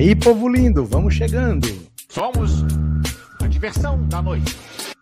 aí, 0.00 0.16
povo 0.16 0.48
lindo, 0.48 0.82
vamos 0.86 1.12
chegando. 1.12 1.68
Somos 2.08 2.62
a 3.38 3.46
diversão 3.46 4.02
da 4.08 4.22
noite. 4.22 4.56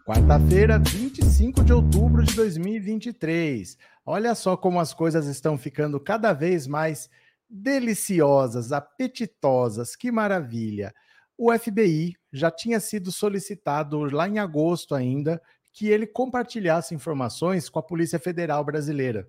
Quarta-feira, 0.05 0.77
25 0.77 1.63
de 1.63 1.73
outubro 1.73 2.25
de 2.25 2.35
2023. 2.35 3.79
Olha 4.05 4.35
só 4.35 4.57
como 4.57 4.81
as 4.81 4.93
coisas 4.93 5.27
estão 5.29 5.57
ficando 5.57 6.01
cada 6.01 6.33
vez 6.33 6.67
mais 6.67 7.09
deliciosas, 7.49 8.73
apetitosas. 8.73 9.95
Que 9.95 10.11
maravilha! 10.11 10.93
O 11.37 11.57
FBI 11.57 12.17
já 12.33 12.51
tinha 12.51 12.81
sido 12.81 13.13
solicitado 13.13 14.01
lá 14.01 14.29
em 14.29 14.41
agosto 14.41 14.97
ainda 14.97 15.41
que 15.73 15.87
ele 15.87 16.09
compartilhasse 16.09 16.93
informações 16.93 17.69
com 17.69 17.79
a 17.79 17.85
Polícia 17.85 18.19
Federal 18.19 18.65
Brasileira. 18.65 19.29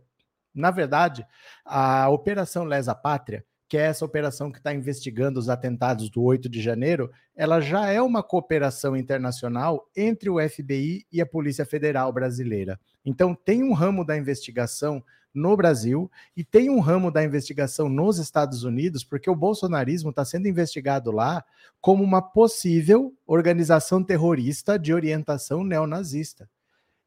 Na 0.52 0.71
verdade, 0.71 1.23
a 1.63 2.09
Operação 2.09 2.63
Lesa 2.63 2.95
Pátria, 2.95 3.45
que 3.69 3.77
é 3.77 3.81
essa 3.81 4.03
operação 4.03 4.51
que 4.51 4.57
está 4.57 4.73
investigando 4.73 5.39
os 5.39 5.47
atentados 5.47 6.09
do 6.09 6.23
8 6.23 6.49
de 6.49 6.59
janeiro, 6.59 7.11
ela 7.35 7.61
já 7.61 7.87
é 7.87 8.01
uma 8.01 8.23
cooperação 8.23 8.97
internacional 8.97 9.87
entre 9.95 10.27
o 10.27 10.37
FBI 10.49 11.05
e 11.11 11.21
a 11.21 11.25
Polícia 11.25 11.63
Federal 11.63 12.11
Brasileira. 12.11 12.79
Então, 13.05 13.35
tem 13.35 13.63
um 13.63 13.73
ramo 13.73 14.03
da 14.03 14.17
investigação 14.17 15.03
no 15.31 15.55
Brasil 15.55 16.09
e 16.35 16.43
tem 16.43 16.71
um 16.71 16.79
ramo 16.79 17.11
da 17.11 17.23
investigação 17.23 17.87
nos 17.87 18.17
Estados 18.17 18.63
Unidos, 18.63 19.03
porque 19.03 19.29
o 19.29 19.35
bolsonarismo 19.35 20.09
está 20.09 20.25
sendo 20.25 20.47
investigado 20.47 21.11
lá 21.11 21.45
como 21.79 22.03
uma 22.03 22.23
possível 22.23 23.13
organização 23.27 24.03
terrorista 24.03 24.79
de 24.79 24.91
orientação 24.91 25.63
neonazista. 25.63 26.49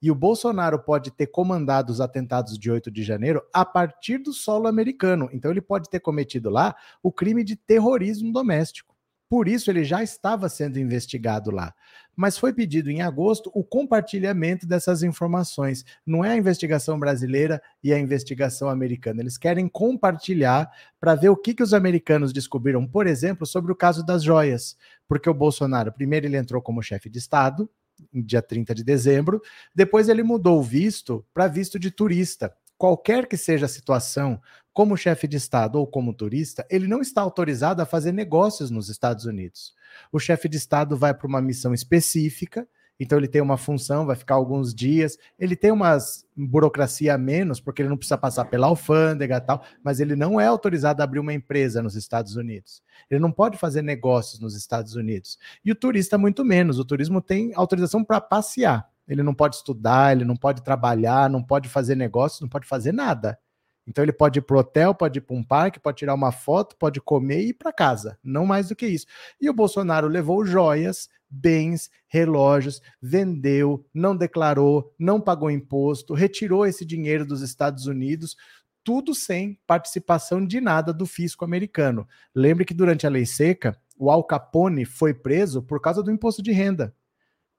E 0.02 0.10
o 0.10 0.14
Bolsonaro 0.16 0.80
pode 0.80 1.12
ter 1.12 1.28
comandado 1.28 1.92
os 1.92 2.00
atentados 2.00 2.58
de 2.58 2.68
8 2.68 2.90
de 2.90 3.04
janeiro 3.04 3.40
a 3.54 3.64
partir 3.64 4.18
do 4.18 4.32
solo 4.32 4.66
americano. 4.66 5.28
Então 5.32 5.50
ele 5.50 5.60
pode 5.60 5.88
ter 5.88 6.00
cometido 6.00 6.50
lá 6.50 6.74
o 7.00 7.12
crime 7.12 7.44
de 7.44 7.54
terrorismo 7.54 8.32
doméstico. 8.32 8.92
Por 9.32 9.48
isso 9.48 9.70
ele 9.70 9.82
já 9.82 10.02
estava 10.02 10.46
sendo 10.46 10.78
investigado 10.78 11.50
lá. 11.50 11.72
Mas 12.14 12.36
foi 12.36 12.52
pedido 12.52 12.90
em 12.90 13.00
agosto 13.00 13.50
o 13.54 13.64
compartilhamento 13.64 14.66
dessas 14.66 15.02
informações. 15.02 15.86
Não 16.04 16.22
é 16.22 16.32
a 16.32 16.36
investigação 16.36 16.98
brasileira 16.98 17.62
e 17.82 17.94
a 17.94 17.98
investigação 17.98 18.68
americana. 18.68 19.22
Eles 19.22 19.38
querem 19.38 19.68
compartilhar 19.68 20.70
para 21.00 21.14
ver 21.14 21.30
o 21.30 21.36
que, 21.36 21.54
que 21.54 21.62
os 21.62 21.72
americanos 21.72 22.30
descobriram, 22.30 22.86
por 22.86 23.06
exemplo, 23.06 23.46
sobre 23.46 23.72
o 23.72 23.74
caso 23.74 24.04
das 24.04 24.22
joias. 24.22 24.76
Porque 25.08 25.30
o 25.30 25.34
Bolsonaro, 25.34 25.90
primeiro, 25.92 26.26
ele 26.26 26.36
entrou 26.36 26.60
como 26.60 26.82
chefe 26.82 27.08
de 27.08 27.18
Estado, 27.18 27.70
dia 28.12 28.42
30 28.42 28.74
de 28.74 28.84
dezembro. 28.84 29.40
Depois 29.74 30.08
ele 30.08 30.22
mudou 30.22 30.58
o 30.58 30.62
visto 30.62 31.24
para 31.32 31.46
visto 31.46 31.78
de 31.78 31.90
turista. 31.90 32.54
Qualquer 32.76 33.26
que 33.26 33.36
seja 33.36 33.66
a 33.66 33.68
situação, 33.68 34.40
como 34.72 34.96
chefe 34.96 35.28
de 35.28 35.36
Estado 35.36 35.78
ou 35.78 35.86
como 35.86 36.14
turista, 36.14 36.66
ele 36.70 36.88
não 36.88 37.00
está 37.00 37.20
autorizado 37.20 37.80
a 37.82 37.86
fazer 37.86 38.12
negócios 38.12 38.70
nos 38.70 38.88
Estados 38.88 39.24
Unidos. 39.24 39.74
O 40.10 40.18
chefe 40.18 40.48
de 40.48 40.56
Estado 40.56 40.96
vai 40.96 41.14
para 41.14 41.26
uma 41.26 41.40
missão 41.40 41.72
específica 41.74 42.66
então 43.02 43.18
ele 43.18 43.26
tem 43.26 43.42
uma 43.42 43.56
função, 43.56 44.06
vai 44.06 44.14
ficar 44.14 44.36
alguns 44.36 44.72
dias. 44.72 45.18
Ele 45.36 45.56
tem 45.56 45.72
umas 45.72 46.24
burocracia 46.36 47.12
a 47.12 47.18
menos, 47.18 47.60
porque 47.60 47.82
ele 47.82 47.88
não 47.88 47.96
precisa 47.96 48.16
passar 48.16 48.44
pela 48.44 48.68
alfândega 48.68 49.38
e 49.38 49.40
tal, 49.40 49.64
mas 49.82 49.98
ele 49.98 50.14
não 50.14 50.40
é 50.40 50.46
autorizado 50.46 51.02
a 51.02 51.04
abrir 51.04 51.18
uma 51.18 51.34
empresa 51.34 51.82
nos 51.82 51.96
Estados 51.96 52.36
Unidos. 52.36 52.80
Ele 53.10 53.18
não 53.18 53.32
pode 53.32 53.58
fazer 53.58 53.82
negócios 53.82 54.38
nos 54.38 54.54
Estados 54.54 54.94
Unidos. 54.94 55.36
E 55.64 55.72
o 55.72 55.74
turista, 55.74 56.16
muito 56.16 56.44
menos. 56.44 56.78
O 56.78 56.84
turismo 56.84 57.20
tem 57.20 57.50
autorização 57.56 58.04
para 58.04 58.20
passear. 58.20 58.88
Ele 59.08 59.24
não 59.24 59.34
pode 59.34 59.56
estudar, 59.56 60.12
ele 60.12 60.24
não 60.24 60.36
pode 60.36 60.62
trabalhar, 60.62 61.28
não 61.28 61.42
pode 61.42 61.68
fazer 61.68 61.96
negócios, 61.96 62.40
não 62.40 62.48
pode 62.48 62.68
fazer 62.68 62.92
nada. 62.92 63.36
Então 63.84 64.04
ele 64.04 64.12
pode 64.12 64.38
ir 64.38 64.42
para 64.42 64.58
hotel, 64.58 64.94
pode 64.94 65.18
ir 65.18 65.22
para 65.22 65.34
um 65.34 65.42
parque, 65.42 65.80
pode 65.80 65.98
tirar 65.98 66.14
uma 66.14 66.30
foto, 66.30 66.76
pode 66.76 67.00
comer 67.00 67.40
e 67.40 67.48
ir 67.48 67.54
para 67.54 67.72
casa. 67.72 68.16
Não 68.22 68.46
mais 68.46 68.68
do 68.68 68.76
que 68.76 68.86
isso. 68.86 69.06
E 69.40 69.50
o 69.50 69.52
Bolsonaro 69.52 70.06
levou 70.06 70.46
joias, 70.46 71.08
bens, 71.32 71.90
relógios, 72.06 72.82
vendeu, 73.00 73.84
não 73.92 74.16
declarou, 74.16 74.94
não 74.98 75.20
pagou 75.20 75.50
imposto, 75.50 76.14
retirou 76.14 76.66
esse 76.66 76.84
dinheiro 76.84 77.24
dos 77.24 77.40
Estados 77.40 77.86
Unidos, 77.86 78.36
tudo 78.84 79.14
sem 79.14 79.58
participação 79.66 80.44
de 80.44 80.60
nada 80.60 80.92
do 80.92 81.06
fisco 81.06 81.44
americano. 81.44 82.06
Lembre 82.34 82.64
que 82.64 82.74
durante 82.74 83.06
a 83.06 83.10
lei 83.10 83.24
seca, 83.24 83.76
o 83.96 84.10
Al 84.10 84.24
Capone 84.24 84.84
foi 84.84 85.14
preso 85.14 85.62
por 85.62 85.80
causa 85.80 86.02
do 86.02 86.10
imposto 86.10 86.42
de 86.42 86.52
renda 86.52 86.94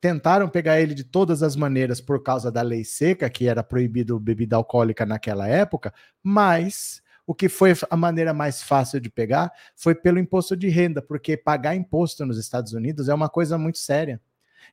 tentaram 0.04 0.50
pegar 0.50 0.82
ele 0.82 0.94
de 0.94 1.06
todas 1.06 1.42
as 1.42 1.56
maneiras 1.56 2.02
por 2.02 2.22
causa 2.22 2.52
da 2.52 2.62
lei 2.62 2.84
seca, 2.84 3.30
que 3.30 3.48
era 3.48 3.64
proibido 3.64 4.20
bebida 4.20 4.58
alcoólica 4.58 5.06
naquela 5.06 5.48
época, 5.48 5.94
mas 6.22 7.02
o 7.26 7.34
que 7.34 7.48
foi 7.48 7.74
a 7.90 7.98
maneira 7.98 8.34
mais 8.34 8.62
fácil 8.62 9.00
de 9.00 9.10
pegar 9.10 9.52
foi 9.76 9.96
pelo 9.96 10.20
imposto 10.20 10.56
de 10.56 10.70
renda, 10.70 11.02
porque 11.02 11.38
pagar 11.38 11.76
imposto 11.76 12.26
nos 12.26 12.38
Estados 12.38 12.74
Unidos 12.74 13.10
é 13.10 13.14
uma 13.14 13.30
coisa 13.30 13.58
muito 13.58 13.78
séria. 13.78 14.22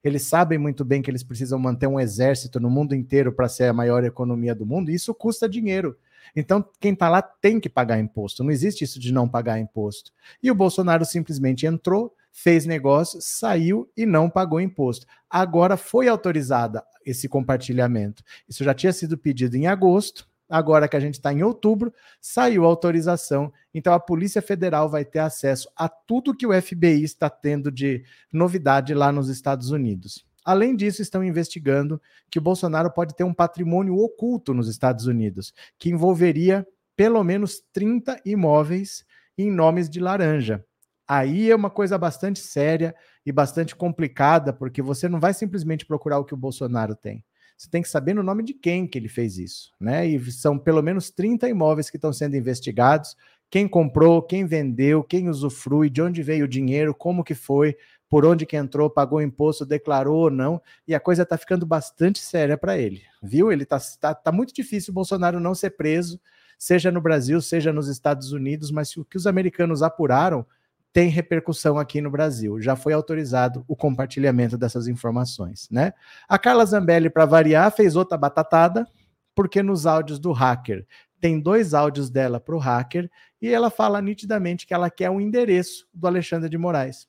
Eles 0.02 0.22
sabem 0.22 0.58
muito 0.58 0.84
bem 0.84 1.02
que 1.02 1.10
eles 1.10 1.22
precisam 1.22 1.58
manter 1.58 1.86
um 1.86 2.00
exército 2.00 2.58
no 2.58 2.70
mundo 2.70 2.94
inteiro 2.94 3.32
para 3.32 3.48
ser 3.48 3.64
a 3.64 3.72
maior 3.72 4.04
economia 4.04 4.54
do 4.54 4.64
mundo, 4.64 4.90
e 4.90 4.94
isso 4.94 5.14
custa 5.14 5.48
dinheiro. 5.48 5.96
Então, 6.34 6.64
quem 6.78 6.92
está 6.92 7.08
lá 7.08 7.22
tem 7.22 7.58
que 7.58 7.68
pagar 7.68 7.98
imposto. 7.98 8.44
Não 8.44 8.50
existe 8.50 8.84
isso 8.84 9.00
de 9.00 9.12
não 9.12 9.28
pagar 9.28 9.58
imposto. 9.58 10.12
E 10.42 10.50
o 10.50 10.54
Bolsonaro 10.54 11.04
simplesmente 11.04 11.66
entrou, 11.66 12.14
fez 12.30 12.66
negócio, 12.66 13.20
saiu 13.20 13.90
e 13.96 14.06
não 14.06 14.30
pagou 14.30 14.60
imposto. 14.60 15.06
Agora 15.28 15.76
foi 15.76 16.08
autorizada 16.08 16.84
esse 17.04 17.28
compartilhamento. 17.28 18.22
Isso 18.48 18.62
já 18.62 18.74
tinha 18.74 18.92
sido 18.92 19.18
pedido 19.18 19.56
em 19.56 19.66
agosto. 19.66 20.28
Agora 20.50 20.88
que 20.88 20.96
a 20.96 21.00
gente 21.00 21.14
está 21.14 21.32
em 21.32 21.44
outubro, 21.44 21.94
saiu 22.20 22.64
a 22.64 22.66
autorização. 22.66 23.52
Então 23.72 23.94
a 23.94 24.00
Polícia 24.00 24.42
Federal 24.42 24.90
vai 24.90 25.04
ter 25.04 25.20
acesso 25.20 25.70
a 25.76 25.88
tudo 25.88 26.36
que 26.36 26.46
o 26.46 26.60
FBI 26.60 27.04
está 27.04 27.30
tendo 27.30 27.70
de 27.70 28.02
novidade 28.32 28.92
lá 28.92 29.12
nos 29.12 29.28
Estados 29.28 29.70
Unidos. 29.70 30.26
Além 30.44 30.74
disso, 30.74 31.02
estão 31.02 31.22
investigando 31.22 32.00
que 32.28 32.38
o 32.38 32.42
Bolsonaro 32.42 32.90
pode 32.90 33.14
ter 33.14 33.22
um 33.22 33.32
patrimônio 33.32 33.96
oculto 33.96 34.52
nos 34.52 34.68
Estados 34.68 35.06
Unidos, 35.06 35.54
que 35.78 35.90
envolveria 35.90 36.66
pelo 36.96 37.22
menos 37.22 37.62
30 37.72 38.20
imóveis 38.24 39.04
em 39.38 39.50
nomes 39.50 39.88
de 39.88 40.00
laranja. 40.00 40.64
Aí 41.06 41.50
é 41.50 41.56
uma 41.56 41.70
coisa 41.70 41.96
bastante 41.96 42.40
séria 42.40 42.94
e 43.24 43.30
bastante 43.30 43.76
complicada, 43.76 44.52
porque 44.52 44.82
você 44.82 45.08
não 45.08 45.20
vai 45.20 45.34
simplesmente 45.34 45.86
procurar 45.86 46.18
o 46.18 46.24
que 46.24 46.34
o 46.34 46.36
Bolsonaro 46.36 46.94
tem. 46.94 47.24
Você 47.60 47.68
tem 47.68 47.82
que 47.82 47.90
saber 47.90 48.14
no 48.14 48.22
nome 48.22 48.42
de 48.42 48.54
quem 48.54 48.86
que 48.86 48.96
ele 48.96 49.06
fez 49.06 49.36
isso, 49.36 49.70
né? 49.78 50.06
E 50.06 50.32
são 50.32 50.58
pelo 50.58 50.80
menos 50.80 51.10
30 51.10 51.46
imóveis 51.46 51.90
que 51.90 51.98
estão 51.98 52.10
sendo 52.10 52.34
investigados, 52.34 53.14
quem 53.50 53.68
comprou, 53.68 54.22
quem 54.22 54.46
vendeu, 54.46 55.04
quem 55.04 55.28
usufrui, 55.28 55.90
de 55.90 56.00
onde 56.00 56.22
veio 56.22 56.46
o 56.46 56.48
dinheiro, 56.48 56.94
como 56.94 57.22
que 57.22 57.34
foi, 57.34 57.76
por 58.08 58.24
onde 58.24 58.46
que 58.46 58.56
entrou, 58.56 58.88
pagou 58.88 59.20
imposto, 59.20 59.66
declarou 59.66 60.20
ou 60.20 60.30
não, 60.30 60.58
e 60.88 60.94
a 60.94 61.00
coisa 61.00 61.22
está 61.22 61.36
ficando 61.36 61.66
bastante 61.66 62.20
séria 62.20 62.56
para 62.56 62.78
ele, 62.78 63.02
viu? 63.22 63.52
Ele 63.52 63.66
tá, 63.66 63.78
tá, 64.00 64.14
tá 64.14 64.32
muito 64.32 64.54
difícil 64.54 64.92
o 64.92 64.94
Bolsonaro 64.94 65.38
não 65.38 65.54
ser 65.54 65.72
preso, 65.72 66.18
seja 66.58 66.90
no 66.90 67.02
Brasil, 67.02 67.42
seja 67.42 67.74
nos 67.74 67.88
Estados 67.88 68.32
Unidos, 68.32 68.70
mas 68.70 68.96
o 68.96 69.04
que 69.04 69.18
os 69.18 69.26
americanos 69.26 69.82
apuraram 69.82 70.46
tem 70.92 71.08
repercussão 71.08 71.78
aqui 71.78 72.00
no 72.00 72.10
Brasil. 72.10 72.60
Já 72.60 72.74
foi 72.74 72.92
autorizado 72.92 73.64
o 73.68 73.76
compartilhamento 73.76 74.58
dessas 74.58 74.88
informações, 74.88 75.68
né? 75.70 75.92
A 76.28 76.38
Carla 76.38 76.64
Zambelli, 76.64 77.08
para 77.08 77.24
variar, 77.24 77.70
fez 77.70 77.96
outra 77.96 78.18
batatada, 78.18 78.86
porque 79.34 79.62
nos 79.62 79.86
áudios 79.86 80.18
do 80.18 80.32
hacker 80.32 80.86
tem 81.20 81.38
dois 81.38 81.74
áudios 81.74 82.10
dela 82.10 82.40
para 82.40 82.56
o 82.56 82.58
hacker 82.58 83.10
e 83.40 83.48
ela 83.48 83.70
fala 83.70 84.00
nitidamente 84.00 84.66
que 84.66 84.72
ela 84.72 84.90
quer 84.90 85.10
o 85.10 85.20
endereço 85.20 85.86
do 85.92 86.06
Alexandre 86.06 86.48
de 86.48 86.56
Moraes. 86.56 87.06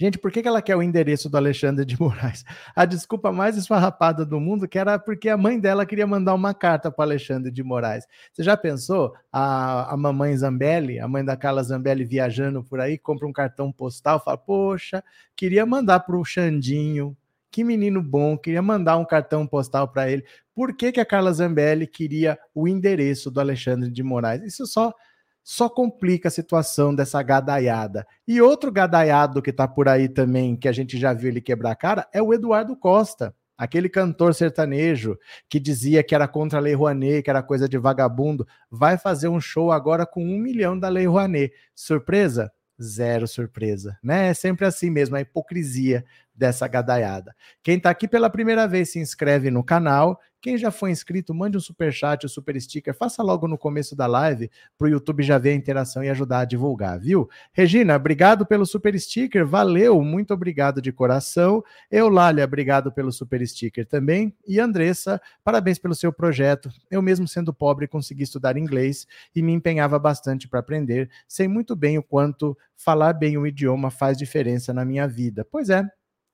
Gente, 0.00 0.16
por 0.16 0.32
que, 0.32 0.40
ela 0.48 0.62
quer 0.62 0.74
o 0.74 0.82
endereço 0.82 1.28
do 1.28 1.36
Alexandre 1.36 1.84
de 1.84 2.00
Moraes? 2.00 2.42
A 2.74 2.86
desculpa 2.86 3.30
mais 3.30 3.58
esfarrapada 3.58 4.24
do 4.24 4.40
mundo 4.40 4.66
que 4.66 4.78
era 4.78 4.98
porque 4.98 5.28
a 5.28 5.36
mãe 5.36 5.60
dela 5.60 5.84
queria 5.84 6.06
mandar 6.06 6.32
uma 6.32 6.54
carta 6.54 6.90
para 6.90 7.04
Alexandre 7.04 7.50
de 7.50 7.62
Moraes. 7.62 8.06
Você 8.32 8.42
já 8.42 8.56
pensou? 8.56 9.12
A, 9.30 9.92
a 9.92 9.96
mamãe 9.98 10.34
Zambelli, 10.34 10.98
a 10.98 11.06
mãe 11.06 11.22
da 11.22 11.36
Carla 11.36 11.62
Zambelli 11.62 12.02
viajando 12.06 12.64
por 12.64 12.80
aí, 12.80 12.96
compra 12.96 13.28
um 13.28 13.32
cartão 13.32 13.70
postal, 13.70 14.18
fala: 14.24 14.38
Poxa, 14.38 15.04
queria 15.36 15.66
mandar 15.66 16.00
para 16.00 16.16
o 16.16 16.24
Xandinho, 16.24 17.14
que 17.50 17.62
menino 17.62 18.02
bom, 18.02 18.38
queria 18.38 18.62
mandar 18.62 18.96
um 18.96 19.04
cartão 19.04 19.46
postal 19.46 19.86
para 19.86 20.10
ele. 20.10 20.24
Por 20.54 20.74
que, 20.74 20.92
que 20.92 21.00
a 21.00 21.04
Carla 21.04 21.30
Zambelli 21.30 21.86
queria 21.86 22.38
o 22.54 22.66
endereço 22.66 23.30
do 23.30 23.38
Alexandre 23.38 23.90
de 23.90 24.02
Moraes? 24.02 24.42
Isso 24.44 24.64
só 24.64 24.94
só 25.42 25.68
complica 25.68 26.28
a 26.28 26.30
situação 26.30 26.94
dessa 26.94 27.22
gadaiada. 27.22 28.06
E 28.26 28.40
outro 28.40 28.70
gadaiado 28.70 29.42
que 29.42 29.50
está 29.50 29.66
por 29.66 29.88
aí 29.88 30.08
também, 30.08 30.56
que 30.56 30.68
a 30.68 30.72
gente 30.72 30.98
já 30.98 31.12
viu 31.12 31.28
ele 31.28 31.40
quebrar 31.40 31.72
a 31.72 31.76
cara, 31.76 32.08
é 32.12 32.22
o 32.22 32.32
Eduardo 32.32 32.76
Costa, 32.76 33.34
aquele 33.56 33.88
cantor 33.88 34.34
sertanejo 34.34 35.18
que 35.48 35.60
dizia 35.60 36.02
que 36.02 36.14
era 36.14 36.26
contra 36.26 36.58
a 36.58 36.62
Lei 36.62 36.74
Rouanet, 36.74 37.22
que 37.22 37.30
era 37.30 37.42
coisa 37.42 37.68
de 37.68 37.76
vagabundo, 37.76 38.46
vai 38.70 38.96
fazer 38.96 39.28
um 39.28 39.40
show 39.40 39.70
agora 39.70 40.06
com 40.06 40.24
um 40.24 40.38
milhão 40.38 40.78
da 40.78 40.88
Lei 40.88 41.06
Rouanet. 41.06 41.52
Surpresa? 41.74 42.50
Zero 42.82 43.28
surpresa, 43.28 43.98
né? 44.02 44.28
É 44.28 44.34
sempre 44.34 44.64
assim 44.64 44.88
mesmo, 44.88 45.14
a 45.14 45.20
hipocrisia 45.20 46.02
dessa 46.40 46.66
gadaiada. 46.66 47.36
Quem 47.62 47.76
está 47.76 47.90
aqui 47.90 48.08
pela 48.08 48.30
primeira 48.30 48.66
vez, 48.66 48.92
se 48.92 48.98
inscreve 48.98 49.50
no 49.50 49.62
canal. 49.62 50.18
Quem 50.40 50.56
já 50.56 50.70
foi 50.70 50.90
inscrito, 50.90 51.34
mande 51.34 51.58
um 51.58 51.60
super 51.60 51.92
chat, 51.92 52.24
um 52.24 52.28
super 52.28 52.58
sticker, 52.58 52.96
faça 52.96 53.22
logo 53.22 53.46
no 53.46 53.58
começo 53.58 53.94
da 53.94 54.06
live 54.06 54.50
para 54.78 54.86
o 54.86 54.88
YouTube 54.88 55.22
já 55.22 55.36
ver 55.36 55.50
a 55.50 55.54
interação 55.54 56.02
e 56.02 56.08
ajudar 56.08 56.40
a 56.40 56.44
divulgar, 56.46 56.98
viu? 56.98 57.28
Regina, 57.52 57.94
obrigado 57.94 58.46
pelo 58.46 58.64
super 58.64 58.98
sticker, 58.98 59.46
valeu, 59.46 60.00
muito 60.02 60.32
obrigado 60.32 60.80
de 60.80 60.90
coração. 60.92 61.62
Eulália, 61.90 62.42
obrigado 62.42 62.90
pelo 62.90 63.12
super 63.12 63.46
sticker 63.46 63.84
também. 63.84 64.34
E 64.48 64.58
Andressa, 64.58 65.20
parabéns 65.44 65.78
pelo 65.78 65.94
seu 65.94 66.10
projeto. 66.10 66.70
Eu 66.90 67.02
mesmo 67.02 67.28
sendo 67.28 67.52
pobre 67.52 67.86
consegui 67.86 68.22
estudar 68.22 68.56
inglês 68.56 69.06
e 69.36 69.42
me 69.42 69.52
empenhava 69.52 69.98
bastante 69.98 70.48
para 70.48 70.60
aprender. 70.60 71.10
Sei 71.28 71.46
muito 71.46 71.76
bem 71.76 71.98
o 71.98 72.02
quanto 72.02 72.56
falar 72.74 73.12
bem 73.12 73.36
o 73.36 73.46
idioma 73.46 73.90
faz 73.90 74.16
diferença 74.16 74.72
na 74.72 74.86
minha 74.86 75.06
vida. 75.06 75.44
Pois 75.44 75.68
é, 75.68 75.84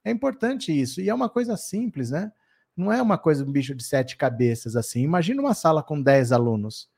é 0.06 0.10
importante 0.12 0.70
isso 0.70 1.00
e 1.00 1.10
é 1.10 1.14
uma 1.14 1.28
coisa 1.28 1.56
simples, 1.56 2.12
né? 2.12 2.30
Não 2.76 2.92
é 2.92 3.02
uma 3.02 3.18
coisa, 3.18 3.42
um 3.42 3.50
bicho 3.50 3.74
de 3.74 3.82
sete 3.82 4.16
cabeças 4.16 4.76
assim. 4.76 5.02
Imagina 5.02 5.42
uma 5.42 5.52
sala 5.52 5.82
com 5.82 6.00
dez 6.00 6.30
alunos. 6.30 6.88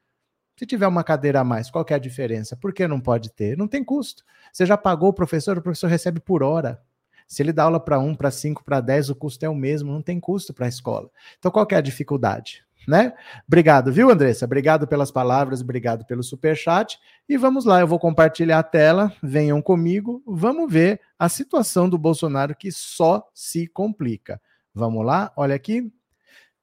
Se 0.59 0.67
tiver 0.67 0.87
uma 0.87 1.03
cadeira 1.03 1.41
a 1.41 1.45
mais, 1.45 1.71
qual 1.71 1.87
é 1.89 1.95
a 1.95 1.99
diferença? 1.99 2.55
Por 2.55 2.71
que 2.71 2.87
não 2.87 3.01
pode 3.01 3.33
ter? 3.33 3.57
Não 3.57 3.67
tem 3.67 3.83
custo. 3.83 4.25
Você 4.53 4.67
já 4.67 4.77
pagou 4.77 5.09
o 5.09 5.15
professor, 5.15 5.57
o 5.57 5.63
professor 5.63 5.87
recebe 5.87 6.21
por 6.21 6.43
hora. 6.43 6.83
Se 7.27 7.43
ele 7.43 7.53
dá 7.53 7.63
aula 7.63 7.81
para 7.81 7.99
um, 7.99 8.15
para 8.15 8.31
cinco, 8.31 8.63
para 8.63 8.79
dez, 8.79 9.09
o 9.09 9.15
custo 9.15 9.43
é 9.43 9.49
o 9.49 9.55
mesmo, 9.55 9.91
não 9.91 10.03
tem 10.03 10.21
custo 10.21 10.53
para 10.53 10.67
a 10.67 10.69
escola. 10.69 11.11
Então, 11.39 11.51
qual 11.51 11.67
é 11.71 11.77
a 11.77 11.81
dificuldade? 11.81 12.63
Né? 12.89 13.13
Obrigado, 13.47 13.93
viu, 13.93 14.11
Andressa? 14.11 14.47
Obrigado 14.47 14.89
pelas 14.89 15.11
palavras, 15.11 15.61
obrigado 15.61 16.07
pelo 16.07 16.23
super 16.23 16.57
chat. 16.57 16.99
E 17.29 17.37
vamos 17.37 17.67
lá, 17.67 17.81
eu 17.81 17.87
vou 17.87 17.99
compartilhar 17.99 18.59
a 18.61 18.63
tela. 18.63 19.13
Venham 19.23 19.61
comigo, 19.61 20.23
vamos 20.27 20.73
ver 20.73 20.99
a 21.19 21.29
situação 21.29 21.87
do 21.87 21.99
Bolsonaro 21.99 22.57
que 22.57 22.73
só 22.73 23.29
se 23.35 23.67
complica. 23.67 24.41
Vamos 24.75 25.05
lá, 25.05 25.31
olha 25.37 25.55
aqui. 25.55 25.93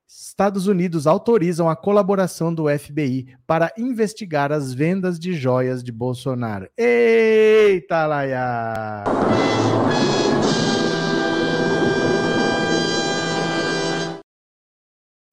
Estados 0.07 0.65
Unidos 0.65 1.05
autorizam 1.05 1.69
a 1.69 1.75
colaboração 1.75 2.51
do 2.51 2.65
FBI 2.67 3.35
para 3.45 3.71
investigar 3.77 4.51
as 4.51 4.73
vendas 4.73 5.19
de 5.19 5.33
joias 5.33 5.83
de 5.83 5.91
Bolsonaro. 5.91 6.67
Eita, 6.75 8.07
Laia! 8.07 9.03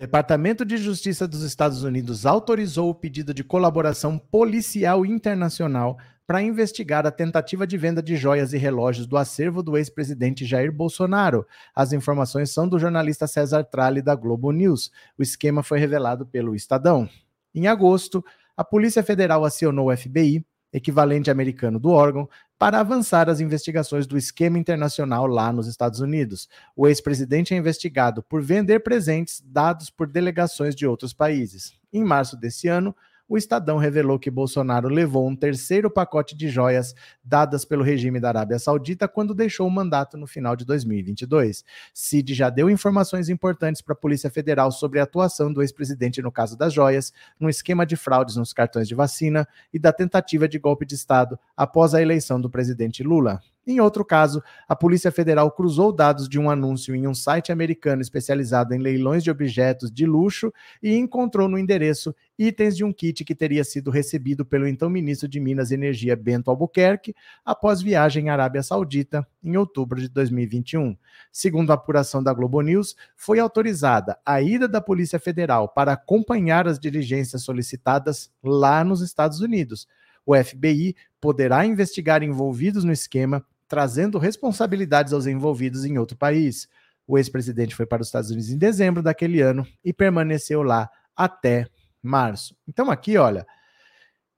Departamento 0.03 0.65
de 0.65 0.79
Justiça 0.79 1.29
dos 1.29 1.43
Estados 1.43 1.85
Unidos 1.85 2.27
autorizou 2.27 2.91
o 2.91 2.95
pedido 2.95 3.33
de 3.33 3.45
colaboração 3.45 4.19
policial 4.19 5.07
internacional 5.07 5.97
para 6.27 6.43
investigar 6.43 7.07
a 7.07 7.11
tentativa 7.13 7.65
de 7.65 7.79
venda 7.79 8.03
de 8.03 8.17
joias 8.17 8.53
e 8.53 8.59
relógios 8.59 9.07
do 9.07 9.17
acervo 9.17 9.63
do 9.63 9.77
ex-presidente 9.77 10.45
Jair 10.45 10.73
Bolsonaro. 10.73 11.47
As 11.73 11.93
informações 11.93 12.51
são 12.51 12.69
do 12.69 12.81
jornalista 12.81 13.29
César 13.29 13.63
Tralli 13.63 14.03
da 14.03 14.17
Globo 14.17 14.51
News. 14.51 14.91
O 15.17 15.23
esquema 15.23 15.63
foi 15.63 15.79
revelado 15.79 16.27
pelo 16.27 16.57
Estadão. 16.57 17.09
Em 17.55 17.69
agosto, 17.69 18.25
a 18.57 18.65
Polícia 18.65 19.05
Federal 19.05 19.45
acionou 19.45 19.89
o 19.89 19.97
FBI, 19.97 20.45
equivalente 20.73 21.31
americano 21.31 21.79
do 21.79 21.91
órgão, 21.91 22.29
para 22.59 22.79
avançar 22.79 23.29
as 23.29 23.41
investigações 23.41 24.07
do 24.07 24.17
esquema 24.17 24.59
internacional 24.59 25.27
lá 25.27 25.53
nos 25.53 25.67
Estados 25.67 26.01
Unidos. 26.01 26.49
O 26.77 26.87
ex-presidente 26.87 27.53
é 27.53 27.57
investigado 27.57 28.23
por 28.23 28.41
vender 28.41 28.81
presentes 28.81 29.43
dados 29.45 29.91
por 29.91 30.07
delegações 30.07 30.75
de 30.75 30.87
outros 30.87 31.13
países. 31.13 31.75
Em 31.93 32.05
março 32.05 32.37
desse 32.37 32.69
ano, 32.69 32.95
o 33.33 33.39
Estadão 33.39 33.79
revelou 33.79 34.19
que 34.19 34.31
Bolsonaro 34.31 34.91
levou 34.91 35.27
um 35.27 35.35
terceiro 35.35 35.91
pacote 35.91 36.37
de 36.37 36.51
joias 36.51 36.95
dadas 37.25 37.65
pelo 37.65 37.83
regime 37.83 38.21
da 38.21 38.29
Arábia 38.29 38.59
Saudita 38.59 39.09
quando 39.09 39.35
deixou 39.35 39.67
o 39.67 39.71
mandato 39.71 40.19
no 40.19 40.27
final 40.27 40.55
de 40.55 40.67
2022. 40.67 41.65
Cid 41.95 42.35
já 42.35 42.51
deu 42.51 42.69
informações 42.69 43.31
importantes 43.31 43.81
para 43.81 43.95
a 43.95 43.97
Polícia 43.97 44.29
Federal 44.29 44.71
sobre 44.71 45.01
a 45.01 45.05
atuação 45.05 45.51
do 45.51 45.63
ex-presidente 45.63 46.21
no 46.21 46.31
caso 46.31 46.59
das 46.59 46.75
joias, 46.75 47.11
no 47.41 47.49
esquema 47.49 47.87
de 47.87 47.97
fraudes 47.97 48.37
nos 48.37 48.53
cartões 48.53 48.87
de 48.87 48.95
vacina 48.95 49.49
e 49.73 49.79
da 49.79 49.95
tentativa 49.95 50.47
de 50.47 50.59
golpe 50.59 50.85
de 50.85 50.95
Estado 50.95 51.39
após 51.57 51.95
a 51.95 52.03
eleição 52.03 52.39
do 52.39 52.51
presidente 52.51 53.03
Lula. 53.03 53.41
Em 53.65 53.79
outro 53.79 54.05
caso, 54.05 54.43
a 54.69 54.75
Polícia 54.75 55.13
Federal 55.13 55.49
cruzou 55.53 55.93
dados 55.93 56.29
de 56.29 56.37
um 56.37 56.51
anúncio 56.51 56.97
em 56.97 57.07
um 57.07 57.15
site 57.15 57.53
americano 57.53 58.03
especializado 58.03 58.75
em 58.75 58.79
leilões 58.79 59.23
de 59.23 59.31
objetos 59.31 59.89
de 59.89 60.05
luxo 60.05 60.53
e 60.83 60.97
encontrou 60.97 61.49
no 61.49 61.57
endereço 61.57 62.13
itens 62.37 62.77
de 62.77 62.83
um 62.83 62.93
kit 62.93 63.25
que 63.25 63.37
teria 63.37 63.63
sido 63.63 63.89
recebido 63.89 64.45
pelo 64.45 64.67
então 64.67 64.91
ministro 64.91 65.29
de 65.29 65.39
Minas 65.39 65.71
e 65.71 65.75
Energia 65.75 66.17
Bento 66.17 66.51
Albuquerque 66.51 67.15
após 67.45 67.81
viagem 67.81 68.31
à 68.31 68.33
Arábia 68.33 68.65
Saudita 68.65 69.25
em 69.45 69.57
outubro 69.57 70.01
de 70.01 70.09
2021. 70.09 70.97
Segundo 71.31 71.71
a 71.71 71.75
apuração 71.75 72.21
da 72.21 72.33
Globo 72.33 72.61
News, 72.63 72.97
foi 73.15 73.39
autorizada 73.39 74.19
a 74.27 74.43
ida 74.43 74.67
da 74.67 74.81
Polícia 74.81 75.21
Federal 75.21 75.69
para 75.69 75.93
acompanhar 75.93 76.67
as 76.67 76.81
diligências 76.81 77.43
solicitadas 77.45 78.29
lá 78.43 78.83
nos 78.83 79.03
Estados 79.03 79.41
Unidos. 79.41 79.87
O 80.27 80.35
FBI 80.37 80.95
poderá 81.21 81.65
investigar 81.67 82.23
envolvidos 82.23 82.85
no 82.85 82.93
esquema 82.93 83.45
trazendo 83.73 84.19
responsabilidades 84.19 85.15
aos 85.15 85.27
envolvidos 85.27 85.87
em 85.87 85.97
outro 85.97 86.15
país. 86.15 86.69
O 87.07 87.17
ex-presidente 87.17 87.75
foi 87.75 87.87
para 87.87 88.03
os 88.03 88.09
Estados 88.09 88.31
Unidos 88.31 88.51
em 88.51 88.59
dezembro 88.59 89.03
daquele 89.03 89.41
ano 89.41 89.67
e 89.83 89.95
permaneceu 89.95 90.63
lá 90.63 90.91
até 91.17 91.67
março. 92.03 92.55
Então, 92.69 92.91
aqui, 92.91 93.17
olha, 93.17 93.47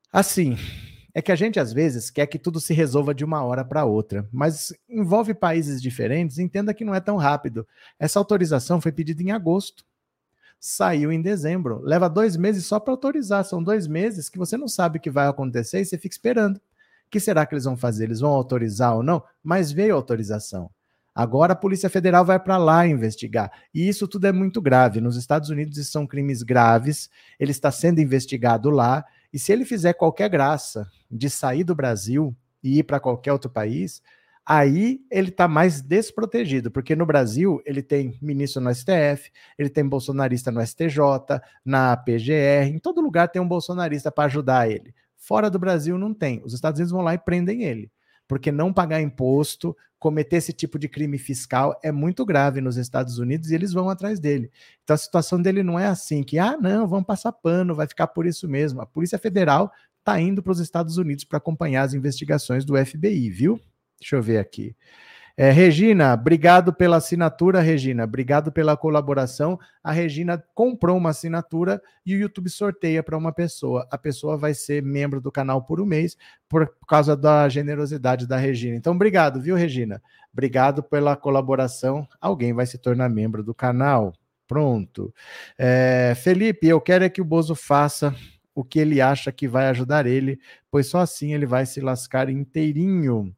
assim, 0.09 0.57
é 1.13 1.21
que 1.21 1.33
a 1.33 1.35
gente 1.35 1.59
às 1.59 1.73
vezes 1.73 2.09
quer 2.09 2.27
que 2.27 2.39
tudo 2.39 2.61
se 2.61 2.73
resolva 2.73 3.13
de 3.13 3.25
uma 3.25 3.43
hora 3.43 3.65
para 3.65 3.83
outra, 3.83 4.25
mas 4.31 4.73
envolve 4.87 5.33
países 5.33 5.81
diferentes, 5.81 6.39
entenda 6.39 6.73
que 6.73 6.85
não 6.85 6.95
é 6.95 7.01
tão 7.01 7.17
rápido. 7.17 7.67
Essa 7.99 8.19
autorização 8.19 8.79
foi 8.79 8.93
pedida 8.93 9.21
em 9.21 9.31
agosto, 9.31 9.83
saiu 10.57 11.11
em 11.11 11.21
dezembro, 11.21 11.81
leva 11.83 12.09
dois 12.09 12.37
meses 12.37 12.65
só 12.65 12.79
para 12.79 12.93
autorizar. 12.93 13.43
São 13.43 13.61
dois 13.61 13.85
meses 13.85 14.29
que 14.29 14.37
você 14.37 14.55
não 14.55 14.69
sabe 14.69 14.97
o 14.97 15.01
que 15.01 15.11
vai 15.11 15.27
acontecer 15.27 15.81
e 15.81 15.85
você 15.85 15.97
fica 15.97 16.15
esperando 16.15 16.57
que 17.09 17.19
será 17.19 17.45
que 17.45 17.53
eles 17.53 17.65
vão 17.65 17.77
fazer? 17.77 18.05
Eles 18.05 18.19
vão 18.19 18.31
autorizar 18.31 18.95
ou 18.95 19.03
não? 19.03 19.23
Mas 19.43 19.71
veio 19.71 19.95
autorização. 19.95 20.69
Agora 21.15 21.53
a 21.53 21.55
Polícia 21.55 21.89
Federal 21.89 22.25
vai 22.25 22.37
para 22.37 22.57
lá 22.57 22.85
investigar. 22.85 23.49
E 23.73 23.87
isso 23.87 24.05
tudo 24.05 24.27
é 24.27 24.33
muito 24.33 24.61
grave. 24.61 24.99
Nos 24.99 25.15
Estados 25.15 25.49
Unidos 25.49 25.89
são 25.89 26.05
crimes 26.05 26.43
graves. 26.43 27.09
Ele 27.39 27.51
está 27.51 27.71
sendo 27.71 28.01
investigado 28.01 28.69
lá. 28.69 29.05
E 29.31 29.39
se 29.39 29.53
ele 29.53 29.63
fizer 29.63 29.93
qualquer 29.93 30.29
graça 30.29 30.85
de 31.09 31.29
sair 31.29 31.63
do 31.63 31.73
Brasil 31.73 32.35
e 32.61 32.79
ir 32.79 32.83
para 32.83 32.99
qualquer 32.99 33.31
outro 33.31 33.49
país, 33.49 34.01
aí 34.45 34.99
ele 35.09 35.29
está 35.29 35.47
mais 35.47 35.81
desprotegido, 35.81 36.69
porque 36.69 36.95
no 36.95 37.05
Brasil 37.05 37.61
ele 37.65 37.81
tem 37.81 38.17
ministro 38.21 38.61
no 38.61 38.73
STF, 38.73 39.31
ele 39.57 39.69
tem 39.69 39.87
bolsonarista 39.87 40.51
no 40.51 40.65
STJ, 40.65 40.99
na 41.63 41.95
PGR, 41.97 42.67
em 42.67 42.77
todo 42.77 43.01
lugar 43.01 43.29
tem 43.29 43.41
um 43.41 43.47
bolsonarista 43.47 44.11
para 44.11 44.25
ajudar 44.25 44.69
ele. 44.69 44.93
Fora 45.25 45.49
do 45.49 45.57
Brasil 45.57 45.97
não 45.97 46.13
tem. 46.13 46.39
Os 46.45 46.53
Estados 46.53 46.79
Unidos 46.79 46.91
vão 46.91 47.01
lá 47.01 47.15
e 47.15 47.17
prendem 47.17 47.63
ele. 47.63 47.91
Porque 48.27 48.51
não 48.51 48.71
pagar 48.71 49.01
imposto, 49.01 49.75
cometer 49.97 50.35
esse 50.35 50.53
tipo 50.53 50.77
de 50.77 50.87
crime 50.87 51.17
fiscal 51.17 51.79
é 51.83 51.91
muito 51.91 52.23
grave 52.23 52.61
nos 52.61 52.77
Estados 52.77 53.17
Unidos 53.17 53.49
e 53.49 53.55
eles 53.55 53.73
vão 53.73 53.89
atrás 53.89 54.19
dele. 54.19 54.51
Então 54.83 54.93
a 54.93 54.97
situação 54.97 55.41
dele 55.41 55.63
não 55.63 55.79
é 55.79 55.87
assim, 55.87 56.21
que, 56.21 56.37
ah, 56.37 56.55
não, 56.55 56.87
vamos 56.87 57.07
passar 57.07 57.31
pano, 57.31 57.73
vai 57.73 57.87
ficar 57.87 58.05
por 58.07 58.27
isso 58.27 58.47
mesmo. 58.47 58.81
A 58.81 58.85
Polícia 58.85 59.17
Federal 59.17 59.71
está 59.97 60.21
indo 60.21 60.43
para 60.43 60.51
os 60.51 60.59
Estados 60.59 60.97
Unidos 60.97 61.23
para 61.23 61.39
acompanhar 61.39 61.81
as 61.81 61.95
investigações 61.95 62.63
do 62.63 62.77
FBI, 62.77 63.27
viu? 63.31 63.59
Deixa 63.99 64.15
eu 64.17 64.21
ver 64.21 64.37
aqui. 64.37 64.75
É, 65.37 65.51
Regina, 65.51 66.13
obrigado 66.13 66.73
pela 66.73 66.95
assinatura, 66.95 67.59
Regina. 67.59 68.05
Obrigado 68.05 68.53
pela 68.53 68.77
colaboração. 68.77 69.59
A 69.83 69.91
Regina 69.91 70.41
comprou 70.53 70.97
uma 70.97 71.09
assinatura 71.09 71.81
e 72.05 72.15
o 72.15 72.17
YouTube 72.17 72.49
sorteia 72.49 73.03
para 73.03 73.17
uma 73.17 73.33
pessoa. 73.33 73.85
A 73.91 73.97
pessoa 73.97 74.37
vai 74.37 74.53
ser 74.53 74.81
membro 74.81 75.19
do 75.19 75.29
canal 75.29 75.61
por 75.61 75.81
um 75.81 75.85
mês 75.85 76.15
por 76.47 76.73
causa 76.87 77.17
da 77.17 77.49
generosidade 77.49 78.25
da 78.25 78.37
Regina. 78.37 78.77
Então, 78.77 78.93
obrigado, 78.93 79.41
viu, 79.41 79.57
Regina? 79.57 80.01
Obrigado 80.31 80.81
pela 80.81 81.17
colaboração. 81.17 82.07
Alguém 82.21 82.53
vai 82.53 82.65
se 82.65 82.77
tornar 82.77 83.09
membro 83.09 83.43
do 83.43 83.53
canal. 83.53 84.13
Pronto. 84.47 85.13
É, 85.57 86.13
Felipe, 86.15 86.67
eu 86.67 86.79
quero 86.79 87.03
é 87.03 87.09
que 87.09 87.21
o 87.21 87.25
Bozo 87.25 87.55
faça 87.55 88.15
o 88.53 88.63
que 88.63 88.79
ele 88.79 89.01
acha 89.01 89.33
que 89.33 89.49
vai 89.49 89.67
ajudar 89.67 90.05
ele, 90.05 90.39
pois 90.71 90.87
só 90.87 90.99
assim 90.99 91.33
ele 91.33 91.45
vai 91.45 91.65
se 91.65 91.81
lascar 91.81 92.29
inteirinho. 92.29 93.35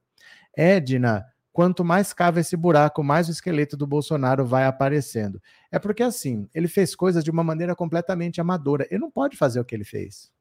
Edna, 0.56 1.26
quanto 1.58 1.84
mais 1.84 2.14
cava 2.14 2.40
esse 2.40 2.56
buraco, 2.56 3.04
mais 3.04 3.28
o 3.28 3.32
esqueleto 3.32 3.76
do 3.76 3.88
Bolsonaro 3.88 4.46
vai 4.46 4.66
aparecendo. 4.66 5.42
É 5.72 5.80
porque, 5.80 6.04
assim, 6.04 6.48
ele 6.54 6.68
fez 6.68 6.94
coisas 6.94 7.24
de 7.24 7.32
uma 7.32 7.44
maneira 7.44 7.76
completamente 7.76 8.40
amadora. 8.40 8.86
Ele 8.92 9.00
não 9.00 9.10
pode 9.10 9.36
fazer 9.36 9.60
o 9.60 9.66
que 9.66 9.74
ele 9.74 9.84
fez. 9.84 10.32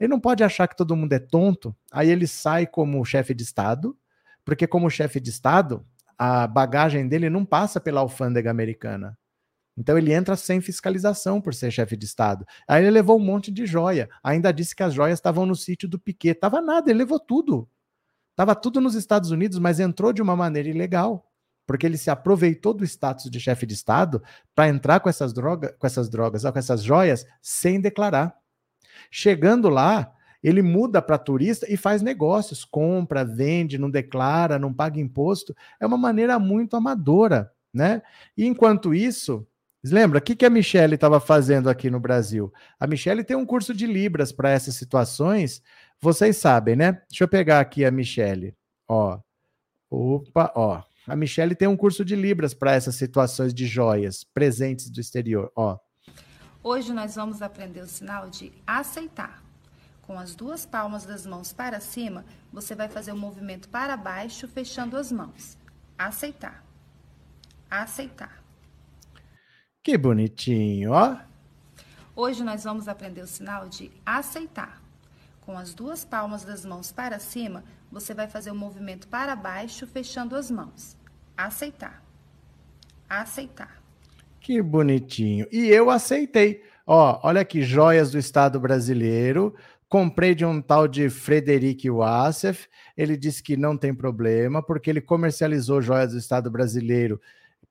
Ele 0.00 0.08
não 0.08 0.18
pode 0.18 0.42
achar 0.42 0.66
que 0.66 0.76
todo 0.76 0.96
mundo 0.96 1.12
é 1.12 1.20
tonto, 1.20 1.76
aí 1.92 2.10
ele 2.10 2.26
sai 2.26 2.66
como 2.66 3.04
chefe 3.04 3.34
de 3.34 3.44
Estado, 3.44 3.96
porque, 4.44 4.66
como 4.66 4.90
chefe 4.90 5.20
de 5.20 5.30
Estado, 5.30 5.86
a 6.18 6.44
bagagem 6.48 7.06
dele 7.06 7.30
não 7.30 7.44
passa 7.44 7.78
pela 7.78 8.00
alfândega 8.00 8.50
americana. 8.50 9.16
Então 9.76 9.96
ele 9.96 10.12
entra 10.12 10.34
sem 10.34 10.60
fiscalização 10.60 11.40
por 11.40 11.54
ser 11.54 11.70
chefe 11.70 11.96
de 11.96 12.04
Estado. 12.04 12.44
Aí 12.66 12.82
ele 12.82 12.90
levou 12.90 13.16
um 13.16 13.24
monte 13.24 13.52
de 13.52 13.64
joia. 13.64 14.10
Ainda 14.24 14.50
disse 14.50 14.74
que 14.74 14.82
as 14.82 14.92
joias 14.92 15.20
estavam 15.20 15.46
no 15.46 15.54
sítio 15.54 15.88
do 15.88 16.00
Piquet. 16.00 16.34
Tava 16.34 16.60
nada, 16.60 16.90
ele 16.90 16.98
levou 16.98 17.20
tudo. 17.20 17.68
Estava 18.38 18.54
tudo 18.54 18.80
nos 18.80 18.94
Estados 18.94 19.32
Unidos, 19.32 19.58
mas 19.58 19.80
entrou 19.80 20.12
de 20.12 20.22
uma 20.22 20.36
maneira 20.36 20.68
ilegal. 20.68 21.26
porque 21.66 21.84
ele 21.84 21.98
se 21.98 22.08
aproveitou 22.08 22.72
do 22.72 22.84
status 22.84 23.28
de 23.28 23.38
chefe 23.38 23.66
de 23.66 23.74
Estado 23.74 24.22
para 24.54 24.68
entrar 24.70 25.00
com 25.00 25.08
essas, 25.10 25.34
droga, 25.34 25.76
com 25.78 25.86
essas 25.86 26.08
drogas, 26.08 26.42
com 26.42 26.58
essas 26.58 26.82
joias, 26.82 27.26
sem 27.42 27.78
declarar. 27.78 28.34
Chegando 29.10 29.68
lá, 29.68 30.10
ele 30.42 30.62
muda 30.62 31.02
para 31.02 31.18
turista 31.18 31.66
e 31.70 31.76
faz 31.76 32.00
negócios, 32.00 32.64
compra, 32.64 33.22
vende, 33.22 33.76
não 33.76 33.90
declara, 33.90 34.58
não 34.58 34.72
paga 34.72 34.98
imposto. 35.00 35.54
É 35.78 35.86
uma 35.86 35.98
maneira 35.98 36.38
muito 36.38 36.74
amadora, 36.74 37.52
né? 37.74 38.00
E 38.34 38.46
enquanto 38.46 38.94
isso, 38.94 39.44
lembra 39.84 40.18
o 40.18 40.22
que, 40.22 40.34
que 40.34 40.46
a 40.46 40.50
Michelle 40.50 40.94
estava 40.94 41.20
fazendo 41.20 41.68
aqui 41.70 41.90
no 41.90 42.00
Brasil? 42.00 42.52
A 42.78 42.86
Michelle 42.86 43.24
tem 43.24 43.36
um 43.36 43.46
curso 43.46 43.74
de 43.74 43.86
Libras 43.86 44.32
para 44.32 44.50
essas 44.50 44.74
situações. 44.74 45.62
Vocês 46.00 46.36
sabem, 46.36 46.76
né? 46.76 47.00
Deixa 47.08 47.24
eu 47.24 47.28
pegar 47.28 47.60
aqui 47.60 47.84
a 47.84 47.90
Michelle. 47.90 48.54
Ó. 48.86 49.18
Opa, 49.90 50.52
ó. 50.54 50.82
A 51.06 51.16
Michelle 51.16 51.54
tem 51.54 51.66
um 51.66 51.76
curso 51.76 52.04
de 52.04 52.14
Libras 52.14 52.52
para 52.52 52.72
essas 52.72 52.94
situações 52.94 53.54
de 53.54 53.66
joias 53.66 54.24
presentes 54.24 54.90
do 54.90 55.00
exterior, 55.00 55.50
ó. 55.56 55.78
Hoje 56.62 56.92
nós 56.92 57.14
vamos 57.14 57.40
aprender 57.40 57.80
o 57.80 57.86
sinal 57.86 58.28
de 58.28 58.52
aceitar. 58.66 59.42
Com 60.02 60.18
as 60.18 60.34
duas 60.34 60.66
palmas 60.66 61.06
das 61.06 61.24
mãos 61.24 61.52
para 61.52 61.80
cima, 61.80 62.24
você 62.52 62.74
vai 62.74 62.88
fazer 62.88 63.12
o 63.12 63.14
um 63.14 63.18
movimento 63.18 63.68
para 63.68 63.96
baixo, 63.96 64.48
fechando 64.48 64.96
as 64.96 65.12
mãos. 65.12 65.56
Aceitar. 65.96 66.64
Aceitar. 67.70 68.37
Que 69.88 69.96
bonitinho, 69.96 70.92
ó. 70.92 71.16
Hoje 72.14 72.44
nós 72.44 72.62
vamos 72.62 72.88
aprender 72.88 73.22
o 73.22 73.26
sinal 73.26 73.70
de 73.70 73.90
aceitar. 74.04 74.82
Com 75.40 75.56
as 75.56 75.72
duas 75.72 76.04
palmas 76.04 76.44
das 76.44 76.62
mãos 76.62 76.92
para 76.92 77.18
cima, 77.18 77.64
você 77.90 78.12
vai 78.12 78.28
fazer 78.28 78.50
o 78.50 78.52
um 78.52 78.58
movimento 78.58 79.08
para 79.08 79.34
baixo, 79.34 79.86
fechando 79.86 80.36
as 80.36 80.50
mãos. 80.50 80.94
Aceitar. 81.34 82.04
Aceitar. 83.08 83.82
Que 84.42 84.60
bonitinho. 84.60 85.46
E 85.50 85.68
eu 85.68 85.88
aceitei. 85.88 86.62
Ó, 86.86 87.18
olha 87.22 87.40
aqui, 87.40 87.62
joias 87.62 88.10
do 88.10 88.18
Estado 88.18 88.60
brasileiro. 88.60 89.54
Comprei 89.88 90.34
de 90.34 90.44
um 90.44 90.60
tal 90.60 90.86
de 90.86 91.08
Frederic 91.08 91.88
Wassef. 91.88 92.68
Ele 92.94 93.16
disse 93.16 93.42
que 93.42 93.56
não 93.56 93.74
tem 93.74 93.94
problema, 93.94 94.62
porque 94.62 94.90
ele 94.90 95.00
comercializou 95.00 95.80
joias 95.80 96.12
do 96.12 96.18
Estado 96.18 96.50
brasileiro 96.50 97.18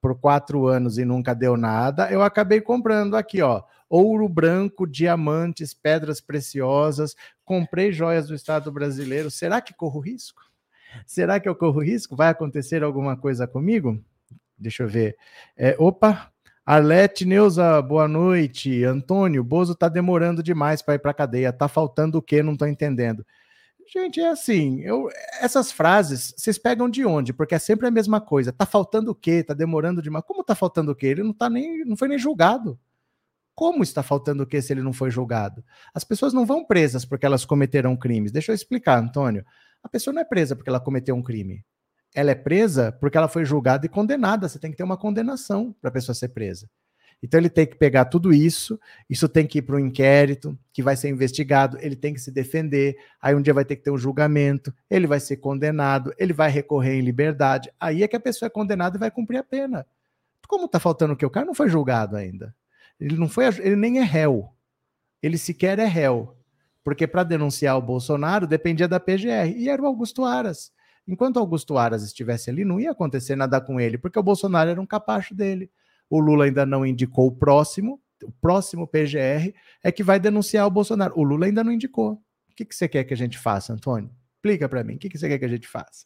por 0.02 0.20
quatro 0.20 0.68
anos 0.68 0.98
e 0.98 1.06
nunca 1.06 1.34
deu 1.34 1.58
nada. 1.58 2.12
Eu 2.12 2.22
acabei 2.22 2.62
comprando 2.62 3.16
aqui, 3.16 3.42
ó. 3.42 3.64
Ouro 3.90 4.28
branco, 4.28 4.86
diamantes, 4.86 5.74
pedras 5.74 6.20
preciosas. 6.20 7.16
Comprei 7.46 7.92
joias 7.92 8.28
do 8.28 8.36
Estado 8.36 8.72
brasileiro. 8.72 9.32
Será 9.32 9.62
que 9.62 9.74
corro 9.74 10.00
risco? 10.00 10.42
Será 11.06 11.40
que 11.40 11.48
eu 11.48 11.56
corro 11.56 11.82
risco? 11.82 12.16
Vai 12.16 12.30
acontecer 12.30 12.84
alguma 12.84 13.16
coisa 13.16 13.48
comigo? 13.48 14.04
Deixa 14.58 14.84
eu 14.84 14.88
ver. 14.88 15.16
É, 15.56 15.76
opa, 15.80 16.32
Arlete 16.66 17.26
Neuza, 17.26 17.82
boa 17.82 18.08
noite. 18.08 18.84
Antônio, 18.84 19.44
Bozo 19.44 19.76
tá 19.76 19.88
demorando 19.88 20.44
demais 20.44 20.82
para 20.82 20.96
ir 20.96 21.00
para 21.00 21.14
cadeia. 21.14 21.54
Tá 21.54 21.68
faltando 21.68 22.18
o 22.18 22.22
quê? 22.22 22.44
Não 22.44 22.58
tô 22.58 22.66
entendendo. 22.66 23.26
Gente, 23.92 24.20
é 24.20 24.28
assim, 24.28 24.82
eu, 24.82 25.10
essas 25.40 25.72
frases, 25.72 26.34
vocês 26.38 26.58
pegam 26.58 26.90
de 26.90 27.06
onde? 27.06 27.32
Porque 27.32 27.56
é 27.56 27.60
sempre 27.60 27.88
a 27.88 27.92
mesma 27.92 28.20
coisa. 28.20 28.52
Tá 28.52 28.66
faltando 28.66 29.12
o 29.12 29.16
quê? 29.16 29.44
Tá 29.44 29.54
demorando 29.54 30.02
demais. 30.02 30.26
Como 30.26 30.44
tá 30.44 30.56
faltando 30.56 30.92
o 30.92 30.96
quê? 30.96 31.08
Ele 31.08 31.24
não 31.24 31.34
tá 31.34 31.50
nem, 31.50 31.86
não 31.86 31.96
foi 31.96 32.08
nem 32.08 32.20
julgado. 32.20 32.78
Como 33.56 33.82
está 33.84 34.04
faltando 34.04 34.44
o 34.44 34.46
quê 34.48 34.62
se 34.62 34.74
ele 34.74 34.84
não 34.84 34.94
foi 34.94 35.10
julgado? 35.10 35.64
As 35.94 36.04
pessoas 36.04 36.34
não 36.34 36.46
vão 36.46 36.66
presas 36.66 37.06
porque 37.06 37.26
elas 37.26 37.46
cometeram 37.46 37.96
crimes. 37.96 38.32
Deixa 38.32 38.52
eu 38.52 38.56
explicar, 38.56 39.00
Antônio. 39.00 39.46
A 39.82 39.90
pessoa 39.90 40.14
não 40.14 40.22
é 40.22 40.26
presa 40.26 40.56
porque 40.56 40.70
ela 40.70 40.80
cometeu 40.80 41.16
um 41.16 41.24
crime 41.24 41.64
ela 42.18 42.32
é 42.32 42.36
presa 42.36 42.92
porque 42.92 43.18
ela 43.18 43.28
foi 43.28 43.46
julgada 43.46 43.86
e 43.86 43.90
condenada. 43.90 44.50
Você 44.50 44.58
tem 44.58 44.72
que 44.72 44.78
ter 44.78 44.84
uma 44.84 44.98
condenação 44.98 45.76
para 45.80 45.90
a 45.90 45.94
pessoa 45.94 46.16
ser 46.16 46.30
presa. 46.30 46.68
Então 47.22 47.40
ele 47.40 47.50
tem 47.50 47.66
que 47.66 47.76
pegar 47.76 48.06
tudo 48.06 48.32
isso, 48.32 48.80
isso 49.10 49.28
tem 49.28 49.48
que 49.48 49.58
ir 49.58 49.62
para 49.64 49.76
um 49.76 49.80
inquérito, 49.80 50.58
que 50.72 50.84
vai 50.84 50.96
ser 50.96 51.10
investigado, 51.10 51.78
ele 51.82 51.96
tem 51.96 52.14
que 52.14 52.22
se 52.22 52.32
defender, 52.32 52.96
aí 53.20 53.34
um 53.34 53.42
dia 53.42 53.54
vai 53.54 53.66
ter 53.66 53.76
que 53.76 53.84
ter 53.84 53.92
um 53.92 53.98
julgamento, 53.98 54.74
ele 54.90 55.08
vai 55.08 55.20
ser 55.20 55.38
condenado, 55.38 56.14
ele 56.18 56.32
vai 56.32 56.50
recorrer 56.50 56.94
em 56.94 57.02
liberdade, 57.02 57.72
aí 57.80 58.04
é 58.04 58.08
que 58.08 58.16
a 58.16 58.20
pessoa 58.20 58.48
é 58.48 58.50
condenada 58.52 58.98
e 58.98 59.00
vai 59.00 59.10
cumprir 59.10 59.38
a 59.38 59.44
pena. 59.44 59.86
Como 60.48 60.66
está 60.66 60.80
faltando 60.80 61.14
o 61.14 61.18
que? 61.18 61.26
O 61.26 61.30
cara 61.30 61.46
não 61.46 61.56
foi 61.56 61.68
julgado 61.70 62.16
ainda. 62.16 62.56
Ele 63.00 63.18
não 63.18 63.28
foi, 63.28 63.46
ele 63.48 63.76
nem 63.76 64.00
é 64.00 64.04
réu. 64.04 64.50
Ele 65.22 65.38
sequer 65.38 65.78
é 65.80 65.86
réu. 65.86 66.36
Porque 66.84 67.06
para 67.06 67.24
denunciar 67.24 67.78
o 67.78 67.82
Bolsonaro 67.82 68.48
dependia 68.48 68.88
da 68.88 69.00
PGR, 69.00 69.54
e 69.58 69.68
era 69.68 69.82
o 69.82 69.86
Augusto 69.86 70.24
Aras. 70.24 70.72
Enquanto 71.06 71.38
Augusto 71.38 71.78
Aras 71.78 72.04
estivesse 72.04 72.50
ali, 72.50 72.64
não 72.64 72.80
ia 72.80 72.92
acontecer 72.92 73.36
nada 73.36 73.60
com 73.60 73.80
ele, 73.80 73.98
porque 73.98 74.18
o 74.18 74.24
Bolsonaro 74.24 74.70
era 74.70 74.80
um 74.80 74.86
capacho 74.86 75.36
dele. 75.36 75.70
O 76.10 76.20
Lula 76.20 76.46
ainda 76.46 76.66
não 76.66 76.86
indicou 76.86 77.28
o 77.28 77.32
próximo, 77.32 78.02
o 78.24 78.32
próximo 78.32 78.88
PGR 78.88 79.54
é 79.84 79.92
que 79.92 80.04
vai 80.04 80.20
denunciar 80.20 80.66
o 80.66 80.72
Bolsonaro. 80.72 81.14
O 81.18 81.24
Lula 81.24 81.46
ainda 81.46 81.64
não 81.64 81.72
indicou. 81.72 82.14
O 82.50 82.56
que, 82.56 82.66
que 82.66 82.76
você 82.76 82.88
quer 82.88 83.04
que 83.04 83.14
a 83.14 83.18
gente 83.18 83.38
faça, 83.38 83.74
Antônio? 83.74 84.10
Explica 84.36 84.70
para 84.70 84.84
mim, 84.84 84.96
o 84.96 84.98
que, 84.98 85.10
que 85.10 85.18
você 85.18 85.28
quer 85.28 85.40
que 85.40 85.46
a 85.46 85.50
gente 85.50 85.68
faça? 85.68 86.06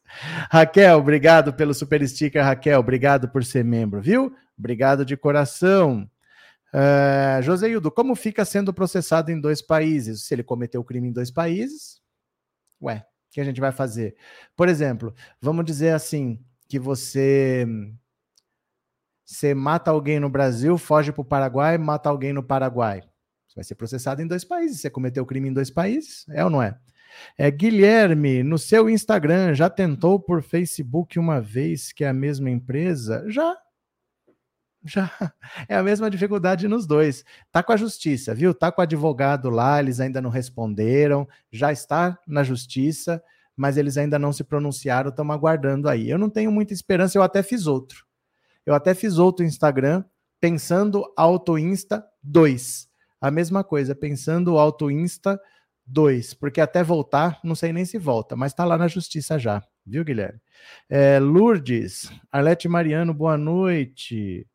Raquel, 0.50 0.98
obrigado 0.98 1.54
pelo 1.54 1.74
super 1.74 2.08
sticker, 2.08 2.44
Raquel, 2.44 2.80
obrigado 2.80 3.30
por 3.30 3.44
ser 3.44 3.64
membro, 3.64 4.02
viu? 4.02 4.34
Obrigado 4.58 5.06
de 5.06 5.16
coração. 5.16 6.10
Uh, 6.74 7.42
Joseildo, 7.42 7.92
como 7.92 8.16
fica 8.16 8.46
sendo 8.46 8.74
processado 8.74 9.32
em 9.32 9.40
dois 9.40 9.62
países? 9.62 10.24
Se 10.24 10.34
ele 10.34 10.44
cometeu 10.44 10.84
crime 10.84 11.10
em 11.10 11.12
dois 11.12 11.30
países, 11.30 12.02
ué, 12.82 13.06
que 13.30 13.42
a 13.42 13.44
gente 13.44 13.62
vai 13.62 13.72
fazer? 13.72 14.16
Por 14.56 14.68
exemplo, 14.68 15.14
vamos 15.42 15.66
dizer 15.66 15.94
assim, 15.94 16.40
que 16.68 16.80
você 16.80 17.68
você 19.26 19.54
mata 19.54 19.92
alguém 19.92 20.20
no 20.20 20.30
Brasil, 20.30 20.78
foge 20.78 21.12
para 21.12 21.22
o 21.22 21.26
Paraguai, 21.26 21.78
mata 21.78 22.10
alguém 22.10 22.34
no 22.34 22.44
Paraguai. 22.44 23.02
Você 23.48 23.56
vai 23.56 23.64
ser 23.64 23.76
processado 23.76 24.22
em 24.22 24.28
dois 24.28 24.46
países. 24.46 24.80
Você 24.80 24.90
cometeu 24.90 25.26
crime 25.26 25.50
em 25.50 25.54
dois 25.54 25.70
países, 25.70 26.26
é 26.30 26.44
ou 26.44 26.50
não 26.50 26.62
é? 26.62 26.78
É, 27.38 27.52
Guilherme, 27.52 28.44
no 28.44 28.58
seu 28.58 28.90
Instagram, 28.90 29.54
já 29.54 29.70
tentou 29.70 30.20
por 30.20 30.42
Facebook 30.42 31.20
uma 31.20 31.42
vez 31.42 31.92
que 31.92 32.04
é 32.04 32.08
a 32.08 32.14
mesma 32.14 32.50
empresa? 32.50 33.26
Já. 33.28 33.58
Já. 34.84 35.12
É 35.68 35.76
a 35.76 35.84
mesma 35.84 36.10
dificuldade 36.10 36.68
nos 36.68 36.88
dois. 36.88 37.24
Tá 37.52 37.62
com 37.62 37.74
a 37.74 37.78
justiça, 37.78 38.34
viu? 38.34 38.54
Tá 38.54 38.72
com 38.72 38.82
o 38.82 38.84
advogado 38.84 39.50
lá, 39.50 39.80
eles 39.80 40.00
ainda 40.00 40.22
não 40.22 40.30
responderam, 40.30 41.28
já 41.52 41.72
está 41.72 42.18
na 42.26 42.44
justiça, 42.44 43.22
mas 43.56 43.78
eles 43.78 43.98
ainda 43.98 44.18
não 44.18 44.32
se 44.32 44.44
pronunciaram, 44.44 45.10
estamos 45.10 45.36
aguardando 45.36 45.90
aí. 45.90 46.10
Eu 46.10 46.18
não 46.18 46.30
tenho 46.30 46.52
muita 46.52 46.74
esperança, 46.74 47.18
eu 47.18 47.24
até 47.24 47.44
fiz 47.44 47.68
outro. 47.68 48.06
Eu 48.66 48.74
até 48.74 48.94
fiz 48.94 49.18
outro 49.18 49.46
Instagram 49.46 50.04
pensando 50.40 51.06
Auto 51.16 51.58
Insta 51.58 52.06
2. 52.24 52.88
A 53.20 53.30
mesma 53.30 53.64
coisa, 53.64 53.94
pensando 53.94 54.58
Auto 54.58 54.90
Insta 54.90 55.40
2, 55.86 56.34
porque 56.36 56.62
até 56.62 56.84
voltar, 56.84 57.40
não 57.44 57.56
sei 57.56 57.74
nem 57.74 57.86
se 57.86 57.98
volta, 57.98 58.36
mas 58.36 58.54
tá 58.54 58.64
lá 58.66 58.78
na 58.78 58.88
justiça 58.88 59.38
já, 59.38 59.62
viu, 59.86 60.04
Guilherme? 60.04 60.40
É, 60.90 61.20
Lourdes, 61.20 62.12
Arlete 62.32 62.68
Mariano, 62.68 63.14
boa 63.14 63.38
noite. 63.38 64.48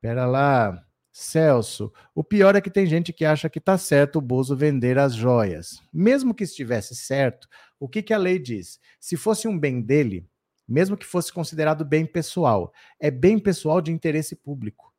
Pera 0.00 0.26
lá. 0.26 0.82
Celso, 1.12 1.92
o 2.14 2.22
pior 2.22 2.54
é 2.54 2.60
que 2.60 2.70
tem 2.70 2.86
gente 2.86 3.12
que 3.12 3.24
acha 3.24 3.50
que 3.50 3.58
está 3.58 3.76
certo 3.76 4.16
o 4.16 4.22
Bozo 4.22 4.56
vender 4.56 4.96
as 4.96 5.12
joias. 5.12 5.82
Mesmo 5.92 6.32
que 6.32 6.44
estivesse 6.44 6.94
certo, 6.94 7.48
o 7.80 7.88
que, 7.88 8.00
que 8.00 8.14
a 8.14 8.18
lei 8.18 8.38
diz? 8.38 8.78
Se 9.00 9.16
fosse 9.16 9.48
um 9.48 9.58
bem 9.58 9.82
dele, 9.82 10.29
mesmo 10.70 10.96
que 10.96 11.06
fosse 11.06 11.32
considerado 11.32 11.84
bem 11.84 12.06
pessoal, 12.06 12.72
é 12.98 13.10
bem 13.10 13.38
pessoal 13.38 13.80
de 13.80 13.90
interesse 13.90 14.36
público. 14.36 14.92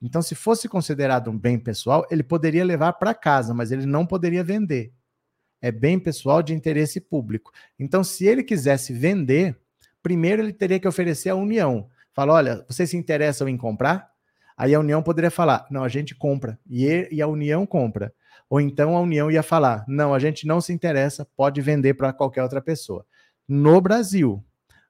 Então, 0.00 0.22
se 0.22 0.34
fosse 0.34 0.68
considerado 0.68 1.30
um 1.30 1.36
bem 1.36 1.58
pessoal, 1.58 2.06
ele 2.10 2.22
poderia 2.22 2.64
levar 2.64 2.92
para 2.94 3.12
casa, 3.12 3.52
mas 3.52 3.72
ele 3.72 3.84
não 3.84 4.06
poderia 4.06 4.44
vender. 4.44 4.92
É 5.60 5.72
bem 5.72 5.98
pessoal 5.98 6.40
de 6.40 6.54
interesse 6.54 7.00
público. 7.00 7.52
Então, 7.78 8.04
se 8.04 8.24
ele 8.24 8.44
quisesse 8.44 8.92
vender, 8.92 9.58
primeiro 10.00 10.40
ele 10.40 10.52
teria 10.52 10.78
que 10.78 10.86
oferecer 10.86 11.30
à 11.30 11.34
União. 11.34 11.90
Fala, 12.14 12.34
olha, 12.34 12.64
vocês 12.68 12.90
se 12.90 12.96
interessam 12.96 13.48
em 13.48 13.56
comprar? 13.56 14.08
Aí 14.58 14.74
a 14.74 14.80
União 14.80 15.00
poderia 15.00 15.30
falar: 15.30 15.64
não, 15.70 15.84
a 15.84 15.88
gente 15.88 16.16
compra. 16.16 16.58
E, 16.68 17.08
e 17.12 17.22
a 17.22 17.28
União 17.28 17.64
compra. 17.64 18.12
Ou 18.50 18.60
então 18.60 18.96
a 18.96 19.00
União 19.00 19.30
ia 19.30 19.42
falar: 19.42 19.84
não, 19.86 20.12
a 20.12 20.18
gente 20.18 20.46
não 20.46 20.60
se 20.60 20.72
interessa, 20.72 21.24
pode 21.36 21.60
vender 21.60 21.94
para 21.94 22.12
qualquer 22.12 22.42
outra 22.42 22.60
pessoa. 22.60 23.06
No 23.46 23.80
Brasil. 23.80 24.44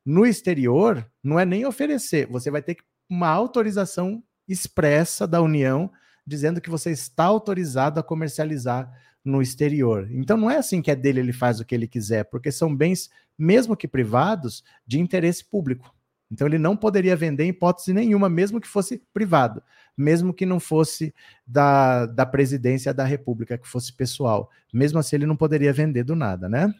No 0.08 0.24
exterior, 0.24 1.06
não 1.22 1.38
é 1.38 1.44
nem 1.44 1.66
oferecer, 1.66 2.26
você 2.28 2.50
vai 2.50 2.62
ter 2.62 2.78
uma 3.10 3.28
autorização 3.28 4.22
expressa 4.48 5.26
da 5.26 5.42
União 5.42 5.92
dizendo 6.26 6.62
que 6.62 6.70
você 6.70 6.90
está 6.92 7.24
autorizado 7.24 8.00
a 8.00 8.02
comercializar 8.02 8.90
no 9.22 9.42
exterior. 9.42 10.08
Então 10.10 10.38
não 10.38 10.50
é 10.50 10.56
assim 10.56 10.80
que 10.80 10.90
é 10.90 10.96
dele, 10.96 11.20
ele 11.20 11.34
faz 11.34 11.60
o 11.60 11.64
que 11.66 11.74
ele 11.74 11.86
quiser, 11.86 12.24
porque 12.24 12.50
são 12.50 12.74
bens, 12.74 13.10
mesmo 13.36 13.76
que 13.76 13.86
privados, 13.86 14.64
de 14.86 14.98
interesse 14.98 15.44
público. 15.44 15.94
Então 16.32 16.46
ele 16.46 16.58
não 16.58 16.74
poderia 16.74 17.14
vender 17.14 17.44
em 17.44 17.50
hipótese 17.50 17.92
nenhuma, 17.92 18.30
mesmo 18.30 18.62
que 18.62 18.66
fosse 18.66 19.02
privado, 19.12 19.62
mesmo 19.94 20.32
que 20.32 20.46
não 20.46 20.58
fosse 20.58 21.14
da, 21.46 22.06
da 22.06 22.24
presidência 22.24 22.94
da 22.94 23.04
República, 23.04 23.58
que 23.58 23.68
fosse 23.68 23.92
pessoal. 23.92 24.48
Mesmo 24.72 24.98
assim, 24.98 25.16
ele 25.16 25.26
não 25.26 25.36
poderia 25.36 25.70
vender 25.70 26.02
do 26.02 26.16
nada, 26.16 26.48
né? 26.48 26.72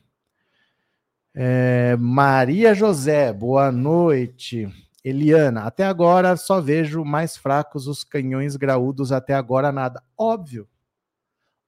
É, 1.34 1.96
Maria 1.96 2.74
José, 2.74 3.32
boa 3.32 3.70
noite. 3.70 4.68
Eliana, 5.04 5.62
até 5.62 5.84
agora 5.84 6.36
só 6.36 6.60
vejo 6.60 7.04
mais 7.04 7.36
fracos 7.36 7.86
os 7.86 8.04
canhões 8.04 8.56
graúdos, 8.56 9.12
até 9.12 9.34
agora 9.34 9.70
nada. 9.70 10.02
Óbvio. 10.16 10.68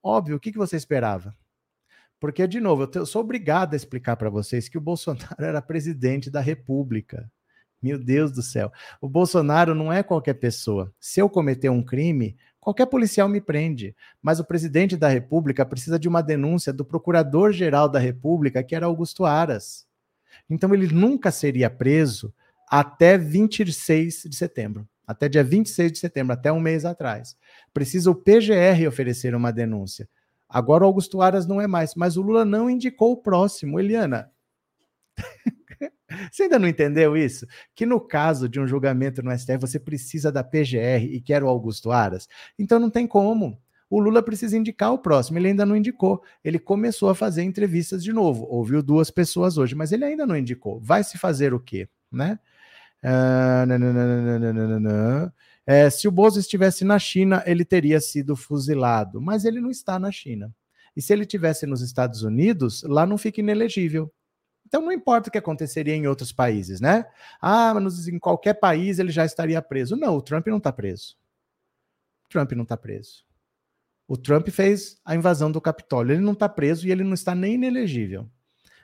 Óbvio, 0.03 0.35
o 0.35 0.39
que, 0.39 0.51
que 0.51 0.57
você 0.57 0.75
esperava? 0.75 1.35
Porque, 2.19 2.47
de 2.47 2.59
novo, 2.59 2.89
eu, 2.93 3.05
sou 3.05 3.21
obrigado 3.21 3.73
a 3.73 3.75
explicar 3.75 4.15
para 4.15 4.29
vocês 4.29 4.69
que 4.69 4.77
o 4.77 4.81
Bolsonaro 4.81 5.35
era 5.43 5.61
presidente 5.61 6.29
da 6.29 6.39
República. 6.39 7.31
Meu 7.81 7.97
Deus 7.97 8.31
do 8.31 8.43
céu. 8.43 8.71
O 9.01 9.09
Bolsonaro 9.09 9.73
não 9.73 9.91
é 9.91 10.03
qualquer 10.03 10.35
pessoa. 10.35 10.93
Se 10.99 11.19
eu 11.19 11.27
cometer 11.27 11.69
um 11.69 11.83
crime, 11.83 12.37
qualquer 12.61 12.85
policial 12.85 13.27
me 13.27 13.41
prende. 13.41 13.93
Mas 14.21 14.39
o 14.39 14.45
presidente 14.45 14.95
da 14.95 15.09
República 15.09 15.65
precisa 15.65 15.99
de 15.99 16.07
uma 16.07 16.21
denúncia 16.21 16.71
do 16.71 16.85
procurador-geral 16.85 17.89
da 17.89 17.99
República, 17.99 18.63
que 18.63 18.75
era 18.75 18.85
Augusto 18.85 19.25
Aras. 19.25 19.85
Então 20.49 20.73
ele 20.73 20.87
nunca 20.87 21.31
seria 21.31 21.69
preso 21.69 22.33
até 22.69 23.17
26 23.17 24.23
de 24.27 24.35
setembro. 24.35 24.87
Até 25.05 25.27
dia 25.27 25.43
26 25.43 25.91
de 25.91 25.99
setembro, 25.99 26.33
até 26.33 26.53
um 26.53 26.59
mês 26.59 26.85
atrás. 26.85 27.35
Precisa 27.73 28.09
o 28.09 28.15
PGR 28.15 28.87
oferecer 28.87 29.35
uma 29.35 29.51
denúncia. 29.51 30.07
Agora 30.47 30.83
o 30.83 30.87
Augusto 30.87 31.21
Aras 31.21 31.45
não 31.45 31.59
é 31.59 31.67
mais, 31.67 31.95
mas 31.95 32.15
o 32.15 32.21
Lula 32.21 32.45
não 32.45 32.69
indicou 32.69 33.11
o 33.11 33.17
próximo. 33.17 33.79
Eliana, 33.79 34.31
você 36.31 36.43
ainda 36.43 36.59
não 36.59 36.67
entendeu 36.67 37.15
isso? 37.17 37.45
Que 37.75 37.85
no 37.85 37.99
caso 37.99 38.47
de 38.47 38.59
um 38.59 38.67
julgamento 38.67 39.21
no 39.23 39.37
STF, 39.37 39.57
você 39.59 39.79
precisa 39.79 40.31
da 40.31 40.43
PGR 40.43 41.05
e 41.11 41.21
quer 41.21 41.43
o 41.43 41.47
Augusto 41.47 41.91
Aras? 41.91 42.27
Então 42.57 42.79
não 42.79 42.89
tem 42.89 43.07
como. 43.07 43.61
O 43.89 43.99
Lula 43.99 44.23
precisa 44.23 44.57
indicar 44.57 44.93
o 44.93 44.97
próximo, 44.97 45.37
ele 45.37 45.49
ainda 45.49 45.65
não 45.65 45.75
indicou. 45.75 46.23
Ele 46.43 46.57
começou 46.57 47.09
a 47.09 47.15
fazer 47.15 47.43
entrevistas 47.43 48.01
de 48.01 48.13
novo, 48.13 48.45
ouviu 48.49 48.81
duas 48.81 49.11
pessoas 49.11 49.57
hoje, 49.57 49.75
mas 49.75 49.91
ele 49.91 50.05
ainda 50.05 50.25
não 50.25 50.37
indicou. 50.37 50.79
Vai 50.79 51.03
se 51.03 51.17
fazer 51.17 51.53
o 51.53 51.59
quê? 51.59 51.89
Né? 52.09 52.39
Uh, 53.03 53.67
é, 55.65 55.89
se 55.89 56.07
o 56.07 56.11
Bozo 56.11 56.39
estivesse 56.39 56.85
na 56.85 56.97
China, 56.97 57.43
ele 57.45 57.65
teria 57.65 57.99
sido 57.99 58.35
fuzilado, 58.35 59.21
mas 59.21 59.43
ele 59.43 59.59
não 59.59 59.69
está 59.69 59.99
na 59.99 60.11
China. 60.11 60.53
E 60.95 61.01
se 61.01 61.11
ele 61.11 61.25
tivesse 61.25 61.65
nos 61.65 61.81
Estados 61.81 62.23
Unidos, 62.23 62.83
lá 62.83 63.05
não 63.05 63.17
fica 63.17 63.41
inelegível. 63.41 64.11
Então 64.71 64.81
não 64.81 64.91
importa 64.93 65.27
o 65.27 65.31
que 65.33 65.37
aconteceria 65.37 65.93
em 65.93 66.07
outros 66.07 66.31
países, 66.31 66.79
né? 66.79 67.05
Ah, 67.41 67.73
mas 67.73 68.07
em 68.07 68.17
qualquer 68.17 68.53
país 68.53 68.99
ele 68.99 69.11
já 69.11 69.25
estaria 69.25 69.61
preso. 69.61 69.97
Não, 69.97 70.15
o 70.15 70.21
Trump 70.21 70.47
não 70.47 70.59
está 70.59 70.71
preso. 70.71 71.17
O 72.23 72.29
Trump 72.29 72.53
não 72.53 72.63
está 72.63 72.77
preso. 72.77 73.25
O 74.07 74.15
Trump 74.15 74.47
fez 74.47 74.97
a 75.03 75.13
invasão 75.13 75.51
do 75.51 75.59
Capitólio. 75.59 76.13
Ele 76.13 76.21
não 76.21 76.31
está 76.31 76.47
preso 76.47 76.87
e 76.87 76.91
ele 76.91 77.03
não 77.03 77.15
está 77.15 77.35
nem 77.35 77.55
inelegível. 77.55 78.29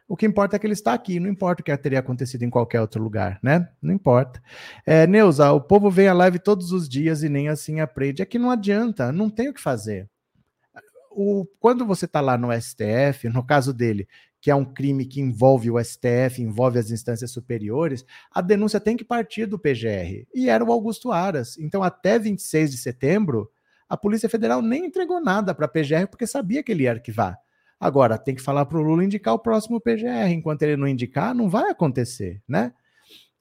O 0.10 0.18
que 0.18 0.26
importa 0.26 0.58
é 0.58 0.60
que 0.60 0.68
ele 0.68 0.74
está 0.74 0.94
aqui, 0.94 1.22
não 1.22 1.30
importa 1.30 1.62
o 1.62 1.64
que 1.64 1.78
teria 1.78 2.00
acontecido 2.00 2.44
em 2.44 2.50
qualquer 2.50 2.82
outro 2.82 3.02
lugar, 3.02 3.40
né? 3.42 3.70
Não 3.82 3.94
importa. 3.94 4.44
É, 4.86 5.08
Neuza, 5.08 5.54
o 5.54 5.62
povo 5.62 5.90
vem 5.90 6.10
à 6.10 6.14
live 6.14 6.38
todos 6.38 6.74
os 6.74 6.90
dias 6.90 7.24
e 7.24 7.30
nem 7.30 7.48
assim 7.48 7.80
aprende. 7.80 8.22
É 8.22 8.26
que 8.26 8.38
não 8.38 8.52
adianta, 8.52 9.10
não 9.14 9.30
tem 9.30 9.48
o 9.48 9.54
que 9.54 9.62
fazer. 9.62 10.10
O, 11.12 11.46
quando 11.62 11.86
você 11.86 12.04
está 12.04 12.20
lá 12.20 12.38
no 12.38 12.50
STF, 12.52 13.30
no 13.30 13.46
caso 13.46 13.74
dele, 13.74 14.06
que 14.48 14.52
é 14.52 14.56
um 14.56 14.64
crime 14.64 15.06
que 15.06 15.20
envolve 15.20 15.70
o 15.70 15.78
STF, 15.78 16.42
envolve 16.42 16.80
as 16.80 16.90
instâncias 16.90 17.32
superiores, 17.32 18.06
a 18.32 18.40
denúncia 18.40 18.80
tem 18.80 18.96
que 18.96 19.04
partir 19.04 19.46
do 19.46 19.60
PGR. 19.60 20.26
E 20.34 20.48
era 20.48 20.64
o 20.64 20.72
Augusto 20.72 21.12
Aras. 21.12 21.58
Então, 21.58 21.84
até 21.84 22.18
26 22.18 22.72
de 22.72 22.78
setembro, 22.78 23.52
a 23.90 23.98
Polícia 23.98 24.30
Federal 24.30 24.62
nem 24.62 24.86
entregou 24.86 25.20
nada 25.20 25.54
para 25.54 25.66
a 25.66 25.68
PGR 25.68 26.08
porque 26.10 26.26
sabia 26.26 26.64
que 26.64 26.72
ele 26.72 26.84
ia 26.84 26.94
arquivar. 26.94 27.38
Agora, 27.78 28.18
tem 28.18 28.36
que 28.36 28.42
falar 28.42 28.66
para 28.66 28.78
o 28.78 28.82
Lula 28.82 29.04
indicar 29.04 29.34
o 29.34 29.40
próximo 29.40 29.82
PGR. 29.82 30.32
Enquanto 30.32 30.62
ele 30.62 30.78
não 30.78 30.88
indicar, 30.88 31.36
não 31.36 31.50
vai 31.50 31.70
acontecer, 31.70 32.42
né? 32.48 32.72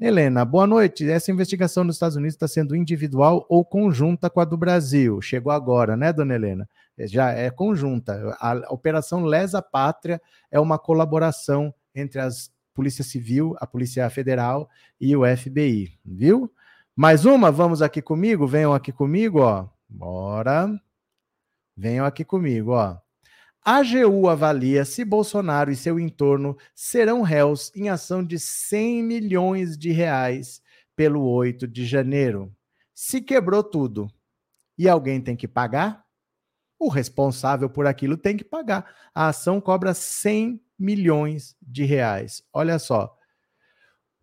Helena, 0.00 0.44
boa 0.44 0.66
noite. 0.66 1.08
Essa 1.08 1.30
investigação 1.30 1.84
nos 1.84 1.94
Estados 1.94 2.16
Unidos 2.16 2.34
está 2.34 2.48
sendo 2.48 2.74
individual 2.74 3.46
ou 3.48 3.64
conjunta 3.64 4.28
com 4.28 4.40
a 4.40 4.44
do 4.44 4.56
Brasil? 4.56 5.22
Chegou 5.22 5.52
agora, 5.52 5.96
né, 5.96 6.12
dona 6.12 6.34
Helena? 6.34 6.68
Já 6.98 7.30
é 7.30 7.50
conjunta. 7.50 8.36
A 8.40 8.72
Operação 8.72 9.24
Lesa 9.24 9.60
Pátria 9.60 10.20
é 10.50 10.58
uma 10.58 10.78
colaboração 10.78 11.74
entre 11.94 12.20
as 12.20 12.50
Polícia 12.76 13.02
Civil, 13.02 13.56
a 13.58 13.66
Polícia 13.66 14.08
Federal 14.10 14.68
e 15.00 15.16
o 15.16 15.22
FBI, 15.24 15.98
viu? 16.04 16.52
Mais 16.94 17.24
uma, 17.24 17.50
vamos 17.50 17.80
aqui 17.80 18.02
comigo? 18.02 18.46
Venham 18.46 18.74
aqui 18.74 18.92
comigo, 18.92 19.40
ó. 19.40 19.68
Bora. 19.88 20.68
Venham 21.76 22.04
aqui 22.04 22.24
comigo, 22.24 22.72
ó. 22.72 22.98
A 23.64 23.78
AGU 23.78 24.28
avalia 24.28 24.84
se 24.84 25.04
Bolsonaro 25.04 25.72
e 25.72 25.76
seu 25.76 25.98
entorno 25.98 26.56
serão 26.74 27.22
réus 27.22 27.72
em 27.74 27.88
ação 27.88 28.24
de 28.24 28.38
100 28.38 29.02
milhões 29.02 29.76
de 29.76 29.90
reais 29.90 30.62
pelo 30.94 31.22
8 31.22 31.66
de 31.66 31.84
janeiro. 31.84 32.54
Se 32.94 33.20
quebrou 33.20 33.64
tudo 33.64 34.08
e 34.78 34.88
alguém 34.88 35.20
tem 35.20 35.34
que 35.34 35.48
pagar, 35.48 36.05
o 36.78 36.88
responsável 36.88 37.68
por 37.68 37.86
aquilo 37.86 38.16
tem 38.16 38.36
que 38.36 38.44
pagar. 38.44 38.86
A 39.14 39.28
ação 39.28 39.60
cobra 39.60 39.94
100 39.94 40.60
milhões 40.78 41.56
de 41.60 41.84
reais. 41.84 42.42
Olha 42.52 42.78
só. 42.78 43.16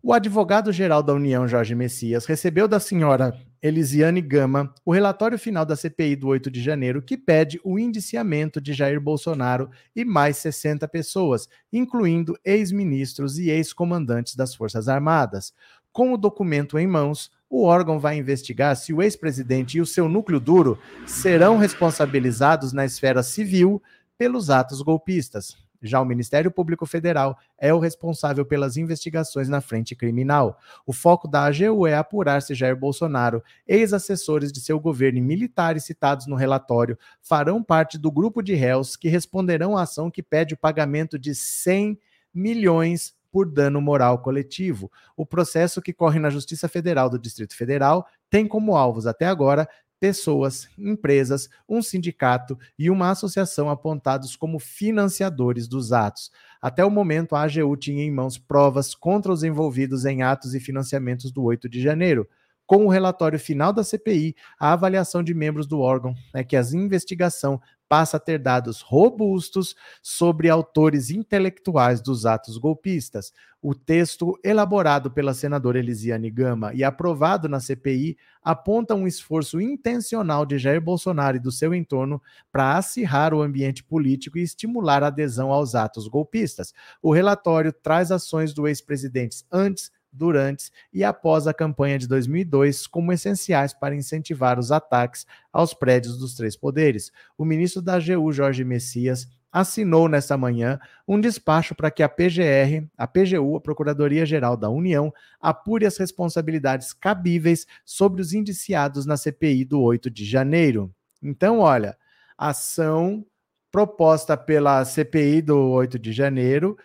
O 0.06 0.12
advogado-geral 0.12 1.02
da 1.02 1.14
União, 1.14 1.48
Jorge 1.48 1.74
Messias, 1.74 2.26
recebeu 2.26 2.68
da 2.68 2.78
senhora 2.78 3.34
Elisiane 3.62 4.20
Gama 4.20 4.74
o 4.84 4.92
relatório 4.92 5.38
final 5.38 5.64
da 5.64 5.74
CPI 5.74 6.14
do 6.16 6.28
8 6.28 6.50
de 6.50 6.62
janeiro, 6.62 7.00
que 7.00 7.16
pede 7.16 7.58
o 7.64 7.78
indiciamento 7.78 8.60
de 8.60 8.74
Jair 8.74 9.00
Bolsonaro 9.00 9.70
e 9.96 10.04
mais 10.04 10.36
60 10.36 10.86
pessoas, 10.88 11.48
incluindo 11.72 12.38
ex-ministros 12.44 13.38
e 13.38 13.48
ex-comandantes 13.48 14.36
das 14.36 14.54
Forças 14.54 14.86
Armadas. 14.86 15.54
Com 15.90 16.12
o 16.12 16.18
documento 16.18 16.78
em 16.78 16.86
mãos, 16.86 17.30
o 17.54 17.62
órgão 17.62 18.00
vai 18.00 18.18
investigar 18.18 18.74
se 18.76 18.92
o 18.92 19.00
ex-presidente 19.00 19.78
e 19.78 19.80
o 19.80 19.86
seu 19.86 20.08
núcleo 20.08 20.40
duro 20.40 20.76
serão 21.06 21.56
responsabilizados 21.56 22.72
na 22.72 22.84
esfera 22.84 23.22
civil 23.22 23.80
pelos 24.18 24.50
atos 24.50 24.82
golpistas. 24.82 25.56
Já 25.80 26.00
o 26.00 26.04
Ministério 26.04 26.50
Público 26.50 26.84
Federal 26.84 27.38
é 27.56 27.72
o 27.72 27.78
responsável 27.78 28.44
pelas 28.44 28.76
investigações 28.76 29.48
na 29.48 29.60
frente 29.60 29.94
criminal. 29.94 30.58
O 30.84 30.92
foco 30.92 31.28
da 31.28 31.44
AGU 31.44 31.86
é 31.86 31.94
apurar 31.94 32.42
se 32.42 32.56
Jair 32.56 32.74
Bolsonaro, 32.76 33.40
ex-assessores 33.68 34.50
de 34.50 34.60
seu 34.60 34.80
governo 34.80 35.18
e 35.18 35.22
militares 35.22 35.84
citados 35.84 36.26
no 36.26 36.34
relatório, 36.34 36.98
farão 37.22 37.62
parte 37.62 37.96
do 37.96 38.10
grupo 38.10 38.42
de 38.42 38.54
réus 38.54 38.96
que 38.96 39.08
responderão 39.08 39.76
à 39.76 39.82
ação 39.82 40.10
que 40.10 40.24
pede 40.24 40.54
o 40.54 40.58
pagamento 40.58 41.16
de 41.16 41.36
100 41.36 41.96
milhões 42.34 43.14
por 43.34 43.50
dano 43.50 43.80
moral 43.80 44.20
coletivo. 44.20 44.88
O 45.16 45.26
processo 45.26 45.82
que 45.82 45.92
corre 45.92 46.20
na 46.20 46.30
Justiça 46.30 46.68
Federal 46.68 47.10
do 47.10 47.18
Distrito 47.18 47.56
Federal 47.56 48.06
tem 48.30 48.46
como 48.46 48.76
alvos 48.76 49.08
até 49.08 49.26
agora 49.26 49.68
pessoas, 49.98 50.68
empresas, 50.78 51.48
um 51.68 51.82
sindicato 51.82 52.56
e 52.78 52.88
uma 52.88 53.10
associação 53.10 53.68
apontados 53.68 54.36
como 54.36 54.60
financiadores 54.60 55.66
dos 55.66 55.92
atos. 55.92 56.30
Até 56.62 56.84
o 56.84 56.90
momento, 56.90 57.34
a 57.34 57.42
AGU 57.42 57.76
tinha 57.76 58.04
em 58.04 58.10
mãos 58.12 58.38
provas 58.38 58.94
contra 58.94 59.32
os 59.32 59.42
envolvidos 59.42 60.04
em 60.04 60.22
atos 60.22 60.54
e 60.54 60.60
financiamentos 60.60 61.32
do 61.32 61.42
8 61.42 61.68
de 61.68 61.82
janeiro. 61.82 62.28
Com 62.64 62.86
o 62.86 62.88
relatório 62.88 63.38
final 63.38 63.72
da 63.72 63.82
CPI, 63.82 64.36
a 64.60 64.72
avaliação 64.72 65.24
de 65.24 65.34
membros 65.34 65.66
do 65.66 65.80
órgão 65.80 66.14
é 66.32 66.44
que 66.44 66.56
a 66.56 66.62
investigação 66.72 67.60
passa 67.94 68.16
a 68.16 68.20
ter 68.20 68.40
dados 68.40 68.80
robustos 68.80 69.76
sobre 70.02 70.50
autores 70.50 71.10
intelectuais 71.10 72.00
dos 72.00 72.26
atos 72.26 72.58
golpistas. 72.58 73.32
O 73.62 73.72
texto, 73.72 74.36
elaborado 74.42 75.12
pela 75.12 75.32
senadora 75.32 75.78
Elisiane 75.78 76.28
Gama 76.28 76.74
e 76.74 76.82
aprovado 76.82 77.48
na 77.48 77.60
CPI, 77.60 78.16
aponta 78.42 78.96
um 78.96 79.06
esforço 79.06 79.60
intencional 79.60 80.44
de 80.44 80.58
Jair 80.58 80.80
Bolsonaro 80.80 81.36
e 81.36 81.40
do 81.40 81.52
seu 81.52 81.72
entorno 81.72 82.20
para 82.50 82.76
acirrar 82.76 83.32
o 83.32 83.40
ambiente 83.40 83.84
político 83.84 84.38
e 84.38 84.42
estimular 84.42 85.04
a 85.04 85.06
adesão 85.06 85.52
aos 85.52 85.76
atos 85.76 86.08
golpistas. 86.08 86.74
O 87.00 87.12
relatório 87.12 87.72
traz 87.72 88.10
ações 88.10 88.52
do 88.52 88.66
ex-presidente 88.66 89.44
antes, 89.52 89.92
durante 90.14 90.70
e 90.92 91.02
após 91.02 91.46
a 91.46 91.52
campanha 91.52 91.98
de 91.98 92.06
2002 92.06 92.86
como 92.86 93.12
essenciais 93.12 93.74
para 93.74 93.94
incentivar 93.94 94.58
os 94.58 94.70
ataques 94.70 95.26
aos 95.52 95.74
prédios 95.74 96.16
dos 96.16 96.34
três 96.34 96.56
poderes. 96.56 97.10
O 97.36 97.44
ministro 97.44 97.82
da 97.82 97.94
AGU, 97.94 98.32
Jorge 98.32 98.64
Messias, 98.64 99.28
assinou 99.54 100.08
nesta 100.08 100.36
manhã 100.36 100.80
um 101.06 101.20
despacho 101.20 101.76
para 101.76 101.88
que 101.88 102.02
a 102.02 102.08
PGR, 102.08 102.88
a 102.98 103.06
PGU, 103.06 103.56
a 103.56 103.60
Procuradoria-Geral 103.60 104.56
da 104.56 104.68
União, 104.68 105.14
apure 105.40 105.86
as 105.86 105.96
responsabilidades 105.96 106.92
cabíveis 106.92 107.64
sobre 107.84 108.20
os 108.20 108.32
indiciados 108.32 109.06
na 109.06 109.16
CPI 109.16 109.64
do 109.64 109.80
8 109.80 110.10
de 110.10 110.24
janeiro. 110.24 110.92
Então, 111.22 111.60
olha, 111.60 111.96
ação 112.36 113.24
proposta 113.70 114.36
pela 114.36 114.84
CPI 114.84 115.42
do 115.42 115.56
8 115.56 115.98
de 115.98 116.12
janeiro 116.12 116.76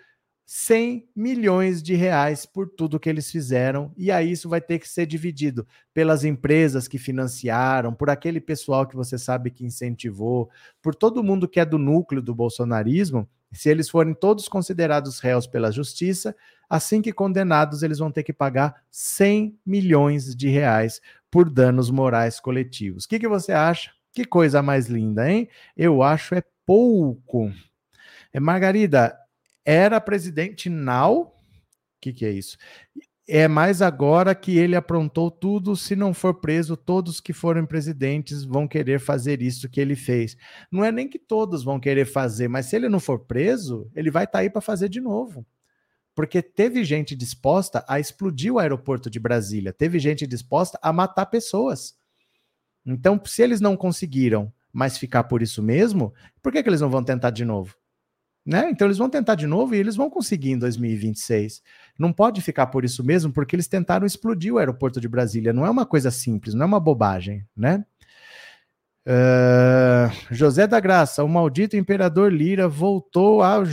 100 0.52 1.08
milhões 1.16 1.84
de 1.84 1.94
reais 1.94 2.46
por 2.46 2.68
tudo 2.68 3.00
que 3.00 3.08
eles 3.08 3.30
fizeram, 3.30 3.94
e 3.96 4.12
aí 4.12 4.32
isso 4.32 4.50
vai 4.50 4.60
ter 4.60 4.80
que 4.80 4.90
ser 4.90 5.06
dividido 5.06 5.68
pelas 5.94 6.24
empresas 6.24 6.88
que 6.88 6.98
financiaram, 6.98 7.94
por 7.94 8.10
aquele 8.10 8.42
pessoal 8.42 8.88
que 8.88 8.96
você 8.96 9.18
sabe 9.18 9.52
que 9.52 9.66
incentivou, 9.66 10.50
por 10.82 10.96
todo 10.96 11.24
mundo 11.24 11.48
que 11.48 11.60
é 11.60 11.66
do 11.66 11.78
núcleo 11.78 12.22
do 12.22 12.34
bolsonarismo. 12.34 13.30
Se 13.52 13.70
eles 13.70 13.90
forem 13.90 14.14
todos 14.14 14.48
considerados 14.48 15.20
réus 15.20 15.46
pela 15.46 15.72
justiça, 15.72 16.36
Assim 16.70 17.02
que 17.02 17.12
condenados, 17.12 17.82
eles 17.82 17.98
vão 17.98 18.12
ter 18.12 18.22
que 18.22 18.32
pagar 18.32 18.84
100 18.92 19.58
milhões 19.66 20.36
de 20.36 20.50
reais 20.50 21.02
por 21.32 21.50
danos 21.50 21.90
morais 21.90 22.40
coletivos. 22.40 23.06
O 23.06 23.10
que, 23.10 23.18
que 23.18 23.28
você 23.28 23.52
acha? 23.52 23.92
Que 24.14 24.24
coisa 24.24 24.62
mais 24.62 24.88
linda, 24.88 25.30
hein? 25.30 25.50
Eu 25.76 26.04
acho 26.04 26.36
é 26.36 26.44
pouco. 26.66 27.52
É, 28.32 28.40
Margarida, 28.40 29.18
era 29.70 30.02
presidente 30.02 30.68
now? 30.68 31.28
O 31.28 31.32
que, 32.02 32.12
que 32.12 32.26
é 32.26 32.32
isso? 32.32 32.58
É 33.28 33.48
mais 33.48 33.84
agora 33.84 34.34
que 34.34 34.58
ele 34.58 34.76
aprontou 34.76 35.30
tudo. 35.30 35.76
Se 35.76 35.96
não 35.96 36.12
for 36.12 36.34
preso, 36.34 36.76
todos 36.76 37.22
que 37.22 37.34
forem 37.34 37.68
presidentes 37.68 38.44
vão 38.44 38.68
querer 38.68 39.00
fazer 39.00 39.44
isso 39.44 39.70
que 39.70 39.80
ele 39.80 39.96
fez. 39.96 40.36
Não 40.72 40.84
é 40.84 40.92
nem 40.92 41.08
que 41.08 41.20
todos 41.20 41.64
vão 41.64 41.80
querer 41.80 42.06
fazer, 42.06 42.48
mas 42.48 42.66
se 42.66 42.76
ele 42.76 42.90
não 42.90 43.00
for 43.00 43.20
preso, 43.20 43.88
ele 43.96 44.10
vai 44.10 44.24
estar 44.24 44.40
tá 44.40 44.40
aí 44.40 44.50
para 44.50 44.60
fazer 44.60 44.90
de 44.90 45.00
novo. 45.00 45.46
Porque 46.16 46.42
teve 46.42 46.84
gente 46.84 47.16
disposta 47.16 47.86
a 47.88 48.00
explodir 48.00 48.52
o 48.52 48.58
aeroporto 48.58 49.08
de 49.08 49.20
Brasília, 49.20 49.72
teve 49.72 50.00
gente 50.00 50.26
disposta 50.26 50.80
a 50.82 50.92
matar 50.92 51.28
pessoas. 51.28 51.94
Então, 52.84 53.22
se 53.24 53.44
eles 53.44 53.62
não 53.62 53.78
conseguiram 53.78 54.52
mais 54.74 54.98
ficar 54.98 55.26
por 55.26 55.44
isso 55.44 55.62
mesmo, 55.62 56.12
por 56.42 56.52
que, 56.52 56.64
que 56.64 56.70
eles 56.70 56.82
não 56.82 56.90
vão 56.90 57.04
tentar 57.04 57.30
de 57.30 57.46
novo? 57.46 57.79
Né? 58.50 58.68
Então 58.72 58.88
eles 58.88 58.98
vão 58.98 59.08
tentar 59.08 59.36
de 59.36 59.46
novo 59.46 59.76
e 59.76 59.78
eles 59.78 59.96
vão 59.96 60.10
conseguir 60.10 60.50
em 60.50 60.58
2026. 60.58 61.62
Não 62.00 62.12
pode 62.12 62.42
ficar 62.42 62.66
por 62.66 62.84
isso 62.84 63.04
mesmo, 63.04 63.32
porque 63.32 63.56
eles 63.56 63.68
tentaram 63.68 64.08
explodir 64.08 64.52
o 64.52 64.58
aeroporto 64.58 65.00
de 65.00 65.08
Brasília. 65.08 65.54
Não 65.54 65.68
é 65.68 65.70
uma 65.70 65.86
coisa 65.86 66.10
simples, 66.10 66.56
não 66.56 66.64
é 66.64 66.66
uma 66.66 66.80
bobagem, 66.80 67.46
né? 67.56 67.86
Uh, 69.06 70.34
José 70.34 70.66
da 70.66 70.80
Graça, 70.80 71.24
o 71.24 71.30
maldito 71.30 71.78
imperador 71.78 72.34
Lira 72.34 72.68
voltou 72.68 73.44
a 73.44 73.64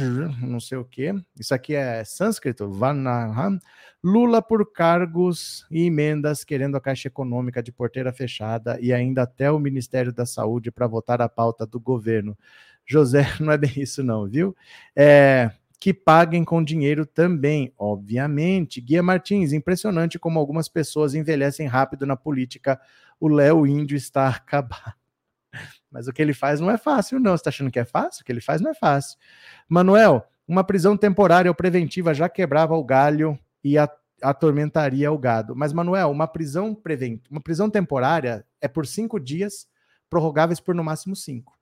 não 0.42 0.60
sei 0.60 0.76
o 0.76 0.84
que. 0.84 1.10
Isso 1.40 1.54
aqui 1.54 1.74
é 1.74 2.04
sânscrito. 2.04 2.70
Vanaham. 2.70 3.58
Lula 4.04 4.42
por 4.42 4.70
cargos 4.72 5.66
e 5.70 5.86
emendas, 5.86 6.44
querendo 6.44 6.76
a 6.76 6.80
Caixa 6.80 7.08
Econômica 7.08 7.62
de 7.62 7.72
porteira 7.72 8.12
fechada 8.12 8.78
e 8.80 8.92
ainda 8.92 9.22
até 9.22 9.50
o 9.50 9.58
Ministério 9.58 10.12
da 10.12 10.26
Saúde 10.26 10.70
para 10.70 10.86
votar 10.86 11.22
a 11.22 11.28
pauta 11.30 11.66
do 11.66 11.80
governo. 11.80 12.36
José, 12.86 13.26
não 13.40 13.52
é 13.52 13.58
bem 13.58 13.72
isso, 13.76 14.02
não, 14.02 14.26
viu? 14.26 14.56
É, 14.94 15.50
que 15.78 15.92
paguem 15.92 16.44
com 16.44 16.62
dinheiro 16.62 17.04
também, 17.04 17.72
obviamente. 17.78 18.80
Guia 18.80 19.02
Martins, 19.02 19.52
impressionante 19.52 20.18
como 20.18 20.38
algumas 20.38 20.68
pessoas 20.68 21.14
envelhecem 21.14 21.66
rápido 21.66 22.06
na 22.06 22.16
política. 22.16 22.80
O 23.20 23.28
Léo 23.28 23.66
Índio 23.66 23.96
está 23.96 24.28
acabado. 24.30 24.94
Mas 25.90 26.06
o 26.06 26.12
que 26.12 26.20
ele 26.20 26.34
faz 26.34 26.60
não 26.60 26.70
é 26.70 26.76
fácil, 26.76 27.18
não. 27.18 27.32
Você 27.32 27.40
está 27.40 27.50
achando 27.50 27.70
que 27.70 27.78
é 27.78 27.84
fácil? 27.84 28.22
O 28.22 28.24
que 28.24 28.32
ele 28.32 28.40
faz 28.40 28.60
não 28.60 28.70
é 28.70 28.74
fácil. 28.74 29.18
Manuel, 29.68 30.26
uma 30.46 30.62
prisão 30.62 30.96
temporária 30.96 31.50
ou 31.50 31.54
preventiva 31.54 32.14
já 32.14 32.28
quebrava 32.28 32.74
o 32.74 32.84
galho 32.84 33.38
e 33.64 33.76
atormentaria 34.22 35.10
o 35.10 35.18
gado. 35.18 35.54
Mas, 35.56 35.72
Manuel, 35.72 36.10
uma 36.10 36.26
prisão 36.26 36.74
preventiva, 36.74 37.28
uma 37.30 37.40
prisão 37.40 37.70
temporária 37.70 38.44
é 38.60 38.68
por 38.68 38.86
cinco 38.86 39.18
dias, 39.18 39.66
prorrogáveis 40.08 40.60
por 40.60 40.74
no 40.74 40.84
máximo 40.84 41.16
cinco. 41.16 41.55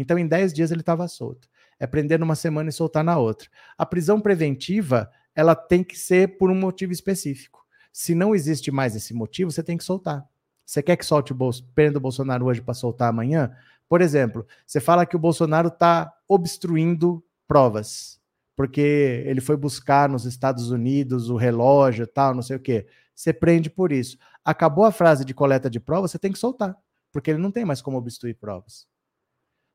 Então, 0.00 0.18
em 0.18 0.26
10 0.26 0.52
dias 0.52 0.70
ele 0.70 0.80
estava 0.80 1.06
solto. 1.06 1.48
É 1.78 1.86
prender 1.86 2.18
numa 2.18 2.34
semana 2.34 2.70
e 2.70 2.72
soltar 2.72 3.04
na 3.04 3.18
outra. 3.18 3.48
A 3.76 3.84
prisão 3.84 4.20
preventiva, 4.20 5.10
ela 5.34 5.54
tem 5.54 5.82
que 5.84 5.98
ser 5.98 6.38
por 6.38 6.50
um 6.50 6.54
motivo 6.54 6.92
específico. 6.92 7.64
Se 7.92 8.14
não 8.14 8.34
existe 8.34 8.70
mais 8.70 8.94
esse 8.96 9.12
motivo, 9.12 9.50
você 9.50 9.62
tem 9.62 9.76
que 9.76 9.84
soltar. 9.84 10.26
Você 10.64 10.82
quer 10.82 10.96
que 10.96 11.04
solte 11.04 11.32
o 11.32 11.34
bolso, 11.34 11.68
prenda 11.74 11.98
o 11.98 12.00
Bolsonaro 12.00 12.46
hoje 12.46 12.62
para 12.62 12.74
soltar 12.74 13.08
amanhã? 13.08 13.50
Por 13.88 14.00
exemplo, 14.00 14.46
você 14.64 14.78
fala 14.78 15.04
que 15.04 15.16
o 15.16 15.18
Bolsonaro 15.18 15.68
está 15.68 16.12
obstruindo 16.28 17.24
provas, 17.48 18.20
porque 18.54 19.24
ele 19.26 19.40
foi 19.40 19.56
buscar 19.56 20.08
nos 20.08 20.24
Estados 20.24 20.70
Unidos 20.70 21.28
o 21.28 21.36
relógio 21.36 22.06
tal, 22.06 22.34
não 22.34 22.42
sei 22.42 22.56
o 22.56 22.60
quê. 22.60 22.86
Você 23.12 23.32
prende 23.32 23.68
por 23.68 23.90
isso. 23.90 24.16
Acabou 24.44 24.84
a 24.84 24.92
frase 24.92 25.24
de 25.24 25.34
coleta 25.34 25.68
de 25.68 25.80
provas, 25.80 26.12
você 26.12 26.18
tem 26.18 26.30
que 26.30 26.38
soltar, 26.38 26.76
porque 27.10 27.32
ele 27.32 27.40
não 27.40 27.50
tem 27.50 27.64
mais 27.64 27.82
como 27.82 27.98
obstruir 27.98 28.36
provas. 28.36 28.86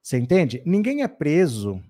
Você 0.06 0.20
entende? 0.20 0.62
Ninguém 0.64 1.02
é 1.02 1.08
preso 1.08 1.82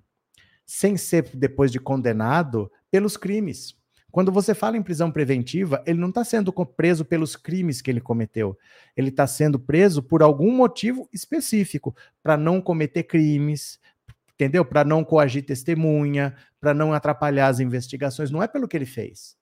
sem 0.66 0.96
ser 0.96 1.30
depois 1.34 1.70
de 1.70 1.82
condenado 1.82 2.72
pelos 2.90 3.18
crimes. 3.18 3.76
Quando 4.10 4.32
você 4.32 4.56
fala 4.56 4.78
em 4.78 4.82
prisão 4.82 5.12
preventiva, 5.12 5.84
ele 5.86 6.00
não 6.00 6.08
está 6.08 6.24
sendo 6.24 6.54
preso 6.66 7.04
pelos 7.04 7.36
crimes 7.36 7.82
que 7.82 7.92
ele 7.92 8.00
cometeu. 8.00 8.58
Ele 8.96 9.10
está 9.10 9.28
sendo 9.28 9.60
preso 9.60 10.02
por 10.02 10.24
algum 10.24 10.50
motivo 10.50 11.10
específico, 11.12 11.94
para 12.24 12.38
não 12.38 12.62
cometer 12.62 13.04
crimes, 13.04 13.82
entendeu? 14.34 14.64
Para 14.64 14.86
não 14.86 15.04
coagir 15.04 15.46
testemunha, 15.46 16.38
para 16.58 16.74
não 16.74 16.94
atrapalhar 16.94 17.50
as 17.50 17.60
investigações. 17.60 18.32
Não 18.32 18.42
é 18.42 18.48
pelo 18.48 18.66
que 18.66 18.78
ele 18.78 18.86
fez. 18.86 19.36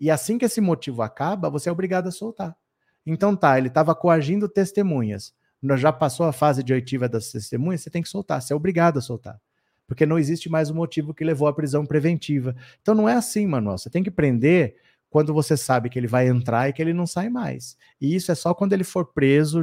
E 0.00 0.10
assim 0.10 0.38
que 0.38 0.46
esse 0.46 0.62
motivo 0.62 1.02
acaba, 1.02 1.50
você 1.50 1.68
é 1.68 1.72
obrigado 1.72 2.06
a 2.06 2.10
soltar. 2.10 2.56
Então 3.04 3.36
tá, 3.36 3.58
ele 3.58 3.68
estava 3.68 3.94
coagindo 3.94 4.48
testemunhas 4.48 5.34
já 5.76 5.92
passou 5.92 6.26
a 6.26 6.32
fase 6.32 6.62
de 6.62 6.72
oitiva 6.72 7.08
das 7.08 7.30
testemunhas, 7.30 7.80
você 7.80 7.90
tem 7.90 8.02
que 8.02 8.08
soltar, 8.08 8.42
você 8.42 8.52
é 8.52 8.56
obrigado 8.56 8.98
a 8.98 9.02
soltar. 9.02 9.40
Porque 9.86 10.04
não 10.04 10.18
existe 10.18 10.48
mais 10.48 10.68
o 10.68 10.74
motivo 10.74 11.14
que 11.14 11.24
levou 11.24 11.46
à 11.46 11.52
prisão 11.52 11.86
preventiva. 11.86 12.56
Então 12.82 12.94
não 12.94 13.08
é 13.08 13.14
assim, 13.14 13.46
Manuel. 13.46 13.78
Você 13.78 13.88
tem 13.88 14.02
que 14.02 14.10
prender 14.10 14.76
quando 15.08 15.32
você 15.32 15.56
sabe 15.56 15.88
que 15.88 15.98
ele 15.98 16.08
vai 16.08 16.28
entrar 16.28 16.68
e 16.68 16.72
que 16.72 16.82
ele 16.82 16.92
não 16.92 17.06
sai 17.06 17.28
mais. 17.28 17.76
E 18.00 18.14
isso 18.14 18.32
é 18.32 18.34
só 18.34 18.52
quando 18.52 18.72
ele 18.72 18.82
for 18.82 19.06
preso 19.06 19.62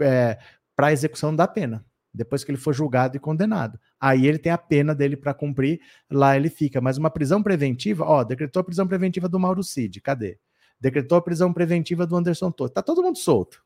é, 0.00 0.38
para 0.76 0.92
execução 0.92 1.34
da 1.34 1.48
pena. 1.48 1.84
Depois 2.12 2.44
que 2.44 2.50
ele 2.50 2.58
for 2.58 2.72
julgado 2.72 3.16
e 3.16 3.20
condenado. 3.20 3.80
Aí 3.98 4.26
ele 4.26 4.38
tem 4.38 4.52
a 4.52 4.58
pena 4.58 4.94
dele 4.94 5.16
para 5.16 5.34
cumprir, 5.34 5.80
lá 6.08 6.36
ele 6.36 6.50
fica. 6.50 6.80
Mas 6.80 6.98
uma 6.98 7.10
prisão 7.10 7.42
preventiva, 7.42 8.04
ó, 8.04 8.22
decretou 8.22 8.60
a 8.60 8.64
prisão 8.64 8.86
preventiva 8.86 9.28
do 9.28 9.40
Mauro 9.40 9.64
Cid, 9.64 10.00
cadê? 10.00 10.38
Decretou 10.78 11.18
a 11.18 11.22
prisão 11.22 11.52
preventiva 11.52 12.06
do 12.06 12.14
Anderson 12.14 12.52
Torres. 12.52 12.74
Tá 12.74 12.82
todo 12.82 13.02
mundo 13.02 13.18
solto 13.18 13.63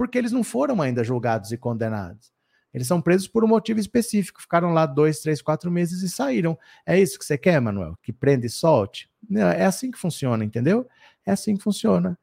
porque 0.00 0.16
eles 0.16 0.32
não 0.32 0.42
foram 0.42 0.80
ainda 0.80 1.04
julgados 1.04 1.52
e 1.52 1.58
condenados. 1.58 2.32
Eles 2.72 2.86
são 2.86 3.02
presos 3.02 3.28
por 3.28 3.44
um 3.44 3.46
motivo 3.46 3.78
específico, 3.78 4.40
ficaram 4.40 4.72
lá 4.72 4.86
dois, 4.86 5.20
três, 5.20 5.42
quatro 5.42 5.70
meses 5.70 6.00
e 6.00 6.08
saíram. 6.08 6.58
É 6.86 6.98
isso 6.98 7.18
que 7.18 7.24
você 7.26 7.36
quer, 7.36 7.60
Manuel? 7.60 7.98
Que 8.02 8.10
prenda 8.10 8.46
e 8.46 8.48
solte? 8.48 9.10
Não, 9.28 9.46
é 9.50 9.66
assim 9.66 9.90
que 9.90 9.98
funciona, 9.98 10.42
entendeu? 10.42 10.88
É 11.26 11.32
assim 11.32 11.54
que 11.54 11.62
funciona. 11.62 12.18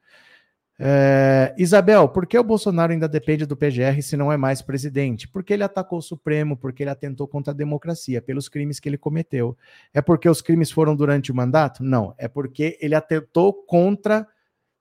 É, 0.79 1.53
Isabel, 1.55 2.09
por 2.09 2.25
que 2.25 2.39
o 2.39 2.43
Bolsonaro 2.43 2.93
ainda 2.93 3.07
depende 3.07 3.45
do 3.45 3.55
PGR 3.55 4.01
se 4.01 4.17
não 4.17 4.31
é 4.31 4.37
mais 4.37 4.59
presidente? 4.59 5.27
Porque 5.27 5.53
ele 5.53 5.63
atacou 5.63 5.99
o 5.99 6.01
Supremo, 6.01 6.57
porque 6.57 6.81
ele 6.81 6.89
atentou 6.89 7.27
contra 7.27 7.53
a 7.53 7.55
democracia, 7.55 8.23
pelos 8.23 8.49
crimes 8.49 8.79
que 8.79 8.89
ele 8.89 8.97
cometeu. 8.97 9.55
É 9.93 10.01
porque 10.01 10.27
os 10.27 10.41
crimes 10.41 10.71
foram 10.71 10.95
durante 10.95 11.31
o 11.31 11.35
mandato? 11.35 11.83
Não. 11.83 12.15
É 12.17 12.27
porque 12.27 12.75
ele 12.81 12.95
atentou 12.95 13.53
contra 13.53 14.27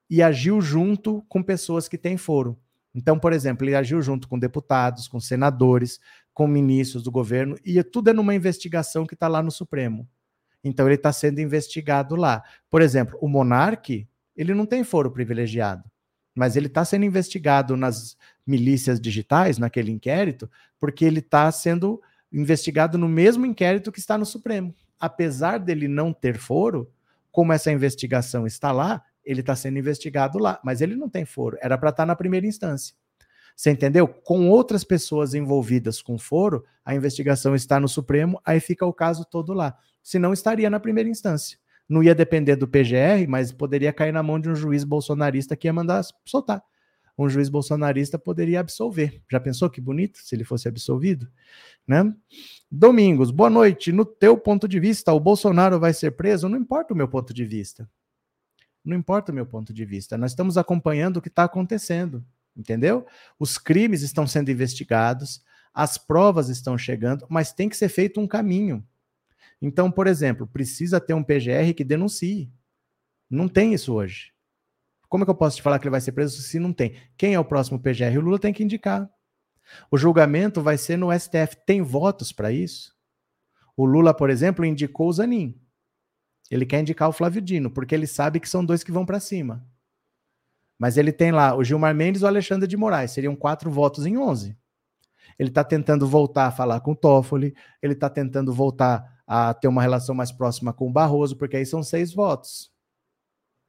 e 0.08 0.22
agiu 0.22 0.62
junto 0.62 1.22
com 1.28 1.42
pessoas 1.42 1.88
que 1.88 1.98
têm 1.98 2.16
foro. 2.16 2.58
Então, 2.96 3.18
por 3.18 3.34
exemplo, 3.34 3.66
ele 3.66 3.76
agiu 3.76 4.00
junto 4.00 4.26
com 4.26 4.38
deputados, 4.38 5.06
com 5.06 5.20
senadores, 5.20 6.00
com 6.32 6.48
ministros 6.48 7.02
do 7.02 7.10
governo, 7.10 7.54
e 7.62 7.82
tudo 7.84 8.08
é 8.08 8.12
numa 8.14 8.34
investigação 8.34 9.06
que 9.06 9.12
está 9.12 9.28
lá 9.28 9.42
no 9.42 9.50
Supremo. 9.50 10.08
Então, 10.64 10.86
ele 10.86 10.94
está 10.94 11.12
sendo 11.12 11.38
investigado 11.38 12.16
lá. 12.16 12.42
Por 12.70 12.80
exemplo, 12.80 13.18
o 13.20 13.28
monarque, 13.28 14.08
ele 14.34 14.54
não 14.54 14.64
tem 14.64 14.82
foro 14.82 15.10
privilegiado, 15.10 15.84
mas 16.34 16.56
ele 16.56 16.68
está 16.68 16.86
sendo 16.86 17.04
investigado 17.04 17.76
nas 17.76 18.16
milícias 18.46 18.98
digitais, 18.98 19.58
naquele 19.58 19.92
inquérito, 19.92 20.50
porque 20.78 21.04
ele 21.04 21.18
está 21.18 21.52
sendo 21.52 22.00
investigado 22.32 22.96
no 22.96 23.08
mesmo 23.08 23.44
inquérito 23.44 23.92
que 23.92 23.98
está 23.98 24.16
no 24.16 24.24
Supremo. 24.24 24.74
Apesar 24.98 25.58
dele 25.58 25.86
não 25.86 26.14
ter 26.14 26.38
foro, 26.38 26.90
como 27.30 27.52
essa 27.52 27.70
investigação 27.70 28.46
está 28.46 28.72
lá, 28.72 29.02
ele 29.26 29.40
está 29.40 29.56
sendo 29.56 29.78
investigado 29.78 30.38
lá, 30.38 30.60
mas 30.64 30.80
ele 30.80 30.94
não 30.94 31.10
tem 31.10 31.24
foro, 31.24 31.58
era 31.60 31.76
para 31.76 31.90
estar 31.90 32.04
tá 32.04 32.06
na 32.06 32.16
primeira 32.16 32.46
instância. 32.46 32.94
Você 33.56 33.70
entendeu? 33.70 34.06
Com 34.06 34.50
outras 34.50 34.84
pessoas 34.84 35.34
envolvidas 35.34 36.02
com 36.02 36.18
foro, 36.18 36.64
a 36.84 36.94
investigação 36.94 37.54
está 37.54 37.80
no 37.80 37.88
Supremo, 37.88 38.40
aí 38.44 38.60
fica 38.60 38.84
o 38.84 38.92
caso 38.92 39.24
todo 39.24 39.54
lá. 39.54 39.76
Se 40.02 40.18
não, 40.18 40.32
estaria 40.32 40.68
na 40.68 40.78
primeira 40.78 41.08
instância. 41.08 41.58
Não 41.88 42.02
ia 42.02 42.14
depender 42.14 42.56
do 42.56 42.68
PGR, 42.68 43.26
mas 43.28 43.52
poderia 43.52 43.92
cair 43.92 44.12
na 44.12 44.22
mão 44.22 44.38
de 44.38 44.50
um 44.50 44.54
juiz 44.54 44.84
bolsonarista 44.84 45.56
que 45.56 45.66
ia 45.66 45.72
mandar 45.72 46.04
soltar. 46.24 46.62
Um 47.18 47.30
juiz 47.30 47.48
bolsonarista 47.48 48.18
poderia 48.18 48.60
absolver. 48.60 49.22
Já 49.30 49.40
pensou 49.40 49.70
que 49.70 49.80
bonito 49.80 50.18
se 50.18 50.34
ele 50.34 50.44
fosse 50.44 50.68
absolvido? 50.68 51.26
Né? 51.88 52.12
Domingos, 52.70 53.30
boa 53.30 53.48
noite. 53.48 53.90
No 53.90 54.04
teu 54.04 54.36
ponto 54.36 54.68
de 54.68 54.78
vista, 54.78 55.12
o 55.14 55.20
Bolsonaro 55.20 55.80
vai 55.80 55.94
ser 55.94 56.10
preso? 56.10 56.48
Não 56.48 56.58
importa 56.58 56.92
o 56.92 56.96
meu 56.96 57.08
ponto 57.08 57.32
de 57.32 57.44
vista. 57.44 57.88
Não 58.86 58.96
importa 58.96 59.32
o 59.32 59.34
meu 59.34 59.44
ponto 59.44 59.74
de 59.74 59.84
vista. 59.84 60.16
Nós 60.16 60.30
estamos 60.30 60.56
acompanhando 60.56 61.16
o 61.16 61.22
que 61.22 61.26
está 61.28 61.42
acontecendo, 61.42 62.24
entendeu? 62.56 63.04
Os 63.36 63.58
crimes 63.58 64.02
estão 64.02 64.28
sendo 64.28 64.48
investigados, 64.48 65.42
as 65.74 65.98
provas 65.98 66.48
estão 66.48 66.78
chegando, 66.78 67.26
mas 67.28 67.52
tem 67.52 67.68
que 67.68 67.76
ser 67.76 67.88
feito 67.88 68.20
um 68.20 68.28
caminho. 68.28 68.86
Então, 69.60 69.90
por 69.90 70.06
exemplo, 70.06 70.46
precisa 70.46 71.00
ter 71.00 71.14
um 71.14 71.22
PGR 71.22 71.74
que 71.76 71.82
denuncie. 71.82 72.48
Não 73.28 73.48
tem 73.48 73.74
isso 73.74 73.92
hoje. 73.92 74.32
Como 75.08 75.24
é 75.24 75.26
que 75.26 75.30
eu 75.30 75.36
posso 75.36 75.56
te 75.56 75.62
falar 75.62 75.80
que 75.80 75.84
ele 75.84 75.90
vai 75.90 76.00
ser 76.00 76.12
preso 76.12 76.40
se 76.40 76.60
não 76.60 76.72
tem? 76.72 76.94
Quem 77.16 77.34
é 77.34 77.40
o 77.40 77.44
próximo 77.44 77.80
PGR? 77.80 78.16
O 78.18 78.20
Lula 78.20 78.38
tem 78.38 78.52
que 78.52 78.62
indicar. 78.62 79.10
O 79.90 79.98
julgamento 79.98 80.62
vai 80.62 80.78
ser 80.78 80.96
no 80.96 81.12
STF. 81.12 81.56
Tem 81.66 81.82
votos 81.82 82.30
para 82.30 82.52
isso? 82.52 82.94
O 83.76 83.84
Lula, 83.84 84.14
por 84.14 84.30
exemplo, 84.30 84.64
indicou 84.64 85.08
o 85.08 85.12
Zanin. 85.12 85.60
Ele 86.50 86.66
quer 86.66 86.80
indicar 86.80 87.08
o 87.08 87.12
Flávio 87.12 87.42
Dino, 87.42 87.70
porque 87.70 87.94
ele 87.94 88.06
sabe 88.06 88.40
que 88.40 88.48
são 88.48 88.64
dois 88.64 88.84
que 88.84 88.92
vão 88.92 89.04
para 89.04 89.20
cima. 89.20 89.66
Mas 90.78 90.96
ele 90.96 91.12
tem 91.12 91.32
lá 91.32 91.54
o 91.56 91.64
Gilmar 91.64 91.94
Mendes 91.94 92.22
e 92.22 92.24
o 92.24 92.28
Alexandre 92.28 92.68
de 92.68 92.76
Moraes. 92.76 93.12
Seriam 93.12 93.34
quatro 93.34 93.70
votos 93.70 94.06
em 94.06 94.16
11. 94.16 94.56
Ele 95.38 95.48
está 95.48 95.64
tentando 95.64 96.06
voltar 96.06 96.46
a 96.46 96.50
falar 96.50 96.80
com 96.80 96.92
o 96.92 96.96
Toffoli, 96.96 97.54
ele 97.82 97.94
está 97.94 98.08
tentando 98.08 98.52
voltar 98.52 99.20
a 99.26 99.52
ter 99.52 99.68
uma 99.68 99.82
relação 99.82 100.14
mais 100.14 100.30
próxima 100.30 100.72
com 100.72 100.88
o 100.88 100.92
Barroso, 100.92 101.36
porque 101.36 101.56
aí 101.56 101.66
são 101.66 101.82
seis 101.82 102.14
votos. 102.14 102.70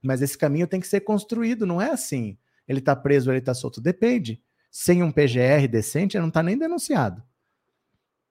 Mas 0.01 0.21
esse 0.21 0.37
caminho 0.37 0.67
tem 0.67 0.79
que 0.79 0.87
ser 0.87 1.01
construído, 1.01 1.65
não 1.65 1.81
é 1.81 1.89
assim. 1.89 2.37
Ele 2.67 2.79
está 2.79 2.95
preso, 2.95 3.31
ele 3.31 3.39
está 3.39 3.53
solto, 3.53 3.81
depende. 3.81 4.41
Sem 4.69 5.01
um 5.01 5.11
PGR 5.11 5.67
decente, 5.69 6.15
ele 6.15 6.21
não 6.21 6.29
está 6.29 6.43
nem 6.43 6.57
denunciado. 6.57 7.23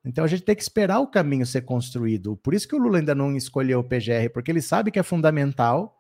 Então 0.07 0.25
a 0.25 0.29
gente 0.29 0.43
tem 0.43 0.55
que 0.55 0.63
esperar 0.63 1.01
o 1.01 1.09
caminho 1.09 1.45
ser 1.45 1.63
construído. 1.63 2.37
Por 2.37 2.55
isso 2.55 2.69
que 2.69 2.77
o 2.77 2.79
Lula 2.79 2.99
ainda 2.99 3.15
não 3.15 3.37
escolheu 3.37 3.81
o 3.81 3.85
PGR, 3.85 4.31
porque 4.33 4.53
ele 4.53 4.63
sabe 4.63 4.93
que 4.93 5.01
é 5.01 5.03
fundamental 5.03 5.99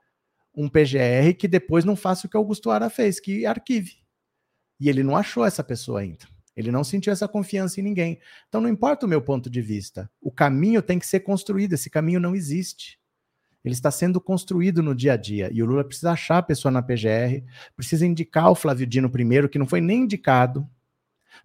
um 0.54 0.68
PGR 0.68 1.34
que 1.36 1.48
depois 1.48 1.84
não 1.84 1.96
faça 1.96 2.26
o 2.26 2.30
que 2.30 2.36
Augusto 2.36 2.70
Ara 2.70 2.88
fez, 2.88 3.18
que 3.18 3.44
arquive. 3.44 3.96
E 4.78 4.88
ele 4.88 5.02
não 5.02 5.16
achou 5.16 5.44
essa 5.44 5.64
pessoa 5.64 6.00
ainda. 6.00 6.24
Ele 6.56 6.70
não 6.70 6.84
sentiu 6.84 7.12
essa 7.12 7.26
confiança 7.26 7.80
em 7.80 7.82
ninguém. 7.82 8.18
Então 8.48 8.60
não 8.60 8.68
importa 8.68 9.04
o 9.04 9.08
meu 9.08 9.20
ponto 9.20 9.50
de 9.50 9.60
vista. 9.60 10.08
O 10.20 10.30
caminho 10.30 10.80
tem 10.80 10.98
que 10.98 11.06
ser 11.06 11.20
construído. 11.20 11.72
Esse 11.72 11.90
caminho 11.90 12.20
não 12.20 12.34
existe. 12.34 12.98
Ele 13.64 13.74
está 13.74 13.90
sendo 13.90 14.20
construído 14.20 14.82
no 14.84 14.94
dia 14.94 15.14
a 15.14 15.16
dia. 15.16 15.50
E 15.52 15.60
o 15.60 15.66
Lula 15.66 15.84
precisa 15.84 16.12
achar 16.12 16.38
a 16.38 16.42
pessoa 16.42 16.70
na 16.70 16.80
PGR, 16.80 17.44
precisa 17.74 18.06
indicar 18.06 18.48
o 18.50 18.54
Flávio 18.54 18.86
Dino 18.86 19.10
primeiro, 19.10 19.48
que 19.48 19.58
não 19.58 19.66
foi 19.66 19.80
nem 19.80 20.02
indicado, 20.02 20.66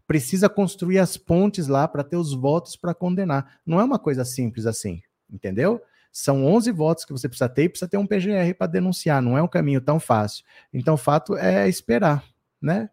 precisa 0.07 0.49
construir 0.49 0.99
as 0.99 1.17
pontes 1.17 1.67
lá 1.67 1.87
para 1.87 2.03
ter 2.03 2.17
os 2.17 2.33
votos 2.33 2.75
para 2.75 2.93
condenar. 2.93 3.59
Não 3.65 3.79
é 3.79 3.83
uma 3.83 3.99
coisa 3.99 4.25
simples 4.25 4.65
assim, 4.65 5.01
entendeu? 5.29 5.81
São 6.11 6.45
11 6.45 6.71
votos 6.71 7.05
que 7.05 7.13
você 7.13 7.29
precisa 7.29 7.47
ter 7.47 7.63
e 7.63 7.69
precisa 7.69 7.89
ter 7.89 7.97
um 7.97 8.05
PGR 8.05 8.53
para 8.57 8.67
denunciar. 8.67 9.21
Não 9.21 9.37
é 9.37 9.41
um 9.41 9.47
caminho 9.47 9.79
tão 9.79 9.99
fácil. 9.99 10.43
Então, 10.73 10.95
o 10.95 10.97
fato 10.97 11.37
é 11.37 11.69
esperar, 11.69 12.23
né? 12.61 12.89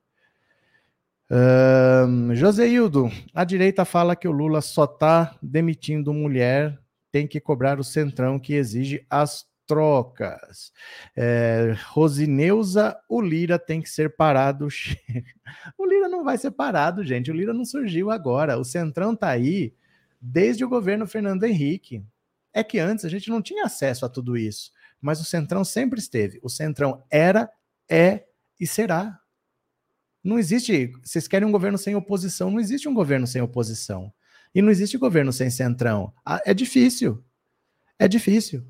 Um, 1.31 2.31
a 3.35 3.45
direita 3.45 3.85
fala 3.85 4.17
que 4.17 4.27
o 4.27 4.33
Lula 4.33 4.63
só 4.63 4.85
está 4.85 5.37
demitindo 5.43 6.15
mulher, 6.15 6.79
tem 7.11 7.27
que 7.27 7.41
cobrar 7.41 7.79
o 7.79 7.85
centrão 7.85 8.39
que 8.39 8.55
exige 8.55 9.05
as 9.11 9.48
trocas. 9.69 10.73
É, 11.15 11.77
Rosineuza, 11.89 12.99
o 13.07 13.21
Lira 13.21 13.59
tem 13.59 13.83
que 13.83 13.91
ser 13.91 14.17
parado. 14.17 14.67
o 15.77 15.87
Lira 15.87 16.09
não 16.09 16.25
vai 16.25 16.39
ser 16.39 16.51
parado, 16.51 17.05
gente. 17.05 17.31
O 17.31 17.35
Lira 17.35 17.53
não 17.53 17.67
surgiu 17.67 18.11
agora. 18.11 18.59
O 18.59 18.65
Centrão 18.65 19.15
tá 19.15 19.29
aí 19.29 19.75
desde 20.21 20.65
o 20.65 20.69
governo 20.69 21.07
Fernando 21.07 21.45
Henrique. 21.45 22.03
É 22.53 22.65
que 22.65 22.79
antes 22.79 23.05
a 23.05 23.09
gente 23.11 23.29
não 23.29 23.43
tinha 23.43 23.67
acesso 23.67 24.07
a 24.07 24.09
tudo 24.09 24.37
isso, 24.37 24.73
mas 25.01 25.21
o 25.21 25.25
Centrão 25.25 25.63
sempre 25.63 26.01
esteve. 26.01 26.41
O 26.43 26.49
Centrão 26.49 27.05
era, 27.11 27.49
é 27.89 28.25
e 28.59 28.67
será. 28.67 29.21
Não 30.25 30.39
existe. 30.39 30.93
Vocês 31.05 31.29
querem 31.29 31.47
um 31.47 31.53
governo 31.53 31.77
sem 31.77 31.95
oposição? 31.95 32.51
Não 32.51 32.59
existe 32.59 32.89
um 32.89 32.95
governo 32.95 33.27
sem 33.27 33.43
oposição. 33.43 34.13
E 34.55 34.63
não 34.63 34.71
existe 34.71 34.97
governo 34.97 35.31
sem 35.31 35.51
Centrão. 35.51 36.13
Ah, 36.25 36.41
é 36.45 36.55
difícil. 36.55 37.23
É 37.99 38.09
difícil. 38.09 38.67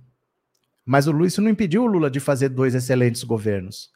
Mas 0.89 1.07
o 1.07 1.13
Luiz 1.13 1.37
não 1.37 1.51
impediu 1.51 1.83
o 1.83 1.87
Lula 1.87 2.11
de 2.11 2.19
fazer 2.19 2.49
dois 2.49 2.75
excelentes 2.75 3.23
governos. 3.23 3.91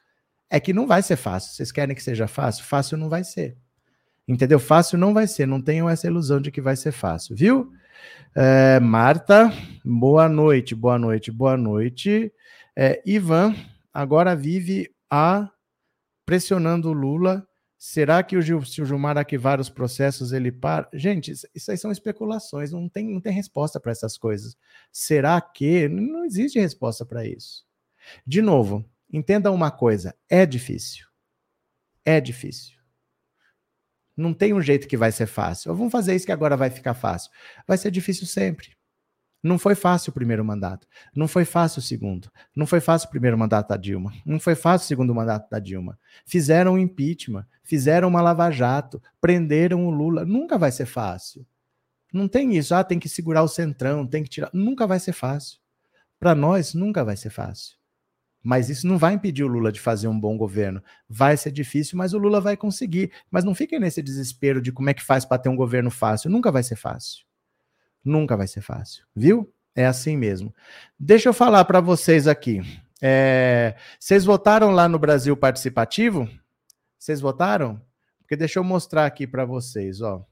É 0.50 0.60
que 0.60 0.74
não 0.74 0.86
vai 0.86 1.00
ser 1.00 1.16
fácil. 1.16 1.50
Vocês 1.50 1.72
querem 1.72 1.96
que 1.96 2.02
seja 2.02 2.28
fácil? 2.28 2.66
Fácil 2.66 2.98
não 2.98 3.08
vai 3.08 3.24
ser. 3.24 3.56
Entendeu? 4.28 4.60
Fácil 4.60 4.98
não 4.98 5.14
vai 5.14 5.26
ser. 5.26 5.46
Não 5.46 5.58
tenham 5.58 5.88
essa 5.88 6.06
ilusão 6.06 6.38
de 6.38 6.50
que 6.50 6.60
vai 6.60 6.76
ser 6.76 6.92
fácil, 6.92 7.34
viu? 7.34 7.72
É, 8.36 8.78
Marta, 8.78 9.50
boa 9.82 10.28
noite, 10.28 10.74
boa 10.74 10.98
noite, 10.98 11.30
boa 11.30 11.56
noite. 11.56 12.30
É, 12.76 13.02
Ivan 13.06 13.54
agora 13.90 14.36
vive 14.36 14.94
a 15.10 15.48
pressionando 16.26 16.90
o 16.90 16.92
Lula 16.92 17.48
Será 17.84 18.22
que 18.22 18.36
o 18.36 18.40
Gil, 18.40 18.64
se 18.64 18.80
o 18.80 18.86
Gilmar 18.86 19.18
arquivar 19.18 19.60
os 19.60 19.68
processos, 19.68 20.30
ele 20.30 20.52
para? 20.52 20.88
Gente, 20.94 21.32
isso 21.32 21.68
aí 21.68 21.76
são 21.76 21.90
especulações, 21.90 22.70
não 22.70 22.88
tem, 22.88 23.08
não 23.08 23.20
tem 23.20 23.32
resposta 23.32 23.80
para 23.80 23.90
essas 23.90 24.16
coisas. 24.16 24.56
Será 24.92 25.40
que? 25.40 25.88
Não 25.88 26.24
existe 26.24 26.60
resposta 26.60 27.04
para 27.04 27.26
isso. 27.26 27.66
De 28.24 28.40
novo, 28.40 28.88
entenda 29.12 29.50
uma 29.50 29.68
coisa: 29.68 30.14
é 30.30 30.46
difícil. 30.46 31.08
É 32.04 32.20
difícil. 32.20 32.78
Não 34.16 34.32
tem 34.32 34.54
um 34.54 34.62
jeito 34.62 34.86
que 34.86 34.96
vai 34.96 35.10
ser 35.10 35.26
fácil. 35.26 35.74
Vamos 35.74 35.90
fazer 35.90 36.14
isso 36.14 36.26
que 36.26 36.30
agora 36.30 36.56
vai 36.56 36.70
ficar 36.70 36.94
fácil. 36.94 37.32
Vai 37.66 37.76
ser 37.76 37.90
difícil 37.90 38.28
sempre. 38.28 38.76
Não 39.42 39.58
foi 39.58 39.74
fácil 39.74 40.10
o 40.10 40.14
primeiro 40.14 40.44
mandato. 40.44 40.86
Não 41.14 41.26
foi 41.26 41.44
fácil 41.44 41.80
o 41.80 41.82
segundo. 41.82 42.30
Não 42.54 42.64
foi 42.64 42.80
fácil 42.80 43.08
o 43.08 43.10
primeiro 43.10 43.36
mandato 43.36 43.70
da 43.70 43.76
Dilma. 43.76 44.12
Não 44.24 44.38
foi 44.38 44.54
fácil 44.54 44.84
o 44.84 44.88
segundo 44.88 45.14
mandato 45.14 45.50
da 45.50 45.58
Dilma. 45.58 45.98
Fizeram 46.24 46.74
um 46.74 46.78
impeachment, 46.78 47.44
fizeram 47.64 48.08
uma 48.08 48.22
lava-jato, 48.22 49.02
prenderam 49.20 49.84
o 49.86 49.90
Lula. 49.90 50.24
Nunca 50.24 50.56
vai 50.56 50.70
ser 50.70 50.86
fácil. 50.86 51.44
Não 52.12 52.28
tem 52.28 52.56
isso. 52.56 52.72
Ah, 52.72 52.84
tem 52.84 53.00
que 53.00 53.08
segurar 53.08 53.42
o 53.42 53.48
centrão, 53.48 54.06
tem 54.06 54.22
que 54.22 54.30
tirar. 54.30 54.50
Nunca 54.52 54.86
vai 54.86 55.00
ser 55.00 55.12
fácil. 55.12 55.58
Para 56.20 56.36
nós, 56.36 56.72
nunca 56.72 57.04
vai 57.04 57.16
ser 57.16 57.30
fácil. 57.30 57.76
Mas 58.44 58.68
isso 58.68 58.86
não 58.86 58.96
vai 58.98 59.14
impedir 59.14 59.42
o 59.42 59.48
Lula 59.48 59.72
de 59.72 59.80
fazer 59.80 60.06
um 60.06 60.18
bom 60.18 60.36
governo. 60.36 60.80
Vai 61.08 61.36
ser 61.36 61.50
difícil, 61.50 61.98
mas 61.98 62.12
o 62.12 62.18
Lula 62.18 62.40
vai 62.40 62.56
conseguir. 62.56 63.10
Mas 63.28 63.44
não 63.44 63.54
fiquem 63.56 63.80
nesse 63.80 64.00
desespero 64.02 64.62
de 64.62 64.70
como 64.70 64.90
é 64.90 64.94
que 64.94 65.02
faz 65.02 65.24
para 65.24 65.38
ter 65.38 65.48
um 65.48 65.56
governo 65.56 65.90
fácil. 65.90 66.30
Nunca 66.30 66.52
vai 66.52 66.62
ser 66.62 66.76
fácil. 66.76 67.24
Nunca 68.04 68.36
vai 68.36 68.46
ser 68.46 68.60
fácil, 68.60 69.04
viu? 69.14 69.52
É 69.74 69.86
assim 69.86 70.16
mesmo. 70.16 70.54
Deixa 70.98 71.28
eu 71.28 71.32
falar 71.32 71.64
para 71.64 71.80
vocês 71.80 72.26
aqui. 72.26 72.60
É, 73.00 73.74
vocês 73.98 74.24
votaram 74.24 74.70
lá 74.70 74.88
no 74.88 74.98
Brasil 74.98 75.36
Participativo? 75.36 76.28
Vocês 76.98 77.20
votaram? 77.20 77.80
Porque 78.20 78.36
deixa 78.36 78.58
eu 78.58 78.64
mostrar 78.64 79.06
aqui 79.06 79.26
para 79.26 79.44
vocês, 79.44 80.00
ó. 80.00 80.24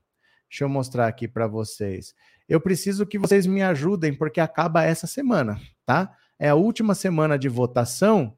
Deixa 0.48 0.64
eu 0.64 0.68
mostrar 0.68 1.06
aqui 1.06 1.26
para 1.26 1.46
vocês. 1.46 2.14
Eu 2.48 2.60
preciso 2.60 3.06
que 3.06 3.18
vocês 3.18 3.46
me 3.46 3.62
ajudem 3.62 4.12
porque 4.12 4.40
acaba 4.40 4.84
essa 4.84 5.06
semana, 5.06 5.60
tá? 5.86 6.14
É 6.38 6.48
a 6.48 6.54
última 6.54 6.94
semana 6.94 7.38
de 7.38 7.48
votação 7.48 8.36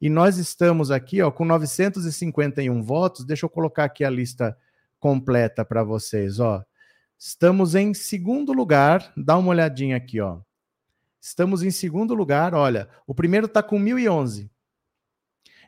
e 0.00 0.08
nós 0.08 0.38
estamos 0.38 0.90
aqui, 0.90 1.20
ó, 1.20 1.30
com 1.30 1.44
951 1.44 2.82
votos. 2.82 3.24
Deixa 3.26 3.44
eu 3.44 3.50
colocar 3.50 3.84
aqui 3.84 4.04
a 4.04 4.10
lista 4.10 4.56
completa 4.98 5.64
para 5.64 5.84
vocês, 5.84 6.40
ó. 6.40 6.64
Estamos 7.22 7.74
em 7.74 7.92
segundo 7.92 8.50
lugar. 8.50 9.12
Dá 9.14 9.36
uma 9.36 9.50
olhadinha 9.50 9.94
aqui, 9.94 10.18
ó. 10.22 10.40
Estamos 11.20 11.62
em 11.62 11.70
segundo 11.70 12.14
lugar. 12.14 12.54
Olha, 12.54 12.88
o 13.06 13.14
primeiro 13.14 13.44
está 13.44 13.62
com 13.62 13.78
1011. 13.78 14.50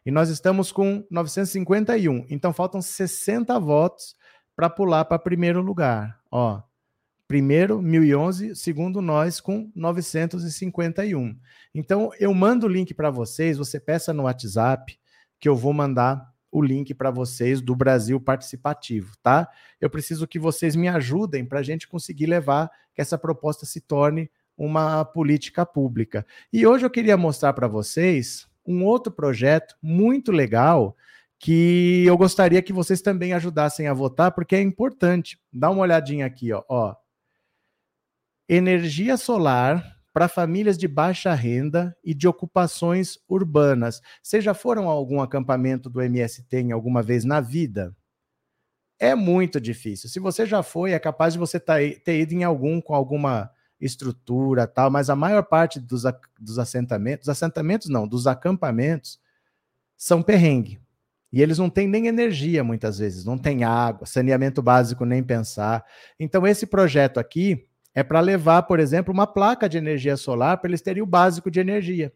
E 0.07 0.11
nós 0.11 0.31
estamos 0.31 0.73
com 0.73 1.07
951. 1.11 2.25
Então 2.31 2.55
faltam 2.55 2.81
60 2.81 3.61
votos 3.61 4.17
para 4.57 4.71
pular 4.71 5.05
para 5.05 5.19
primeiro 5.19 5.61
lugar. 5.61 6.19
Ó, 6.31 6.63
primeiro 7.29 7.83
1011, 7.83 8.57
segundo 8.57 9.03
nós 9.03 9.39
com 9.39 9.71
951. 9.77 11.39
Então 11.75 12.13
eu 12.19 12.33
mando 12.33 12.65
o 12.65 12.71
link 12.71 12.95
para 12.95 13.11
vocês, 13.11 13.59
você 13.59 13.79
peça 13.79 14.15
no 14.15 14.23
WhatsApp 14.23 14.99
que 15.39 15.51
eu 15.51 15.55
vou 15.55 15.75
mandar 15.75 16.32
o 16.53 16.61
link 16.61 16.93
para 16.93 17.11
vocês 17.11 17.63
do 17.63 17.75
Brasil 17.75 18.21
Participativo, 18.21 19.17
tá? 19.23 19.49
Eu 19.81 19.89
preciso 19.89 20.29
que 20.29 20.39
vocês 20.39 20.77
me 20.77 20.87
ajudem 20.87 21.47
para 21.47 21.61
a 21.61 21.63
gente 21.63 21.89
conseguir 21.89 22.27
levar 22.27 22.71
que 22.95 23.01
essa 23.01 23.17
proposta 23.17 23.65
se 23.65 23.81
torne 23.81 24.31
uma 24.57 25.03
política 25.03 25.65
pública. 25.65 26.27
E 26.53 26.67
hoje 26.67 26.85
eu 26.85 26.91
queria 26.91 27.17
mostrar 27.17 27.55
para 27.55 27.67
vocês 27.67 28.47
um 28.67 28.85
outro 28.85 29.11
projeto 29.11 29.75
muito 29.83 30.31
legal 30.31 30.95
que 31.39 32.05
eu 32.07 32.17
gostaria 32.17 32.63
que 32.63 32.73
vocês 32.73 33.01
também 33.01 33.33
ajudassem 33.33 33.89
a 33.89 33.95
votar, 33.95 34.31
porque 34.31 34.55
é 34.55 34.61
importante. 34.61 35.41
Dá 35.51 35.71
uma 35.71 35.83
olhadinha 35.83 36.27
aqui, 36.27 36.53
ó. 36.53 36.63
ó. 36.69 36.95
Energia 38.49 39.17
solar 39.17 40.02
para 40.13 40.29
famílias 40.29 40.77
de 40.77 40.87
baixa 40.87 41.33
renda 41.33 41.97
e 42.05 42.13
de 42.13 42.29
ocupações 42.29 43.19
urbanas. 43.29 44.03
Vocês 44.23 44.45
já 44.45 44.53
foram 44.53 44.89
a 44.89 44.93
algum 44.93 45.21
acampamento 45.21 45.89
do 45.89 46.03
MST 46.03 46.57
em 46.57 46.73
alguma 46.73 47.03
vez 47.03 47.25
na 47.25 47.41
vida? 47.41 47.97
É 48.99 49.15
muito 49.15 49.61
difícil. 49.61 50.09
Se 50.09 50.21
você 50.21 50.47
já 50.47 50.63
foi, 50.63 50.93
é 50.93 50.99
capaz 50.99 51.33
de 51.33 51.39
você 51.39 51.59
tá 51.59 51.77
ter 52.05 52.21
ido 52.21 52.35
em 52.35 52.45
algum 52.45 52.81
com 52.81 52.95
alguma 52.95 53.51
estrutura 53.81 54.67
tal, 54.67 54.91
mas 54.91 55.11
a 55.11 55.17
maior 55.17 55.43
parte 55.43 55.81
dos, 55.81 56.05
dos 56.39 56.59
assentamentos, 56.59 57.29
assentamentos 57.29 57.89
não, 57.89 58.07
dos 58.07 58.27
acampamentos, 58.27 59.19
são 59.97 60.23
perrengue. 60.23 60.81
E 61.33 61.41
eles 61.41 61.59
não 61.59 61.71
têm 61.71 61.89
nem 61.89 62.07
energia 62.07 62.63
muitas 62.63 62.99
vezes, 62.99 63.25
não 63.25 63.39
tem 63.39 63.65
água, 63.65 64.07
saneamento 64.07 64.63
básico 64.63 65.05
nem 65.05 65.23
pensar. 65.23 65.85
Então, 66.21 66.47
esse 66.47 66.67
projeto 66.67 67.19
aqui, 67.19 67.67
é 67.95 68.03
para 68.03 68.21
levar, 68.21 68.63
por 68.63 68.81
exemplo, 68.81 69.13
uma 69.13 69.27
placa 69.27 69.69
de 69.69 69.79
energia 69.79 70.17
solar 70.17 70.59
para 70.59 70.69
eles 70.71 70.83
terem 70.83 71.03
o 71.03 71.07
básico 71.07 71.51
de 71.51 71.61
energia, 71.61 72.13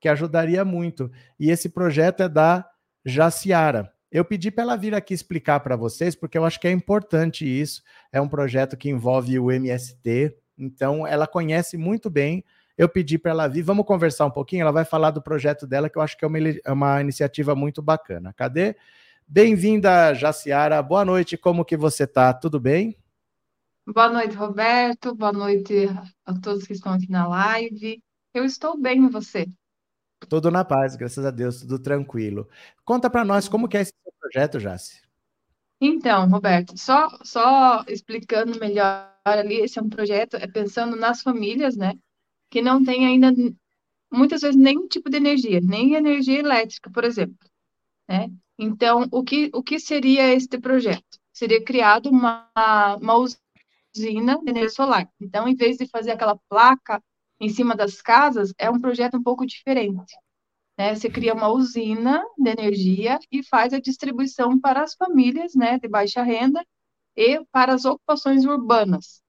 que 0.00 0.08
ajudaria 0.08 0.64
muito. 0.64 1.10
E 1.38 1.50
esse 1.50 1.68
projeto 1.68 2.22
é 2.22 2.28
da 2.28 2.68
Jaciara. 3.04 3.92
Eu 4.10 4.24
pedi 4.24 4.50
para 4.50 4.64
ela 4.64 4.76
vir 4.76 4.94
aqui 4.94 5.12
explicar 5.12 5.60
para 5.60 5.76
vocês, 5.76 6.14
porque 6.14 6.38
eu 6.38 6.44
acho 6.44 6.58
que 6.60 6.68
é 6.68 6.70
importante 6.70 7.44
isso. 7.44 7.82
É 8.12 8.20
um 8.20 8.28
projeto 8.28 8.76
que 8.76 8.88
envolve 8.88 9.38
o 9.38 9.50
MST, 9.50 10.34
então 10.56 11.06
ela 11.06 11.26
conhece 11.26 11.76
muito 11.76 12.08
bem 12.08 12.44
eu 12.78 12.88
pedi 12.88 13.18
para 13.18 13.32
ela 13.32 13.48
vir, 13.48 13.62
vamos 13.62 13.84
conversar 13.84 14.24
um 14.24 14.30
pouquinho, 14.30 14.62
ela 14.62 14.70
vai 14.70 14.84
falar 14.84 15.10
do 15.10 15.20
projeto 15.20 15.66
dela, 15.66 15.90
que 15.90 15.98
eu 15.98 16.02
acho 16.02 16.16
que 16.16 16.24
é 16.24 16.28
uma, 16.28 16.38
é 16.38 16.72
uma 16.72 17.00
iniciativa 17.00 17.52
muito 17.56 17.82
bacana. 17.82 18.32
Cadê? 18.32 18.76
Bem-vinda, 19.26 20.14
Jaciara. 20.14 20.80
Boa 20.80 21.04
noite, 21.04 21.36
como 21.36 21.64
que 21.64 21.76
você 21.76 22.06
tá? 22.06 22.32
Tudo 22.32 22.60
bem? 22.60 22.96
Boa 23.94 24.10
noite, 24.10 24.36
Roberto. 24.36 25.14
Boa 25.14 25.32
noite 25.32 25.86
a 26.26 26.34
todos 26.38 26.66
que 26.66 26.74
estão 26.74 26.92
aqui 26.92 27.10
na 27.10 27.26
live. 27.26 28.02
Eu 28.34 28.44
estou 28.44 28.76
bem, 28.78 29.06
e 29.06 29.08
você? 29.08 29.46
Tudo 30.28 30.50
na 30.50 30.62
paz, 30.62 30.94
graças 30.94 31.24
a 31.24 31.30
Deus, 31.30 31.60
tudo 31.60 31.78
tranquilo. 31.78 32.46
Conta 32.84 33.08
para 33.08 33.24
nós 33.24 33.48
como 33.48 33.66
que 33.66 33.78
é 33.78 33.80
esse 33.80 33.92
projeto, 34.20 34.60
Jaci. 34.60 35.00
Então, 35.80 36.28
Roberto, 36.28 36.76
só, 36.76 37.08
só 37.22 37.82
explicando 37.88 38.60
melhor 38.60 39.10
ali, 39.24 39.62
esse 39.62 39.78
é 39.78 39.82
um 39.82 39.88
projeto, 39.88 40.36
é 40.36 40.46
pensando 40.46 40.94
nas 40.94 41.22
famílias, 41.22 41.74
né, 41.74 41.94
que 42.50 42.60
não 42.60 42.84
tem 42.84 43.06
ainda, 43.06 43.32
muitas 44.12 44.42
vezes, 44.42 44.56
nenhum 44.56 44.86
tipo 44.86 45.08
de 45.08 45.16
energia, 45.16 45.60
nem 45.62 45.94
energia 45.94 46.40
elétrica, 46.40 46.90
por 46.90 47.04
exemplo, 47.04 47.48
né? 48.06 48.30
Então, 48.58 49.06
o 49.10 49.22
que, 49.22 49.50
o 49.54 49.62
que 49.62 49.80
seria 49.80 50.34
este 50.34 50.58
projeto? 50.58 51.18
Seria 51.32 51.64
criado 51.64 52.10
uma, 52.10 52.50
uma 53.00 53.14
usina 53.14 53.47
de 53.94 54.08
energia 54.08 54.70
solar. 54.70 55.08
Então, 55.20 55.48
em 55.48 55.54
vez 55.54 55.76
de 55.76 55.86
fazer 55.86 56.12
aquela 56.12 56.38
placa 56.48 57.02
em 57.40 57.48
cima 57.48 57.74
das 57.74 58.02
casas, 58.02 58.52
é 58.58 58.70
um 58.70 58.80
projeto 58.80 59.16
um 59.16 59.22
pouco 59.22 59.46
diferente. 59.46 60.14
Né? 60.76 60.94
Você 60.94 61.10
cria 61.10 61.34
uma 61.34 61.48
usina 61.48 62.22
de 62.36 62.50
energia 62.50 63.18
e 63.30 63.42
faz 63.42 63.72
a 63.72 63.80
distribuição 63.80 64.58
para 64.58 64.82
as 64.82 64.94
famílias 64.94 65.54
né, 65.54 65.78
de 65.78 65.88
baixa 65.88 66.22
renda 66.22 66.64
e 67.16 67.44
para 67.50 67.74
as 67.74 67.84
ocupações 67.84 68.44
urbanas. 68.44 69.20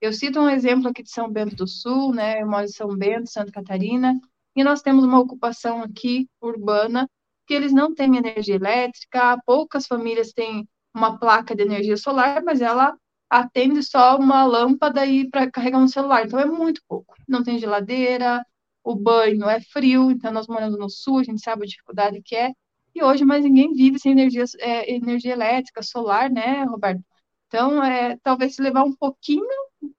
Eu 0.00 0.12
cito 0.12 0.40
um 0.40 0.48
exemplo 0.48 0.88
aqui 0.88 1.02
de 1.02 1.10
São 1.10 1.30
Bento 1.30 1.56
do 1.56 1.66
Sul, 1.66 2.14
né? 2.14 2.42
Eu 2.42 2.46
moro 2.46 2.64
em 2.64 2.68
São 2.68 2.88
Bento, 2.94 3.30
Santa 3.30 3.50
Catarina, 3.50 4.18
e 4.54 4.62
nós 4.62 4.82
temos 4.82 5.04
uma 5.04 5.18
ocupação 5.18 5.82
aqui 5.82 6.28
urbana 6.40 7.08
que 7.46 7.54
eles 7.54 7.72
não 7.72 7.94
têm 7.94 8.16
energia 8.16 8.54
elétrica, 8.54 9.38
poucas 9.46 9.86
famílias 9.86 10.32
têm 10.32 10.68
uma 10.94 11.18
placa 11.18 11.54
de 11.54 11.62
energia 11.62 11.96
solar, 11.96 12.42
mas 12.42 12.60
ela 12.60 12.96
atende 13.34 13.82
só 13.82 14.16
uma 14.16 14.44
lâmpada 14.44 15.00
aí 15.00 15.28
para 15.28 15.50
carregar 15.50 15.78
um 15.78 15.88
celular, 15.88 16.24
então 16.24 16.38
é 16.38 16.46
muito 16.46 16.80
pouco. 16.88 17.16
Não 17.26 17.42
tem 17.42 17.58
geladeira, 17.58 18.44
o 18.84 18.94
banho 18.94 19.48
é 19.48 19.60
frio, 19.60 20.10
então 20.10 20.30
nós 20.32 20.46
moramos 20.46 20.78
no 20.78 20.88
sul, 20.88 21.18
a 21.18 21.24
gente 21.24 21.42
sabe 21.42 21.64
a 21.64 21.66
dificuldade 21.66 22.22
que 22.22 22.36
é, 22.36 22.52
e 22.94 23.02
hoje 23.02 23.24
mais 23.24 23.42
ninguém 23.42 23.72
vive 23.72 23.98
sem 23.98 24.12
energia, 24.12 24.44
é, 24.60 24.94
energia 24.94 25.32
elétrica, 25.32 25.82
solar, 25.82 26.30
né, 26.30 26.62
Roberto? 26.64 27.02
Então, 27.48 27.82
é, 27.82 28.16
talvez 28.22 28.56
levar 28.58 28.84
um 28.84 28.94
pouquinho 28.94 29.48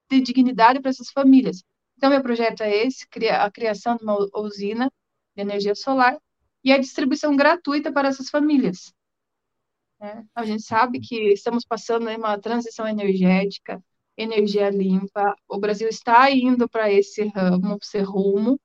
de 0.10 0.22
dignidade 0.22 0.80
para 0.80 0.92
essas 0.92 1.10
famílias. 1.12 1.62
Então, 1.98 2.10
meu 2.10 2.22
projeto 2.22 2.62
é 2.62 2.86
esse, 2.86 3.06
a 3.32 3.52
criação 3.52 3.98
de 3.98 4.04
uma 4.04 4.18
usina 4.36 4.90
de 5.36 5.42
energia 5.42 5.76
solar 5.76 6.18
e 6.64 6.72
a 6.72 6.78
distribuição 6.78 7.36
gratuita 7.36 7.92
para 7.92 8.08
essas 8.08 8.30
famílias. 8.30 8.94
Né? 10.00 10.26
A 10.36 10.46
gente 10.46 10.64
sabe 10.64 11.00
que 11.00 11.34
estamos 11.34 11.66
passando 11.66 12.10
uma 12.10 12.38
transição 12.40 12.88
energética, 12.88 13.82
energia 14.18 14.70
limpa, 14.70 15.36
o 15.48 15.58
Brasil 15.58 15.88
está 15.88 16.30
indo 16.32 16.70
para 16.70 16.92
esse 16.92 17.28
ramo, 17.28 17.78
esse 17.82 18.00
rumo, 18.00 18.60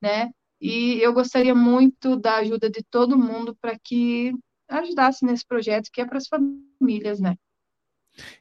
né? 0.00 0.30
E 0.60 0.98
eu 1.02 1.12
gostaria 1.12 1.54
muito 1.54 2.16
da 2.16 2.36
ajuda 2.36 2.70
de 2.70 2.82
todo 2.82 3.18
mundo 3.18 3.54
para 3.60 3.78
que 3.78 4.32
ajudasse 4.68 5.24
nesse 5.24 5.44
projeto 5.44 5.90
que 5.92 6.00
é 6.00 6.06
para 6.06 6.18
as 6.18 6.26
famílias, 6.26 7.20
né? 7.20 7.36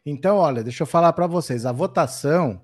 Então, 0.05 0.37
olha, 0.37 0.63
deixa 0.63 0.83
eu 0.83 0.87
falar 0.87 1.11
para 1.13 1.27
vocês, 1.27 1.65
a 1.65 1.71
votação 1.71 2.61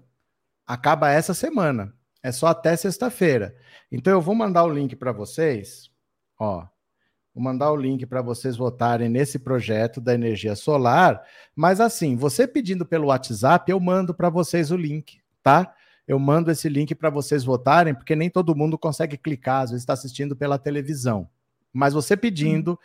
acaba 0.65 1.11
essa 1.11 1.33
semana. 1.33 1.93
É 2.21 2.31
só 2.31 2.47
até 2.47 2.75
sexta-feira. 2.75 3.55
Então 3.91 4.13
eu 4.13 4.21
vou 4.21 4.35
mandar 4.35 4.63
o 4.63 4.73
link 4.73 4.95
para 4.95 5.11
vocês, 5.11 5.89
ó. 6.37 6.67
Vou 7.33 7.43
mandar 7.43 7.71
o 7.71 7.75
link 7.75 8.05
para 8.05 8.21
vocês 8.21 8.57
votarem 8.57 9.07
nesse 9.07 9.39
projeto 9.39 10.01
da 10.01 10.13
energia 10.13 10.55
solar. 10.55 11.21
Mas 11.55 11.79
assim, 11.79 12.15
você 12.15 12.47
pedindo 12.47 12.85
pelo 12.85 13.07
WhatsApp, 13.07 13.71
eu 13.71 13.79
mando 13.79 14.13
para 14.13 14.29
vocês 14.29 14.71
o 14.71 14.77
link, 14.77 15.21
tá? 15.43 15.73
Eu 16.07 16.17
mando 16.17 16.49
esse 16.49 16.67
link 16.67 16.95
para 16.95 17.11
vocês 17.11 17.43
votarem, 17.43 17.93
porque 17.93 18.15
nem 18.15 18.31
todo 18.31 18.55
mundo 18.55 18.79
consegue 18.79 19.15
clicar, 19.15 19.63
às 19.63 19.69
vezes 19.69 19.83
está 19.83 19.93
assistindo 19.93 20.35
pela 20.35 20.57
televisão. 20.57 21.29
Mas 21.71 21.93
você 21.93 22.17
pedindo, 22.17 22.79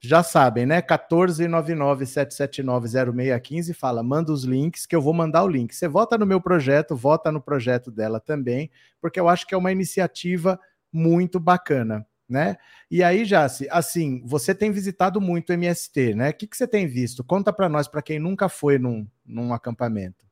já 0.00 0.22
sabem, 0.22 0.64
né? 0.64 0.80
14997790615 0.80 3.74
fala, 3.74 4.02
manda 4.02 4.32
os 4.32 4.44
links 4.44 4.86
que 4.86 4.96
eu 4.96 5.02
vou 5.02 5.12
mandar 5.12 5.44
o 5.44 5.48
link. 5.48 5.74
Você 5.74 5.86
vota 5.86 6.16
no 6.16 6.24
meu 6.24 6.40
projeto, 6.40 6.96
vota 6.96 7.30
no 7.30 7.42
projeto 7.42 7.90
dela 7.90 8.18
também, 8.18 8.70
porque 8.98 9.20
eu 9.20 9.28
acho 9.28 9.46
que 9.46 9.54
é 9.54 9.58
uma 9.58 9.70
iniciativa 9.70 10.58
muito 10.90 11.38
bacana 11.38 12.06
né? 12.30 12.56
E 12.90 13.02
aí, 13.02 13.24
Jace, 13.24 13.68
assim, 13.70 14.22
você 14.24 14.54
tem 14.54 14.70
visitado 14.70 15.20
muito 15.20 15.50
o 15.50 15.52
MST, 15.52 16.14
né? 16.14 16.30
O 16.30 16.34
que, 16.34 16.46
que 16.46 16.56
você 16.56 16.66
tem 16.66 16.86
visto? 16.86 17.24
Conta 17.24 17.52
para 17.52 17.68
nós, 17.68 17.88
para 17.88 18.00
quem 18.00 18.18
nunca 18.18 18.48
foi 18.48 18.78
num, 18.78 19.06
num 19.26 19.52
acampamento. 19.52 20.24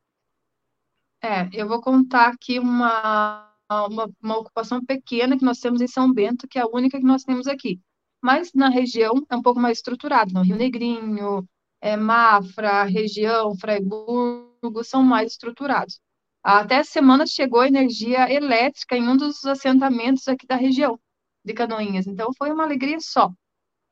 É, 1.20 1.48
eu 1.52 1.66
vou 1.66 1.80
contar 1.80 2.28
aqui 2.28 2.61
uma, 2.61 3.52
uma, 3.68 4.08
uma 4.22 4.38
ocupação 4.38 4.84
pequena 4.84 5.37
que 5.37 5.44
nós 5.44 5.58
temos 5.58 5.80
em 5.80 5.88
São 5.88 6.12
Bento, 6.12 6.46
que 6.46 6.58
é 6.58 6.62
a 6.62 6.68
única 6.68 6.98
que 6.98 7.04
nós 7.04 7.24
temos 7.24 7.48
aqui. 7.48 7.80
Mas 8.22 8.52
na 8.54 8.68
região 8.68 9.26
é 9.28 9.37
um 9.37 9.42
pouco 9.42 9.61
mais 9.61 9.78
estruturado, 9.78 10.32
no 10.32 10.42
Rio 10.42 10.56
Negrinho, 10.56 11.48
é, 11.80 11.96
Mafra, 11.96 12.84
região, 12.84 13.56
Fraiburgo, 13.56 14.84
são 14.84 15.02
mais 15.02 15.32
estruturados. 15.32 16.00
Até 16.42 16.82
semana 16.84 17.26
chegou 17.26 17.64
energia 17.64 18.32
elétrica 18.32 18.96
em 18.96 19.08
um 19.08 19.16
dos 19.16 19.44
assentamentos 19.44 20.26
aqui 20.28 20.46
da 20.46 20.56
região 20.56 20.98
de 21.48 21.54
Canoinhas. 21.54 22.06
Então 22.06 22.30
foi 22.38 22.52
uma 22.52 22.64
alegria 22.64 23.00
só. 23.00 23.32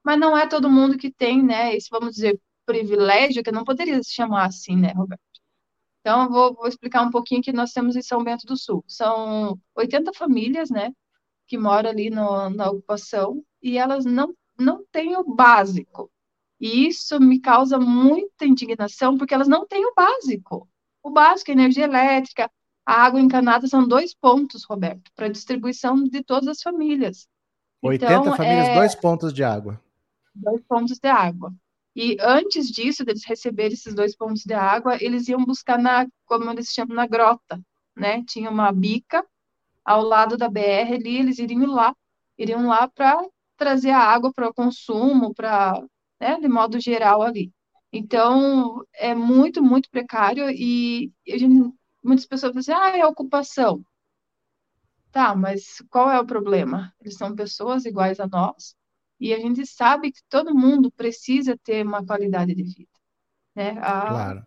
Mas 0.04 0.18
não 0.20 0.36
é 0.36 0.46
todo 0.46 0.70
mundo 0.70 0.96
que 0.98 1.10
tem, 1.10 1.42
né, 1.42 1.74
esse, 1.76 1.88
vamos 1.90 2.14
dizer, 2.14 2.40
privilégio, 2.64 3.42
que 3.42 3.52
não 3.52 3.64
poderia 3.64 4.02
se 4.02 4.12
chamar 4.14 4.46
assim, 4.46 4.76
né, 4.76 4.92
Roberto? 4.92 5.22
Então, 6.00 6.24
eu 6.24 6.30
vou, 6.30 6.54
vou 6.54 6.68
explicar 6.68 7.02
um 7.02 7.10
pouquinho 7.10 7.42
que 7.42 7.52
nós 7.52 7.72
temos 7.72 7.96
em 7.96 8.02
São 8.02 8.22
Bento 8.22 8.46
do 8.46 8.56
Sul. 8.56 8.84
São 8.86 9.58
80 9.74 10.12
famílias, 10.12 10.70
né, 10.70 10.92
que 11.48 11.58
moram 11.58 11.90
ali 11.90 12.10
no, 12.10 12.50
na 12.50 12.70
ocupação, 12.70 13.42
e 13.60 13.78
elas 13.78 14.04
não, 14.04 14.34
não 14.58 14.84
têm 14.92 15.16
o 15.16 15.24
básico. 15.24 16.10
E 16.60 16.86
isso 16.86 17.20
me 17.20 17.40
causa 17.40 17.78
muita 17.78 18.46
indignação, 18.46 19.18
porque 19.18 19.34
elas 19.34 19.48
não 19.48 19.66
têm 19.66 19.84
o 19.84 19.94
básico. 19.94 20.68
O 21.02 21.10
básico 21.10 21.50
é 21.50 21.54
energia 21.54 21.84
elétrica, 21.84 22.50
a 22.86 23.02
água 23.04 23.20
encanada 23.20 23.66
são 23.66 23.86
dois 23.86 24.14
pontos, 24.14 24.64
Roberto, 24.64 25.10
para 25.16 25.28
distribuição 25.28 26.04
de 26.04 26.22
todas 26.22 26.46
as 26.46 26.62
famílias. 26.62 27.28
80 27.82 28.12
então, 28.12 28.36
famílias, 28.36 28.68
é... 28.68 28.74
dois 28.74 28.94
pontos 28.94 29.32
de 29.32 29.44
água. 29.44 29.80
Dois 30.34 30.62
pontos 30.62 30.98
de 30.98 31.08
água. 31.08 31.52
E 31.94 32.16
antes 32.20 32.68
disso, 32.68 33.04
deles 33.04 33.24
receberem 33.24 33.72
esses 33.72 33.94
dois 33.94 34.14
pontos 34.14 34.42
de 34.42 34.52
água, 34.52 35.02
eles 35.02 35.28
iam 35.28 35.44
buscar 35.44 35.78
na, 35.78 36.06
como 36.26 36.50
eles 36.50 36.68
chamam, 36.68 36.94
na 36.94 37.06
grota, 37.06 37.58
né? 37.96 38.22
Tinha 38.26 38.50
uma 38.50 38.70
bica 38.70 39.24
ao 39.82 40.02
lado 40.02 40.36
da 40.36 40.48
BR 40.48 40.92
ali, 40.94 41.16
eles 41.16 41.38
iriam 41.38 41.70
lá, 41.70 41.94
iriam 42.36 42.66
lá 42.66 42.86
para 42.88 43.16
trazer 43.56 43.90
a 43.90 44.00
água 44.00 44.32
para 44.32 44.48
o 44.48 44.54
consumo, 44.54 45.32
para, 45.34 45.82
né, 46.20 46.38
de 46.38 46.48
modo 46.48 46.78
geral 46.78 47.22
ali. 47.22 47.50
Então, 47.92 48.84
é 48.94 49.14
muito, 49.14 49.62
muito 49.62 49.88
precário 49.88 50.50
e 50.50 51.10
gente, 51.26 51.72
muitas 52.04 52.26
pessoas 52.26 52.52
dizem, 52.52 52.74
assim, 52.74 52.84
ah, 52.84 52.98
é 52.98 53.06
ocupação. 53.06 53.82
Tá, 55.16 55.34
mas 55.34 55.82
qual 55.88 56.10
é 56.10 56.20
o 56.20 56.26
problema? 56.26 56.92
Eles 57.00 57.14
são 57.14 57.34
pessoas 57.34 57.86
iguais 57.86 58.20
a 58.20 58.26
nós 58.26 58.76
e 59.18 59.32
a 59.32 59.38
gente 59.38 59.64
sabe 59.64 60.12
que 60.12 60.20
todo 60.28 60.54
mundo 60.54 60.92
precisa 60.92 61.56
ter 61.64 61.86
uma 61.86 62.04
qualidade 62.04 62.54
de 62.54 62.62
vida. 62.62 62.90
Né? 63.54 63.70
A... 63.78 64.08
Claro. 64.08 64.46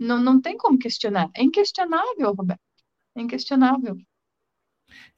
Não, 0.00 0.18
não 0.18 0.40
tem 0.40 0.56
como 0.56 0.76
questionar. 0.76 1.30
É 1.36 1.44
inquestionável, 1.44 2.34
Roberto. 2.34 2.60
É 3.14 3.22
inquestionável. 3.22 3.96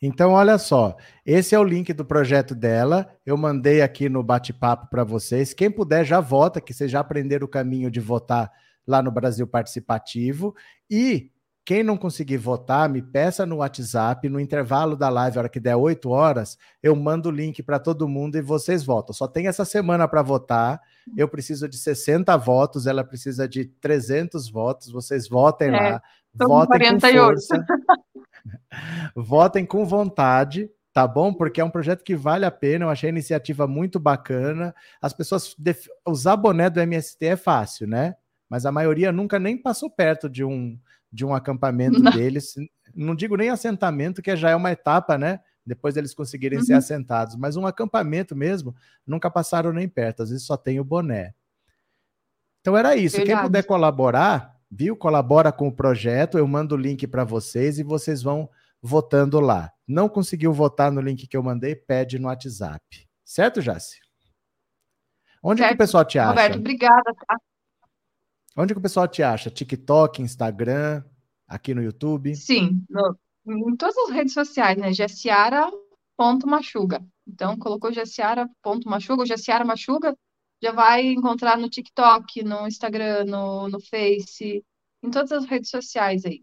Então, 0.03 0.33
olha 0.33 0.59
só, 0.59 0.99
esse 1.25 1.55
é 1.55 1.59
o 1.59 1.65
link 1.65 1.95
do 1.95 2.05
projeto 2.05 2.55
dela. 2.55 3.19
Eu 3.25 3.39
mandei 3.39 3.81
aqui 3.81 4.07
no 4.07 4.23
bate-papo 4.23 4.91
para 4.91 5.03
vocês. 5.03 5.55
Quem 5.55 5.71
puder 5.71 6.05
já 6.05 6.21
vota, 6.21 6.61
que 6.61 6.75
vocês 6.75 6.91
já 6.91 7.01
aprenderam 7.01 7.47
o 7.47 7.51
caminho 7.51 7.91
de 7.91 8.01
votar 8.01 8.53
lá 8.87 9.03
no 9.03 9.11
Brasil 9.11 9.47
Participativo. 9.47 10.55
E 10.91 11.33
quem 11.67 11.83
não 11.83 11.97
conseguir 11.97 12.37
votar, 12.37 12.89
me 12.89 13.03
peça 13.03 13.45
no 13.45 13.57
WhatsApp, 13.57 14.29
no 14.29 14.39
intervalo 14.39 14.97
da 14.97 15.09
live, 15.09 15.37
a 15.37 15.41
hora 15.41 15.49
que 15.49 15.59
der 15.59 15.75
8 15.75 16.09
horas, 16.09 16.57
eu 16.81 16.95
mando 16.95 17.29
o 17.29 17.33
link 17.33 17.61
para 17.61 17.81
todo 17.81 18.09
mundo 18.09 18.37
e 18.37 18.41
vocês 18.41 18.85
votam. 18.85 19.13
Só 19.13 19.27
tem 19.27 19.49
essa 19.49 19.65
semana 19.65 20.07
para 20.07 20.23
votar. 20.23 20.81
Eu 21.17 21.29
preciso 21.29 21.69
de 21.69 21.77
60 21.77 22.37
votos, 22.37 22.87
ela 22.87 23.03
precisa 23.03 23.49
de 23.49 23.65
300 23.65 24.49
votos. 24.49 24.93
Vocês 24.93 25.29
votem 25.29 25.71
é, 25.71 25.73
lá. 25.73 26.03
Votem 26.37 26.79
48. 26.79 27.11
com 27.11 27.27
força. 27.27 27.67
votem 29.17 29.67
com 29.67 29.85
vontade, 29.85 30.71
tá 30.93 31.05
bom? 31.05 31.35
Porque 31.35 31.61
é 31.61 31.65
um 31.65 31.71
projeto 31.71 32.05
que 32.05 32.15
vale 32.15 32.45
a 32.45 32.51
pena. 32.53 32.85
Eu 32.85 32.91
achei 32.91 33.09
a 33.09 33.13
iniciativa 33.13 33.67
muito 33.67 33.99
bacana. 33.99 34.73
As 35.03 35.13
pessoas 35.13 35.53
def... 35.59 35.89
usar 36.07 36.37
boné 36.37 36.71
do 36.71 36.79
MST 36.79 37.27
é 37.27 37.37
fácil, 37.37 37.89
né? 37.89 38.15
Mas 38.49 38.65
a 38.65 38.71
maioria 38.71 39.11
nunca 39.11 39.41
nem 39.41 39.61
passou 39.61 39.91
perto 39.91 40.31
de 40.31 40.45
um 40.45 40.79
de 41.17 41.25
um 41.25 41.35
acampamento 41.35 41.99
Não. 41.99 42.13
deles. 42.13 42.55
Não 42.95 43.15
digo 43.15 43.37
nem 43.37 43.49
assentamento, 43.49 44.21
que 44.21 44.37
já 44.37 44.51
é 44.51 44.55
uma 44.55 44.71
etapa, 44.71 45.17
né? 45.17 45.41
Depois 45.65 45.95
deles 45.95 46.15
conseguirem 46.15 46.59
uhum. 46.59 46.65
ser 46.65 46.75
assentados, 46.75 47.35
mas 47.35 47.57
um 47.57 47.67
acampamento 47.67 48.37
mesmo, 48.37 48.77
nunca 49.05 49.31
passaram 49.31 49.73
nem 49.73 49.89
perto, 49.89 50.23
às 50.23 50.31
vezes 50.31 50.45
só 50.45 50.57
tem 50.57 50.79
o 50.79 50.85
boné. 50.85 51.35
Então 52.61 52.77
era 52.77 52.95
isso. 52.95 53.17
Verdade. 53.17 53.37
Quem 53.37 53.47
puder 53.47 53.63
colaborar, 53.65 54.55
viu? 54.71 54.95
Colabora 54.95 55.51
com 55.51 55.67
o 55.67 55.73
projeto, 55.73 56.39
eu 56.39 56.47
mando 56.47 56.75
o 56.75 56.79
link 56.79 57.07
para 57.07 57.25
vocês 57.25 57.79
e 57.79 57.83
vocês 57.83 58.23
vão 58.23 58.49
votando 58.81 59.41
lá. 59.41 59.73
Não 59.89 60.09
conseguiu 60.09 60.53
votar 60.53 60.93
no 60.93 61.01
link 61.01 61.27
que 61.27 61.37
eu 61.37 61.43
mandei, 61.43 61.75
pede 61.75 62.19
no 62.19 62.29
WhatsApp. 62.29 63.09
Certo, 63.25 63.61
Jace? 63.61 63.99
Onde 65.43 65.61
certo. 65.61 65.71
que 65.71 65.75
o 65.75 65.79
pessoal 65.79 66.05
te 66.05 66.19
acha? 66.19 66.29
Roberto, 66.29 66.59
obrigada. 66.59 67.15
Tá? 67.27 67.37
Onde 68.57 68.73
que 68.73 68.79
o 68.79 68.83
pessoal 68.83 69.07
te 69.07 69.23
acha? 69.23 69.51
TikTok, 69.51 70.23
Instagram, 70.23 71.05
aqui 71.47 71.75
no 71.75 71.83
YouTube? 71.83 72.35
Sim, 72.35 72.83
no, 72.89 73.15
em 73.47 73.77
todas 73.77 73.97
as 73.99 74.11
redes 74.11 74.33
sociais, 74.33 74.79
né? 74.79 74.93
Gessiara.machuga. 74.93 77.05
Então, 77.27 77.59
colocou 77.59 77.93
Gessiara.machuga, 77.93 79.23
ou 79.23 79.27
Gessiara 79.27 79.65
Machuga, 79.65 80.17
já 80.63 80.73
vai 80.73 81.07
encontrar 81.07 81.59
no 81.59 81.69
TikTok, 81.69 82.43
no 82.43 82.67
Instagram, 82.67 83.25
no, 83.25 83.69
no 83.69 83.81
Face, 83.81 84.65
em 85.03 85.11
todas 85.11 85.33
as 85.33 85.45
redes 85.45 85.71
sociais 85.71 86.25
aí. 86.25 86.43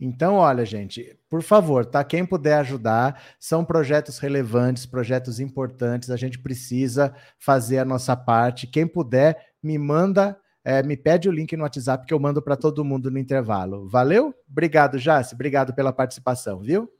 Então, 0.00 0.36
olha, 0.36 0.64
gente, 0.64 1.18
por 1.28 1.42
favor, 1.42 1.84
tá? 1.84 2.02
Quem 2.02 2.24
puder 2.24 2.60
ajudar, 2.60 3.22
são 3.38 3.64
projetos 3.64 4.18
relevantes, 4.18 4.86
projetos 4.86 5.38
importantes, 5.38 6.10
a 6.10 6.16
gente 6.16 6.38
precisa 6.38 7.14
fazer 7.38 7.78
a 7.78 7.84
nossa 7.84 8.16
parte. 8.16 8.66
Quem 8.66 8.86
puder, 8.86 9.52
me 9.62 9.76
manda, 9.76 10.40
é, 10.68 10.82
me 10.82 10.98
pede 10.98 11.30
o 11.30 11.32
link 11.32 11.56
no 11.56 11.62
WhatsApp 11.62 12.04
que 12.04 12.12
eu 12.12 12.20
mando 12.20 12.42
para 12.42 12.54
todo 12.54 12.84
mundo 12.84 13.10
no 13.10 13.18
intervalo. 13.18 13.88
Valeu? 13.88 14.34
Obrigado, 14.46 14.98
Jace. 14.98 15.34
Obrigado 15.34 15.72
pela 15.72 15.94
participação, 15.94 16.60
viu? 16.60 16.92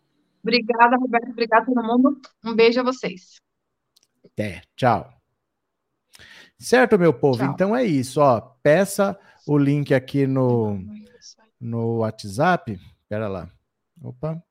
Obrigada, 0.42 0.96
Roberto. 0.96 1.28
Obrigado 1.28 1.66
todo 1.66 1.82
mundo. 1.82 2.18
Um 2.42 2.56
beijo 2.56 2.80
a 2.80 2.82
vocês. 2.82 3.42
Até. 4.24 4.62
Tchau. 4.74 5.12
Certo, 6.58 6.98
meu 6.98 7.12
povo? 7.12 7.44
Tchau. 7.44 7.52
Então 7.52 7.76
é 7.76 7.84
isso, 7.84 8.22
ó. 8.22 8.40
Peça 8.62 9.18
o 9.46 9.58
link 9.58 9.92
aqui 9.92 10.26
no 10.26 10.82
no 11.60 11.98
WhatsApp. 11.98 12.80
Espera 13.02 13.28
lá. 13.28 13.50
Opa. 14.02 14.42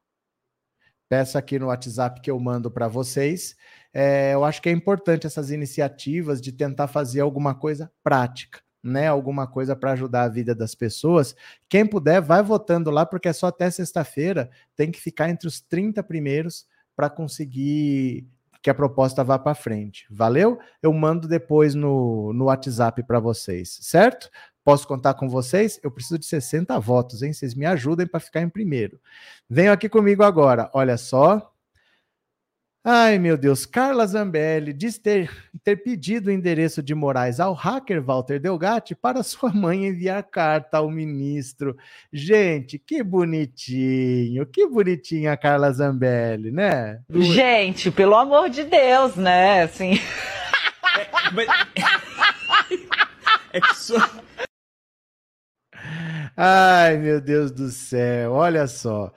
Peça 1.09 1.39
aqui 1.39 1.57
no 1.57 1.67
WhatsApp 1.67 2.21
que 2.21 2.29
eu 2.29 2.39
mando 2.39 2.69
para 2.69 2.87
vocês. 2.87 3.55
É, 3.91 4.35
eu 4.35 4.45
acho 4.45 4.61
que 4.61 4.69
é 4.69 4.71
importante 4.71 5.25
essas 5.25 5.49
iniciativas 5.49 6.39
de 6.39 6.51
tentar 6.51 6.87
fazer 6.87 7.21
alguma 7.21 7.55
coisa 7.55 7.91
prática, 8.03 8.61
né? 8.83 9.07
Alguma 9.07 9.47
coisa 9.47 9.75
para 9.75 9.91
ajudar 9.91 10.23
a 10.23 10.29
vida 10.29 10.55
das 10.55 10.75
pessoas. 10.75 11.35
Quem 11.67 11.85
puder, 11.85 12.21
vai 12.21 12.41
votando 12.41 12.89
lá, 12.91 13.05
porque 13.05 13.27
é 13.27 13.33
só 13.33 13.47
até 13.47 13.69
sexta-feira. 13.69 14.49
Tem 14.75 14.91
que 14.91 14.99
ficar 14.99 15.29
entre 15.29 15.47
os 15.47 15.59
30 15.59 16.01
primeiros 16.03 16.65
para 16.95 17.09
conseguir 17.09 18.27
que 18.61 18.69
a 18.69 18.75
proposta 18.75 19.23
vá 19.23 19.37
para 19.37 19.55
frente. 19.55 20.05
Valeu? 20.09 20.59
Eu 20.81 20.91
mando 20.91 21.27
depois 21.27 21.75
no, 21.75 22.33
no 22.33 22.45
WhatsApp 22.45 23.03
para 23.03 23.19
vocês, 23.19 23.77
certo? 23.81 24.29
Posso 24.63 24.85
contar 24.85 25.13
com 25.13 25.29
vocês? 25.29 25.79
Eu 25.81 25.89
preciso 25.89 26.19
de 26.19 26.25
60 26.25 26.77
votos, 26.79 27.21
hein? 27.21 27.31
Vocês 27.31 27.55
me 27.55 27.65
ajudem 27.65 28.05
para 28.05 28.19
ficar 28.19 28.41
em 28.41 28.49
primeiro. 28.49 28.99
Venham 29.49 29.73
aqui 29.73 29.87
comigo 29.87 30.23
agora. 30.23 30.69
Olha 30.73 30.97
só. 30.97 31.53
Ai, 32.83 33.19
meu 33.19 33.37
Deus. 33.37 33.65
Carla 33.65 34.05
Zambelli 34.07 34.71
diz 34.71 34.97
ter, 34.97 35.29
ter 35.63 35.75
pedido 35.77 36.27
o 36.27 36.31
endereço 36.31 36.81
de 36.81 36.95
Moraes 36.95 37.39
ao 37.39 37.53
hacker 37.53 38.01
Walter 38.01 38.39
Delgatti 38.39 38.95
para 38.95 39.23
sua 39.23 39.51
mãe 39.51 39.87
enviar 39.87 40.23
carta 40.23 40.77
ao 40.77 40.89
ministro. 40.89 41.75
Gente, 42.13 42.79
que 42.79 43.03
bonitinho. 43.03 44.45
Que 44.45 44.67
bonitinha 44.67 45.33
a 45.33 45.37
Carla 45.37 45.71
Zambelli, 45.71 46.51
né? 46.51 47.01
Gente, 47.09 47.91
pelo 47.91 48.15
amor 48.15 48.49
de 48.49 48.63
Deus, 48.63 49.15
né? 49.15 49.63
Assim. 49.63 49.99
É, 50.97 51.31
mas... 51.31 51.47
é 53.51 53.59
que 53.59 53.75
sua 53.75 54.09
Ai, 56.35 56.97
meu 56.97 57.19
Deus 57.19 57.51
do 57.51 57.69
céu, 57.69 58.33
olha 58.33 58.67
só. 58.67 59.11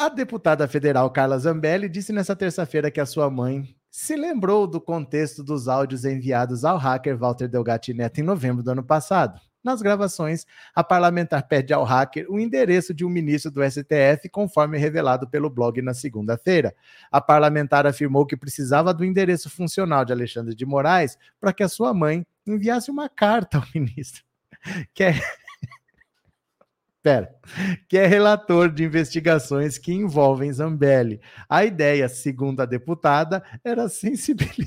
A 0.00 0.08
deputada 0.08 0.66
federal 0.66 1.10
Carla 1.10 1.38
Zambelli 1.38 1.86
disse 1.86 2.10
nessa 2.10 2.34
terça-feira 2.34 2.90
que 2.90 3.02
a 3.02 3.04
sua 3.04 3.28
mãe 3.28 3.76
se 3.90 4.16
lembrou 4.16 4.66
do 4.66 4.80
contexto 4.80 5.44
dos 5.44 5.68
áudios 5.68 6.06
enviados 6.06 6.64
ao 6.64 6.78
hacker 6.78 7.18
Walter 7.18 7.46
Delgatti 7.46 7.92
Neto 7.92 8.18
em 8.18 8.22
novembro 8.22 8.62
do 8.62 8.70
ano 8.70 8.82
passado. 8.82 9.38
Nas 9.62 9.82
gravações, 9.82 10.46
a 10.74 10.82
parlamentar 10.82 11.46
pede 11.46 11.74
ao 11.74 11.84
hacker 11.84 12.24
o 12.30 12.40
endereço 12.40 12.94
de 12.94 13.04
um 13.04 13.10
ministro 13.10 13.50
do 13.50 13.62
STF, 13.62 14.26
conforme 14.30 14.78
revelado 14.78 15.28
pelo 15.28 15.50
blog 15.50 15.82
na 15.82 15.92
segunda-feira. 15.92 16.74
A 17.12 17.20
parlamentar 17.20 17.86
afirmou 17.86 18.24
que 18.24 18.38
precisava 18.38 18.94
do 18.94 19.04
endereço 19.04 19.50
funcional 19.50 20.02
de 20.06 20.14
Alexandre 20.14 20.54
de 20.54 20.64
Moraes 20.64 21.18
para 21.38 21.52
que 21.52 21.62
a 21.62 21.68
sua 21.68 21.92
mãe 21.92 22.26
enviasse 22.46 22.90
uma 22.90 23.06
carta 23.10 23.58
ao 23.58 23.64
ministro. 23.78 24.24
Que 24.94 25.04
é 25.04 25.20
Pera, 27.02 27.34
que 27.88 27.96
é 27.96 28.06
relator 28.06 28.70
de 28.70 28.84
investigações 28.84 29.78
que 29.78 29.90
envolvem 29.90 30.52
Zambelli. 30.52 31.18
A 31.48 31.64
ideia, 31.64 32.06
segundo 32.10 32.60
a 32.60 32.66
deputada, 32.66 33.42
era 33.64 33.88
sensibilizar. 33.88 34.66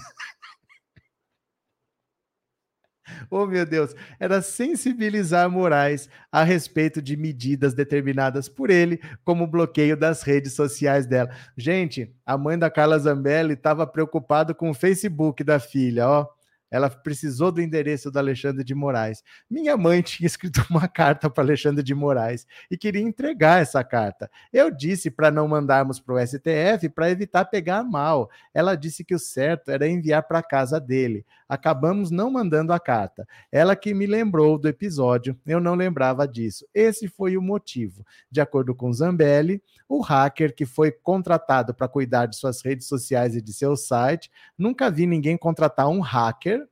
oh, 3.30 3.46
meu 3.46 3.68
Deus! 3.68 3.96
Era 4.20 4.42
sensibilizar 4.42 5.48
Moraes 5.48 6.10
a 6.32 6.44
respeito 6.44 7.04
de 7.04 7.16
medidas 7.16 7.76
determinadas 7.76 8.50
por 8.50 8.72
ele, 8.72 9.00
como 9.24 9.44
o 9.44 9.48
bloqueio 9.48 9.96
das 9.96 10.24
redes 10.24 10.54
sociais 10.54 11.06
dela. 11.06 11.30
Gente, 11.56 12.16
a 12.26 12.36
mãe 12.36 12.58
da 12.58 12.72
Carla 12.72 12.98
Zambelli 12.98 13.54
estava 13.54 13.86
preocupada 13.86 14.56
com 14.56 14.72
o 14.72 14.74
Facebook 14.74 15.44
da 15.44 15.60
filha, 15.60 16.08
ó. 16.10 16.28
Ela 16.74 16.90
precisou 16.90 17.52
do 17.52 17.62
endereço 17.62 18.10
do 18.10 18.18
Alexandre 18.18 18.64
de 18.64 18.74
Moraes. 18.74 19.24
Minha 19.48 19.78
mãe 19.78 20.02
tinha 20.02 20.26
escrito 20.26 20.66
uma 20.72 20.88
carta 20.88 21.30
para 21.30 21.44
Alexandre 21.44 21.84
de 21.84 21.94
Moraes 21.94 22.48
e 22.72 22.76
queria 22.76 23.04
entregar 23.04 23.62
essa 23.62 23.84
carta. 23.84 24.28
Eu 24.52 24.72
disse 24.72 25.12
para 25.12 25.30
não 25.30 25.48
mandarmos 25.48 26.00
para 26.00 26.16
o 26.16 26.28
STF 26.28 26.90
para 26.90 27.12
evitar 27.12 27.46
pegar 27.46 27.84
mal. 27.84 28.28
Ela 28.52 28.74
disse 28.74 29.04
que 29.04 29.14
o 29.14 29.20
certo 29.20 29.70
era 29.70 29.88
enviar 29.88 30.24
para 30.24 30.42
casa 30.42 30.80
dele. 30.82 31.24
Acabamos 31.48 32.10
não 32.10 32.32
mandando 32.32 32.74
a 32.74 32.80
carta. 32.80 33.28
Ela 33.52 33.76
que 33.76 33.94
me 33.94 34.08
lembrou 34.08 34.58
do 34.58 34.68
episódio, 34.68 35.38
eu 35.46 35.60
não 35.60 35.76
lembrava 35.76 36.28
disso. 36.28 36.66
Esse 36.74 37.08
foi 37.08 37.38
o 37.38 37.42
motivo. 37.42 38.04
De 38.32 38.42
acordo 38.42 38.74
com 38.74 38.92
Zambelli, 38.92 39.62
o 39.88 40.02
hacker 40.02 40.56
que 40.56 40.66
foi 40.66 40.92
contratado 40.92 41.72
para 41.72 41.88
cuidar 41.88 42.26
de 42.26 42.36
suas 42.36 42.64
redes 42.64 42.88
sociais 42.88 43.36
e 43.36 43.42
de 43.42 43.54
seu 43.54 43.76
site, 43.76 44.32
nunca 44.58 44.90
vi 44.90 45.06
ninguém 45.06 45.38
contratar 45.38 45.88
um 45.88 46.00
hacker 46.00 46.63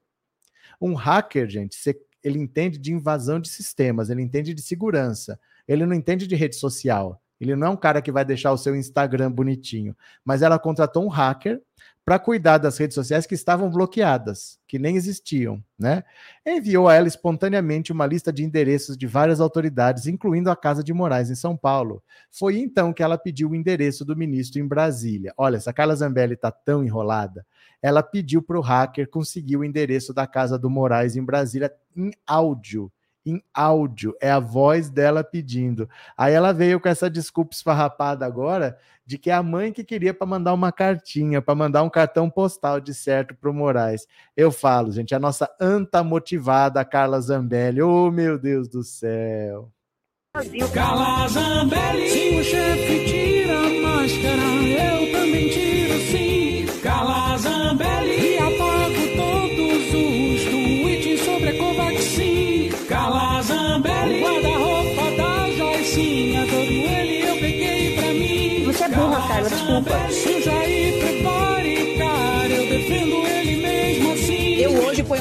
um 0.81 0.95
hacker, 0.95 1.47
gente, 1.47 1.77
ele 2.23 2.39
entende 2.39 2.77
de 2.77 2.91
invasão 2.91 3.39
de 3.39 3.49
sistemas, 3.49 4.09
ele 4.09 4.21
entende 4.21 4.53
de 4.53 4.61
segurança, 4.61 5.39
ele 5.67 5.85
não 5.85 5.93
entende 5.95 6.25
de 6.27 6.35
rede 6.35 6.55
social. 6.55 7.21
Ele 7.39 7.55
não 7.55 7.67
é 7.67 7.69
um 7.71 7.75
cara 7.75 8.03
que 8.03 8.11
vai 8.11 8.23
deixar 8.23 8.51
o 8.51 8.57
seu 8.57 8.75
Instagram 8.75 9.31
bonitinho, 9.31 9.97
mas 10.23 10.43
ela 10.43 10.59
contratou 10.59 11.03
um 11.03 11.07
hacker 11.07 11.59
para 12.03 12.17
cuidar 12.17 12.57
das 12.57 12.77
redes 12.77 12.95
sociais 12.95 13.27
que 13.27 13.35
estavam 13.35 13.69
bloqueadas, 13.69 14.59
que 14.67 14.79
nem 14.79 14.95
existiam, 14.95 15.63
né? 15.77 16.03
Enviou 16.45 16.87
a 16.87 16.95
ela 16.95 17.07
espontaneamente 17.07 17.91
uma 17.91 18.05
lista 18.05 18.33
de 18.33 18.43
endereços 18.43 18.97
de 18.97 19.05
várias 19.05 19.39
autoridades, 19.39 20.07
incluindo 20.07 20.49
a 20.49 20.55
Casa 20.55 20.83
de 20.83 20.93
Moraes 20.93 21.29
em 21.29 21.35
São 21.35 21.55
Paulo. 21.55 22.03
Foi 22.31 22.57
então 22.57 22.91
que 22.91 23.03
ela 23.03 23.17
pediu 23.17 23.51
o 23.51 23.55
endereço 23.55 24.03
do 24.03 24.15
ministro 24.15 24.59
em 24.59 24.67
Brasília. 24.67 25.33
Olha, 25.37 25.57
essa 25.57 25.71
Carla 25.71 25.95
Zambelli 25.95 26.33
está 26.33 26.51
tão 26.51 26.83
enrolada. 26.83 27.45
Ela 27.81 28.01
pediu 28.01 28.41
para 28.41 28.57
o 28.57 28.61
hacker 28.61 29.07
conseguir 29.07 29.57
o 29.57 29.63
endereço 29.63 30.13
da 30.13 30.25
Casa 30.25 30.57
do 30.57 30.69
Moraes 30.69 31.15
em 31.15 31.23
Brasília 31.23 31.71
em 31.95 32.11
áudio 32.25 32.91
em 33.25 33.41
áudio, 33.53 34.15
é 34.21 34.31
a 34.31 34.39
voz 34.39 34.89
dela 34.89 35.23
pedindo. 35.23 35.89
Aí 36.17 36.33
ela 36.33 36.53
veio 36.53 36.79
com 36.79 36.89
essa 36.89 37.09
desculpa 37.09 37.53
esfarrapada 37.53 38.25
agora 38.25 38.77
de 39.05 39.17
que 39.17 39.29
é 39.29 39.33
a 39.33 39.43
mãe 39.43 39.73
que 39.73 39.83
queria 39.83 40.13
para 40.13 40.27
mandar 40.27 40.53
uma 40.53 40.71
cartinha, 40.71 41.41
para 41.41 41.55
mandar 41.55 41.83
um 41.83 41.89
cartão 41.89 42.29
postal 42.29 42.79
de 42.79 42.93
certo 42.93 43.35
para 43.35 43.49
o 43.49 43.53
Moraes. 43.53 44.07
Eu 44.37 44.51
falo, 44.51 44.91
gente, 44.91 45.13
a 45.13 45.19
nossa 45.19 45.49
anta 45.59 46.03
motivada 46.03 46.85
Carla 46.85 47.19
Zambelli. 47.19 47.81
Oh, 47.81 48.09
meu 48.09 48.39
Deus 48.39 48.67
do 48.67 48.83
céu. 48.83 49.71
Carla 50.73 51.27
Zambelli, 51.27 52.10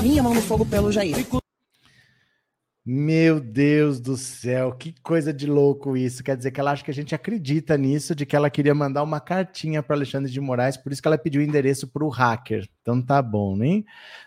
minha 0.02 0.22
mão 0.22 0.34
no 0.34 0.40
fogo 0.40 0.64
pelo 0.64 0.90
Jair. 0.90 1.26
Meu 2.84 3.38
Deus 3.38 4.00
do 4.00 4.16
céu, 4.16 4.72
que 4.72 4.94
coisa 5.02 5.34
de 5.34 5.46
louco 5.46 5.96
isso. 5.96 6.24
Quer 6.24 6.36
dizer 6.36 6.50
que 6.50 6.58
ela 6.58 6.72
acha 6.72 6.82
que 6.82 6.90
a 6.90 6.94
gente 6.94 7.14
acredita 7.14 7.76
nisso, 7.76 8.14
de 8.14 8.24
que 8.24 8.34
ela 8.34 8.48
queria 8.48 8.74
mandar 8.74 9.02
uma 9.02 9.20
cartinha 9.20 9.82
para 9.82 9.94
Alexandre 9.94 10.32
de 10.32 10.40
Moraes, 10.40 10.78
por 10.78 10.90
isso 10.90 11.02
que 11.02 11.06
ela 11.06 11.18
pediu 11.18 11.42
o 11.42 11.44
endereço 11.44 11.86
para 11.86 12.02
o 12.02 12.08
hacker. 12.08 12.66
Então 12.80 13.02
tá 13.02 13.20
bom, 13.20 13.54
né? 13.54 13.84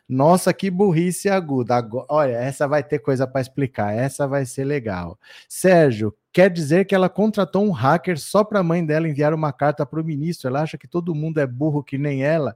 Nossa, 0.07 0.53
que 0.53 0.69
burrice 0.69 1.27
aguda. 1.27 1.75
Agora, 1.75 2.05
olha, 2.07 2.33
essa 2.33 2.67
vai 2.67 2.83
ter 2.83 2.99
coisa 2.99 3.25
para 3.25 3.41
explicar, 3.41 3.91
essa 3.93 4.27
vai 4.27 4.45
ser 4.45 4.65
legal. 4.65 5.19
Sérgio, 5.49 6.15
quer 6.31 6.49
dizer 6.49 6.85
que 6.85 6.93
ela 6.93 7.09
contratou 7.09 7.65
um 7.65 7.71
hacker 7.71 8.19
só 8.19 8.43
para 8.43 8.59
a 8.59 8.63
mãe 8.63 8.85
dela 8.85 9.09
enviar 9.09 9.33
uma 9.33 9.51
carta 9.51 9.83
para 9.83 9.99
o 9.99 10.05
ministro? 10.05 10.47
Ela 10.47 10.61
acha 10.61 10.77
que 10.77 10.87
todo 10.87 11.15
mundo 11.15 11.39
é 11.39 11.47
burro 11.47 11.83
que 11.83 11.97
nem 11.97 12.23
ela? 12.23 12.55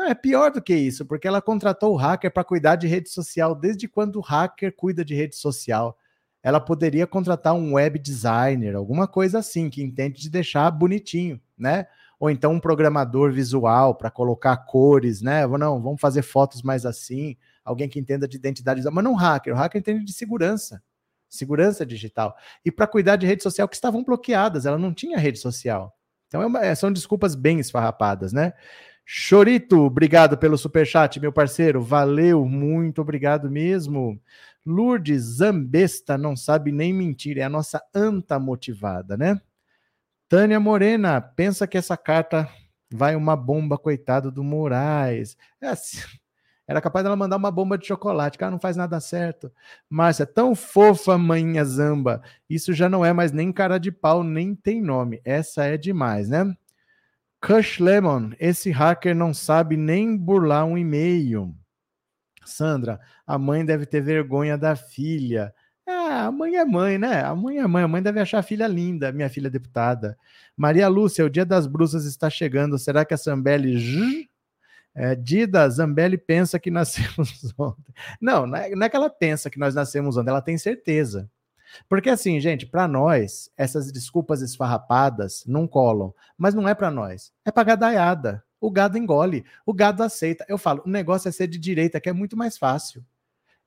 Não, 0.00 0.06
é 0.06 0.14
pior 0.14 0.50
do 0.50 0.62
que 0.62 0.74
isso, 0.74 1.04
porque 1.04 1.28
ela 1.28 1.42
contratou 1.42 1.92
o 1.92 1.96
hacker 1.96 2.32
para 2.32 2.42
cuidar 2.42 2.76
de 2.76 2.86
rede 2.86 3.10
social. 3.10 3.54
Desde 3.54 3.86
quando 3.86 4.16
o 4.16 4.22
hacker 4.22 4.74
cuida 4.74 5.04
de 5.04 5.14
rede 5.14 5.36
social? 5.36 5.94
Ela 6.42 6.58
poderia 6.58 7.06
contratar 7.06 7.52
um 7.52 7.74
web 7.74 7.98
designer, 7.98 8.76
alguma 8.76 9.06
coisa 9.06 9.40
assim, 9.40 9.68
que 9.68 9.82
entende 9.82 10.18
de 10.22 10.30
deixar 10.30 10.70
bonitinho, 10.70 11.38
né? 11.56 11.86
Ou 12.18 12.30
então 12.30 12.54
um 12.54 12.60
programador 12.60 13.30
visual 13.30 13.94
para 13.94 14.10
colocar 14.10 14.56
cores, 14.56 15.20
né? 15.20 15.46
Não, 15.46 15.82
vamos 15.82 16.00
fazer 16.00 16.22
fotos 16.22 16.62
mais 16.62 16.86
assim. 16.86 17.36
Alguém 17.62 17.86
que 17.86 18.00
entenda 18.00 18.26
de 18.26 18.38
identidade 18.38 18.78
visual, 18.78 18.94
mas 18.94 19.04
não 19.04 19.14
hacker. 19.14 19.52
O 19.52 19.56
hacker 19.56 19.80
entende 19.80 20.02
de 20.02 20.14
segurança, 20.14 20.82
segurança 21.28 21.84
digital. 21.84 22.34
E 22.64 22.72
para 22.72 22.86
cuidar 22.86 23.16
de 23.16 23.26
rede 23.26 23.42
social 23.42 23.68
que 23.68 23.74
estavam 23.76 24.02
bloqueadas, 24.02 24.64
ela 24.64 24.78
não 24.78 24.94
tinha 24.94 25.18
rede 25.18 25.38
social. 25.38 25.94
Então 26.26 26.40
é 26.40 26.46
uma, 26.46 26.74
são 26.74 26.90
desculpas 26.90 27.34
bem 27.34 27.60
esfarrapadas, 27.60 28.32
né? 28.32 28.54
Chorito, 29.04 29.80
obrigado 29.80 30.38
pelo 30.38 30.56
superchat, 30.56 31.18
meu 31.18 31.32
parceiro. 31.32 31.82
Valeu, 31.82 32.44
muito 32.46 33.00
obrigado 33.00 33.50
mesmo. 33.50 34.20
Lourdes 34.64 35.22
Zambesta 35.22 36.16
não 36.16 36.36
sabe 36.36 36.70
nem 36.70 36.92
mentir, 36.92 37.38
é 37.38 37.42
a 37.42 37.48
nossa 37.48 37.82
anta 37.94 38.38
motivada, 38.38 39.16
né? 39.16 39.40
Tânia 40.28 40.60
Morena, 40.60 41.20
pensa 41.20 41.66
que 41.66 41.76
essa 41.76 41.96
carta 41.96 42.48
vai 42.92 43.16
uma 43.16 43.34
bomba, 43.34 43.78
coitado 43.78 44.30
do 44.30 44.44
Moraes. 44.44 45.36
É 45.60 45.68
assim, 45.68 45.98
era 46.70 46.80
capaz 46.80 47.02
dela 47.02 47.16
mandar 47.16 47.36
uma 47.36 47.50
bomba 47.50 47.76
de 47.76 47.84
chocolate, 47.84 48.38
cara, 48.38 48.52
não 48.52 48.60
faz 48.60 48.76
nada 48.76 49.00
certo. 49.00 49.50
Márcia, 49.88 50.24
tão 50.24 50.54
fofa, 50.54 51.18
manhinha 51.18 51.64
zamba. 51.64 52.22
Isso 52.48 52.72
já 52.72 52.88
não 52.88 53.04
é 53.04 53.12
mais 53.12 53.32
nem 53.32 53.52
cara 53.52 53.76
de 53.76 53.90
pau, 53.90 54.22
nem 54.22 54.54
tem 54.54 54.80
nome. 54.80 55.20
Essa 55.24 55.64
é 55.64 55.76
demais, 55.76 56.28
né? 56.28 56.54
Cush 57.40 57.78
Lemon, 57.80 58.32
esse 58.38 58.70
hacker 58.70 59.14
não 59.14 59.32
sabe 59.32 59.76
nem 59.76 60.16
burlar 60.16 60.66
um 60.66 60.76
e-mail. 60.76 61.54
Sandra, 62.44 63.00
a 63.26 63.38
mãe 63.38 63.64
deve 63.64 63.86
ter 63.86 64.02
vergonha 64.02 64.58
da 64.58 64.76
filha. 64.76 65.54
Ah, 65.86 66.26
a 66.26 66.32
mãe 66.32 66.56
é 66.56 66.64
mãe, 66.64 66.98
né? 66.98 67.22
A 67.24 67.34
mãe 67.34 67.58
é 67.58 67.66
mãe, 67.66 67.82
a 67.82 67.88
mãe 67.88 68.02
deve 68.02 68.20
achar 68.20 68.38
a 68.38 68.42
filha 68.42 68.66
linda, 68.66 69.10
minha 69.10 69.28
filha 69.28 69.48
deputada. 69.48 70.18
Maria 70.56 70.86
Lúcia, 70.88 71.24
o 71.24 71.30
dia 71.30 71.44
das 71.44 71.66
bruxas 71.66 72.04
está 72.04 72.28
chegando. 72.28 72.78
Será 72.78 73.04
que 73.04 73.14
a 73.14 73.16
Zambelli. 73.16 74.28
É, 74.94 75.14
Dida, 75.14 75.68
Zambelli 75.68 76.18
pensa 76.18 76.58
que 76.58 76.70
nascemos 76.70 77.54
ontem. 77.56 77.94
Não, 78.20 78.46
não 78.46 78.56
é, 78.56 78.70
não 78.70 78.86
é 78.86 78.88
que 78.88 78.96
ela 78.96 79.08
pensa 79.08 79.48
que 79.48 79.58
nós 79.58 79.74
nascemos 79.74 80.16
ontem, 80.16 80.30
ela 80.30 80.42
tem 80.42 80.58
certeza. 80.58 81.30
Porque 81.88 82.10
assim, 82.10 82.40
gente, 82.40 82.66
para 82.66 82.86
nós, 82.86 83.50
essas 83.56 83.90
desculpas 83.92 84.42
esfarrapadas 84.42 85.44
não 85.46 85.66
colam, 85.66 86.14
mas 86.36 86.54
não 86.54 86.68
é 86.68 86.74
para 86.74 86.90
nós, 86.90 87.32
é 87.44 87.50
para 87.50 87.64
gadaiada. 87.64 88.44
O 88.60 88.70
gado 88.70 88.98
engole, 88.98 89.44
o 89.64 89.72
gado 89.72 90.02
aceita. 90.02 90.44
Eu 90.46 90.58
falo, 90.58 90.82
o 90.84 90.90
negócio 90.90 91.28
é 91.28 91.32
ser 91.32 91.46
de 91.46 91.58
direita, 91.58 92.00
que 92.00 92.10
é 92.10 92.12
muito 92.12 92.36
mais 92.36 92.58
fácil. 92.58 93.02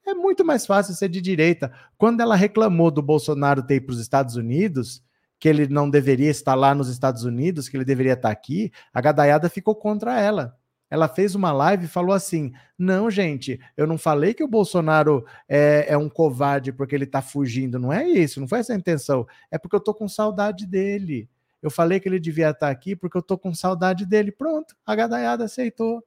É 0.05 0.13
muito 0.13 0.45
mais 0.45 0.65
fácil 0.65 0.93
ser 0.93 1.09
de 1.09 1.19
direita. 1.19 1.71
Quando 1.97 2.21
ela 2.21 2.35
reclamou 2.35 2.91
do 2.91 3.01
Bolsonaro 3.01 3.63
ter 3.63 3.75
ido 3.75 3.87
para 3.87 3.93
os 3.93 3.99
Estados 3.99 4.35
Unidos, 4.35 5.01
que 5.39 5.49
ele 5.49 5.67
não 5.67 5.89
deveria 5.89 6.29
estar 6.29 6.53
lá 6.53 6.75
nos 6.75 6.89
Estados 6.89 7.23
Unidos, 7.23 7.67
que 7.67 7.75
ele 7.75 7.85
deveria 7.85 8.13
estar 8.13 8.29
aqui, 8.29 8.71
a 8.93 9.01
gadaiada 9.01 9.49
ficou 9.49 9.75
contra 9.75 10.19
ela 10.19 10.55
ela 10.93 11.07
fez 11.07 11.33
uma 11.33 11.51
live 11.51 11.85
e 11.85 11.87
falou 11.87 12.13
assim: 12.13 12.53
não, 12.77 13.09
gente, 13.09 13.59
eu 13.75 13.87
não 13.87 13.97
falei 13.97 14.31
que 14.31 14.43
o 14.43 14.47
Bolsonaro 14.47 15.25
é, 15.49 15.87
é 15.87 15.97
um 15.97 16.07
covarde 16.07 16.71
porque 16.71 16.93
ele 16.93 17.05
está 17.05 17.19
fugindo. 17.19 17.79
Não 17.79 17.91
é 17.91 18.07
isso, 18.07 18.39
não 18.39 18.47
foi 18.47 18.59
essa 18.59 18.73
a 18.73 18.75
intenção. 18.75 19.25
É 19.49 19.57
porque 19.57 19.75
eu 19.75 19.79
tô 19.79 19.91
com 19.91 20.07
saudade 20.07 20.67
dele. 20.67 21.27
Eu 21.63 21.71
falei 21.71 21.99
que 21.99 22.07
ele 22.07 22.19
devia 22.19 22.51
estar 22.51 22.69
aqui 22.69 22.95
porque 22.95 23.17
eu 23.17 23.23
tô 23.23 23.39
com 23.39 23.55
saudade 23.55 24.05
dele. 24.05 24.31
Pronto, 24.31 24.75
a 24.85 24.93
gadaiada 24.93 25.45
aceitou. 25.45 26.03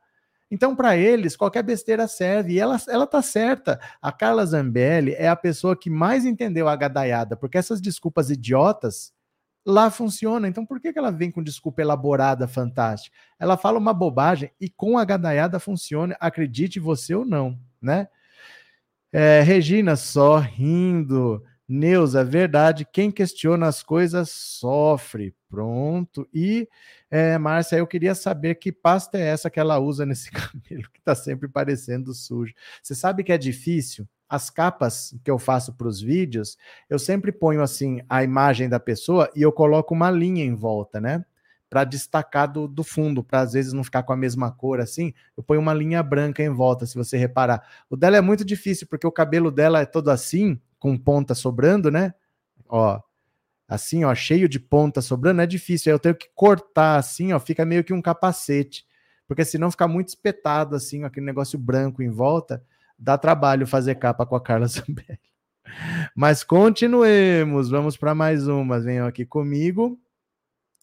Então, 0.49 0.77
para 0.77 0.97
eles, 0.97 1.35
qualquer 1.35 1.65
besteira 1.65 2.07
serve. 2.07 2.53
E 2.53 2.61
ela, 2.61 2.81
ela 2.89 3.09
tá 3.09 3.21
certa. 3.21 3.81
A 4.01 4.13
Carla 4.13 4.47
Zambelli 4.47 5.15
é 5.15 5.27
a 5.27 5.35
pessoa 5.35 5.77
que 5.77 5.91
mais 5.91 6.25
entendeu 6.25 6.69
a 6.69 6.77
gadaiada, 6.77 7.37
porque 7.37 7.59
essas 7.59 7.81
desculpas 7.81 8.31
idiotas 8.31 9.13
lá 9.67 9.91
funciona. 9.91 10.47
Então, 10.47 10.65
por 10.65 10.81
que, 10.81 10.93
que 10.93 10.99
ela 10.99 11.11
vem 11.11 11.31
com 11.31 11.43
desculpa 11.43 11.83
elaborada, 11.83 12.47
fantástica? 12.47 13.17
Ela 13.39 13.57
fala 13.57 13.79
uma 13.79 13.93
bobagem 13.93 14.51
e 14.61 14.71
com 14.71 14.97
a 14.97 15.05
gadaiada 15.05 15.59
funciona, 15.59 16.17
acredite 16.21 16.79
você 16.79 17.15
ou 17.15 17.25
não, 17.25 17.59
né? 17.83 18.09
É, 19.13 19.41
Regina, 19.43 19.97
só 19.97 20.39
rindo. 20.39 21.43
Neuza, 21.69 22.25
verdade, 22.25 22.87
quem 22.93 23.11
questiona 23.11 23.67
as 23.67 23.83
coisas 23.83 24.31
sofre. 24.31 25.35
Pronto. 25.49 26.29
E, 26.33 26.69
é, 27.11 27.37
Márcia, 27.39 27.77
eu 27.77 27.87
queria 27.87 28.15
saber 28.15 28.57
que 28.57 28.71
pasta 28.71 29.19
é 29.19 29.23
essa 29.23 29.51
que 29.51 29.59
ela 29.59 29.79
usa 29.79 30.07
nesse 30.07 30.31
cabelo, 30.33 30.89
que 30.93 31.01
está 31.01 31.15
sempre 31.15 31.49
parecendo 31.49 32.15
sujo. 32.15 32.55
Você 32.83 32.95
sabe 32.95 33.25
que 33.25 33.33
é 33.33 33.39
difícil? 33.39 34.09
As 34.29 34.51
capas 34.51 35.15
que 35.25 35.31
eu 35.31 35.39
faço 35.39 35.73
para 35.75 35.87
os 35.87 36.01
vídeos, 36.01 36.57
eu 36.91 36.99
sempre 36.99 37.31
ponho 37.31 37.63
assim 37.63 38.01
a 38.09 38.25
imagem 38.25 38.69
da 38.69 38.81
pessoa 38.81 39.31
e 39.35 39.43
eu 39.43 39.53
coloco 39.53 39.95
uma 39.95 40.11
linha 40.11 40.45
em 40.45 40.55
volta, 40.55 41.01
né? 41.01 41.25
Para 41.69 41.85
destacar 41.85 42.51
do, 42.51 42.67
do 42.67 42.83
fundo, 42.83 43.23
para 43.23 43.41
às 43.41 43.53
vezes 43.53 43.73
não 43.73 43.85
ficar 43.85 44.03
com 44.03 44.13
a 44.13 44.17
mesma 44.17 44.51
cor 44.51 44.81
assim, 44.81 45.13
eu 45.37 45.43
ponho 45.43 45.61
uma 45.61 45.75
linha 45.75 46.03
branca 46.03 46.43
em 46.43 46.49
volta, 46.49 46.87
se 46.87 46.95
você 46.95 47.17
reparar. 47.17 47.67
O 47.89 47.97
dela 47.97 48.17
é 48.17 48.21
muito 48.21 48.45
difícil, 48.45 48.87
porque 48.89 49.07
o 49.07 49.13
cabelo 49.13 49.51
dela 49.51 49.81
é 49.81 49.87
todo 49.87 50.11
assim, 50.11 50.61
com 50.79 50.97
ponta 50.97 51.35
sobrando, 51.35 51.91
né? 51.91 52.13
Ó, 52.69 53.01
assim, 53.69 54.05
ó, 54.05 54.15
cheio 54.15 54.49
de 54.49 54.59
ponta 54.59 55.01
sobrando, 55.01 55.41
é 55.43 55.47
difícil. 55.47 55.91
Aí 55.91 55.95
eu 55.95 56.01
tenho 56.01 56.15
que 56.15 56.29
cortar 56.35 56.97
assim, 56.97 57.33
ó, 57.33 57.39
fica 57.41 57.65
meio 57.65 57.85
que 57.85 57.93
um 57.93 58.03
capacete, 58.03 58.85
porque 59.27 59.45
senão 59.45 59.71
fica 59.71 59.87
muito 59.87 60.09
espetado 60.09 60.75
assim, 60.75 61.05
aquele 61.05 61.27
negócio 61.27 61.59
branco 61.59 62.03
em 62.03 62.11
volta 62.11 62.63
dá 62.99 63.19
trabalho 63.19 63.67
fazer 63.67 63.97
capa 63.97 64.27
com 64.27 64.37
a 64.37 64.41
Carla 64.41 64.67
Zambelli. 64.69 65.19
Mas 66.15 66.43
continuemos, 66.43 67.69
vamos 67.69 67.97
para 67.97 68.15
mais 68.15 68.47
umas. 68.49 68.85
Venham 68.85 69.07
aqui 69.07 69.25
comigo. 69.25 69.99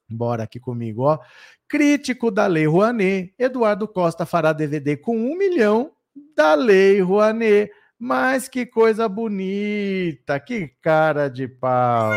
Bora 0.09 0.43
aqui 0.43 0.59
comigo, 0.59 1.03
ó. 1.03 1.19
Crítico 1.67 2.29
da 2.29 2.45
Lei 2.45 2.67
Rouanet, 2.67 3.33
Eduardo 3.39 3.87
Costa 3.87 4.25
fará 4.25 4.53
DVD 4.53 4.95
com 4.95 5.17
um 5.17 5.35
milhão 5.35 5.91
da 6.35 6.53
Lei 6.53 7.01
Rouanet. 7.01 7.71
Mas 7.97 8.49
que 8.49 8.65
coisa 8.65 9.07
bonita, 9.07 10.39
que 10.39 10.67
cara 10.81 11.29
de 11.29 11.47
pau. 11.47 12.11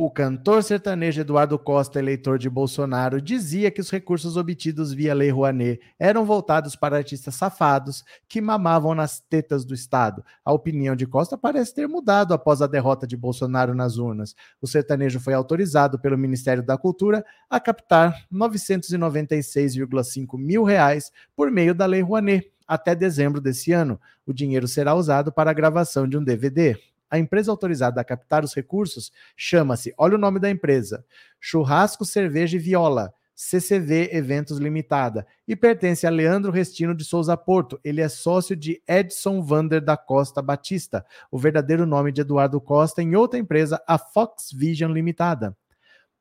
O 0.00 0.08
cantor 0.08 0.62
sertanejo 0.62 1.22
Eduardo 1.22 1.58
Costa, 1.58 1.98
eleitor 1.98 2.38
de 2.38 2.48
Bolsonaro, 2.48 3.20
dizia 3.20 3.68
que 3.68 3.80
os 3.80 3.90
recursos 3.90 4.36
obtidos 4.36 4.92
via 4.92 5.12
Lei 5.12 5.28
Rouanet 5.28 5.80
eram 5.98 6.24
voltados 6.24 6.76
para 6.76 6.96
artistas 6.96 7.34
safados 7.34 8.04
que 8.28 8.40
mamavam 8.40 8.94
nas 8.94 9.18
tetas 9.18 9.64
do 9.64 9.74
Estado. 9.74 10.24
A 10.44 10.52
opinião 10.52 10.94
de 10.94 11.04
Costa 11.04 11.36
parece 11.36 11.74
ter 11.74 11.88
mudado 11.88 12.32
após 12.32 12.62
a 12.62 12.68
derrota 12.68 13.08
de 13.08 13.16
Bolsonaro 13.16 13.74
nas 13.74 13.98
urnas. 13.98 14.36
O 14.62 14.68
sertanejo 14.68 15.18
foi 15.18 15.34
autorizado 15.34 15.98
pelo 15.98 16.16
Ministério 16.16 16.62
da 16.62 16.78
Cultura 16.78 17.26
a 17.50 17.58
captar 17.58 18.24
996,5 18.32 20.38
mil 20.38 20.62
reais 20.62 21.10
por 21.34 21.50
meio 21.50 21.74
da 21.74 21.86
Lei 21.86 22.02
Rouanet 22.02 22.48
até 22.68 22.94
dezembro 22.94 23.40
desse 23.40 23.72
ano. 23.72 24.00
O 24.24 24.32
dinheiro 24.32 24.68
será 24.68 24.94
usado 24.94 25.32
para 25.32 25.50
a 25.50 25.54
gravação 25.54 26.06
de 26.06 26.16
um 26.16 26.22
DVD. 26.22 26.78
A 27.10 27.18
empresa 27.18 27.50
autorizada 27.50 28.00
a 28.00 28.04
captar 28.04 28.44
os 28.44 28.54
recursos 28.54 29.12
chama-se, 29.36 29.94
olha 29.96 30.16
o 30.16 30.18
nome 30.18 30.38
da 30.38 30.50
empresa, 30.50 31.04
Churrasco, 31.40 32.04
Cerveja 32.04 32.56
e 32.56 32.58
Viola, 32.60 33.12
CCV 33.34 34.10
Eventos 34.12 34.58
Limitada, 34.58 35.24
e 35.46 35.54
pertence 35.54 36.04
a 36.04 36.10
Leandro 36.10 36.50
Restino 36.50 36.92
de 36.92 37.04
Souza 37.04 37.36
Porto. 37.36 37.78
Ele 37.84 38.00
é 38.00 38.08
sócio 38.08 38.56
de 38.56 38.82
Edson 38.86 39.40
Vander 39.40 39.80
da 39.80 39.96
Costa 39.96 40.42
Batista, 40.42 41.06
o 41.30 41.38
verdadeiro 41.38 41.86
nome 41.86 42.10
de 42.10 42.22
Eduardo 42.22 42.60
Costa, 42.60 43.00
em 43.00 43.14
outra 43.14 43.38
empresa, 43.38 43.80
a 43.86 43.96
Fox 43.96 44.50
Vision 44.52 44.92
Limitada. 44.92 45.56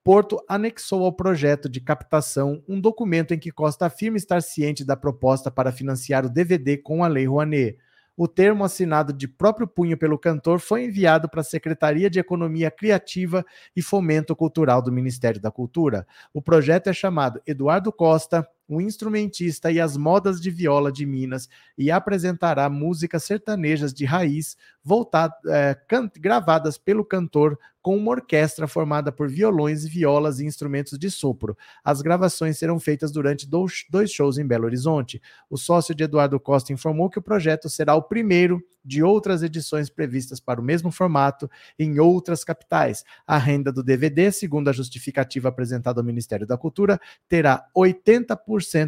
Porto 0.03 0.41
anexou 0.47 1.03
ao 1.03 1.11
projeto 1.11 1.67
de 1.67 1.81
captação 1.81 2.63
um 2.65 2.79
documento 2.79 3.33
em 3.33 3.39
que 3.39 3.51
Costa 3.51 3.87
afirma 3.87 4.15
estar 4.15 4.41
ciente 4.41 4.85
da 4.85 4.95
proposta 4.95 5.51
para 5.51 5.71
financiar 5.71 6.23
o 6.23 6.29
DVD 6.29 6.77
com 6.77 7.03
a 7.03 7.07
Lei 7.07 7.25
Rouanet. 7.25 7.77
O 8.17 8.27
termo 8.27 8.63
assinado 8.63 9.13
de 9.13 9.27
próprio 9.27 9.67
punho 9.67 9.95
pelo 9.95 10.17
cantor 10.17 10.59
foi 10.59 10.85
enviado 10.85 11.29
para 11.29 11.41
a 11.41 11.43
Secretaria 11.43 12.09
de 12.09 12.19
Economia 12.19 12.71
Criativa 12.71 13.45
e 13.75 13.81
Fomento 13.83 14.35
Cultural 14.35 14.81
do 14.81 14.91
Ministério 14.91 15.39
da 15.39 15.51
Cultura. 15.51 16.07
O 16.33 16.41
projeto 16.41 16.87
é 16.87 16.93
chamado 16.93 17.39
Eduardo 17.45 17.91
Costa 17.91 18.49
um 18.69 18.81
instrumentista 18.81 19.71
e 19.71 19.79
as 19.79 19.95
modas 19.95 20.41
de 20.41 20.49
viola 20.49 20.91
de 20.91 21.05
Minas 21.05 21.47
e 21.77 21.89
apresentará 21.89 22.69
músicas 22.69 23.23
sertanejas 23.23 23.93
de 23.93 24.05
raiz 24.05 24.57
voltado, 24.83 25.33
é, 25.47 25.77
gravadas 26.19 26.77
pelo 26.77 27.05
cantor 27.05 27.57
com 27.87 27.95
uma 27.95 28.11
orquestra 28.11 28.67
formada 28.67 29.13
por 29.13 29.29
violões, 29.29 29.85
violas 29.85 30.41
e 30.41 30.45
instrumentos 30.45 30.99
de 30.99 31.09
sopro. 31.09 31.57
As 31.81 32.01
gravações 32.01 32.57
serão 32.57 32.81
feitas 32.81 33.13
durante 33.13 33.47
dois 33.47 34.11
shows 34.11 34.37
em 34.37 34.45
Belo 34.45 34.65
Horizonte. 34.65 35.21
O 35.49 35.57
sócio 35.57 35.95
de 35.95 36.03
Eduardo 36.03 36.37
Costa 36.37 36.73
informou 36.73 37.09
que 37.09 37.17
o 37.17 37.21
projeto 37.21 37.69
será 37.69 37.95
o 37.95 38.03
primeiro 38.03 38.61
de 38.83 39.03
outras 39.03 39.43
edições 39.43 39.89
previstas 39.89 40.39
para 40.39 40.59
o 40.59 40.63
mesmo 40.63 40.91
formato 40.91 41.49
em 41.79 41.97
outras 41.97 42.43
capitais. 42.43 43.05
A 43.25 43.37
renda 43.37 43.71
do 43.71 43.83
DVD, 43.83 44.31
segundo 44.33 44.69
a 44.69 44.73
justificativa 44.73 45.49
apresentada 45.49 46.01
ao 46.01 46.05
Ministério 46.05 46.45
da 46.47 46.57
Cultura, 46.57 46.99
terá 47.27 47.65
80% 47.73 48.37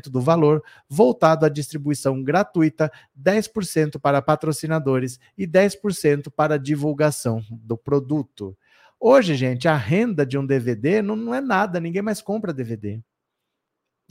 do 0.10 0.22
valor 0.22 0.64
voltado 0.88 1.46
à 1.46 1.50
distribuição 1.50 2.24
gratuita, 2.24 2.92
10% 3.20 4.00
para 4.00 4.22
patrocinadores 4.22 5.20
e 5.38 5.48
10% 5.48 6.32
para 6.36 6.58
divulgação 6.58 7.44
do 7.50 7.78
produto. 7.78 8.58
Hoje, 9.00 9.36
gente, 9.36 9.68
a 9.68 9.78
renda 9.78 10.26
de 10.26 10.38
um 10.38 10.46
DVD 10.46 11.02
não, 11.02 11.16
não 11.16 11.34
é 11.34 11.40
nada, 11.40 11.80
ninguém 11.80 12.02
mais 12.02 12.22
compra 12.22 12.54
DVD. 12.54 13.02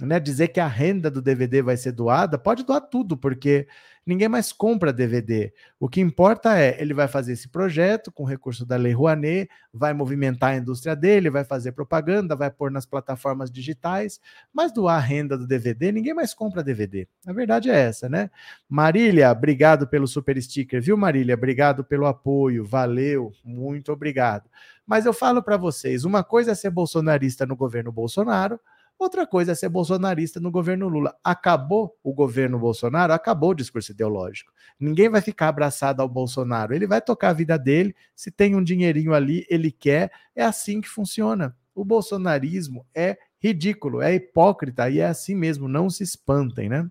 Né? 0.01 0.21
Dizer 0.21 0.49
que 0.49 0.61
a 0.61 0.67
renda 0.67 1.11
do 1.11 1.21
DVD 1.21 1.61
vai 1.61 1.77
ser 1.77 1.93
doada, 1.93 2.39
pode 2.39 2.65
doar 2.65 2.81
tudo, 2.81 3.17
porque 3.17 3.67
ninguém 4.09 4.29
mais 4.29 4.53
compra 4.53 4.91
DVD. 4.91 5.53
O 5.79 5.89
que 5.89 6.01
importa 6.01 6.59
é, 6.59 6.81
ele 6.81 6.95
vai 6.95 7.07
fazer 7.07 7.35
esse 7.35 7.47
projeto 7.49 8.11
com 8.11 8.25
recurso 8.25 8.65
da 8.65 8.75
Lei 8.75 8.93
Rouanet, 8.93 9.51
vai 9.73 9.93
movimentar 9.93 10.53
a 10.53 10.57
indústria 10.57 10.97
dele, 10.97 11.29
vai 11.29 11.45
fazer 11.45 11.73
propaganda, 11.73 12.35
vai 12.35 12.51
pôr 12.51 12.71
nas 12.71 12.87
plataformas 12.87 13.51
digitais, 13.51 14.19
mas 14.53 14.73
doar 14.73 14.97
a 14.97 15.01
renda 15.01 15.37
do 15.37 15.47
DVD, 15.47 15.93
ninguém 15.93 16.15
mais 16.15 16.33
compra 16.33 16.65
DVD. 16.65 17.07
A 17.27 17.33
verdade 17.35 17.71
é 17.71 17.77
essa, 17.77 18.09
né? 18.09 18.31
Marília, 18.67 19.31
obrigado 19.31 19.87
pelo 19.87 20.09
super 20.09 20.41
sticker, 20.43 20.81
viu, 20.81 20.97
Marília? 20.97 21.35
Obrigado 21.35 21.85
pelo 21.85 22.07
apoio, 22.07 22.65
valeu, 22.65 23.31
muito 23.45 23.93
obrigado. 23.93 24.49
Mas 24.87 25.05
eu 25.05 25.13
falo 25.13 25.43
para 25.43 25.59
vocês, 25.59 26.05
uma 26.05 26.25
coisa 26.25 26.53
é 26.53 26.55
ser 26.55 26.71
bolsonarista 26.71 27.45
no 27.45 27.55
governo 27.55 27.93
Bolsonaro, 27.93 28.59
outra 28.99 29.27
coisa 29.27 29.53
é 29.53 29.55
ser 29.55 29.69
bolsonarista 29.69 30.41
no 30.41 30.51
governo 30.51 30.89
Lula. 30.89 31.15
Acabou 31.23 31.97
o 32.03 32.13
governo 32.13 32.59
Bolsonaro, 32.59 33.13
acabou 33.13 33.51
o 33.51 33.55
discurso 33.55 33.93
ideológico. 33.93 34.53
Ninguém 34.79 35.09
vai 35.09 35.21
ficar 35.21 35.49
abraçado 35.49 36.03
ao 36.03 36.09
Bolsonaro, 36.09 36.75
ele 36.75 36.87
vai 36.87 37.01
tocar 37.01 37.31
a 37.31 37.33
vida 37.33 37.59
dele, 37.59 37.95
se 38.15 38.31
tem 38.31 38.55
um 38.55 38.63
dinheirinho 38.63 39.15
ali, 39.15 39.47
ele 39.49 39.71
quer, 39.71 40.11
é 40.35 40.43
assim 40.43 40.81
que 40.81 40.89
funciona. 40.89 41.57
O 41.75 41.85
bolsonarismo 41.85 42.85
é 42.95 43.17
ridículo, 43.41 44.03
é 44.03 44.15
hipócrita 44.15 44.91
e 44.91 44.99
é 44.99 45.07
assim 45.07 45.35
mesmo, 45.35 45.69
não 45.69 45.89
se 45.89 46.03
espantem, 46.03 46.69
né? 46.69 46.89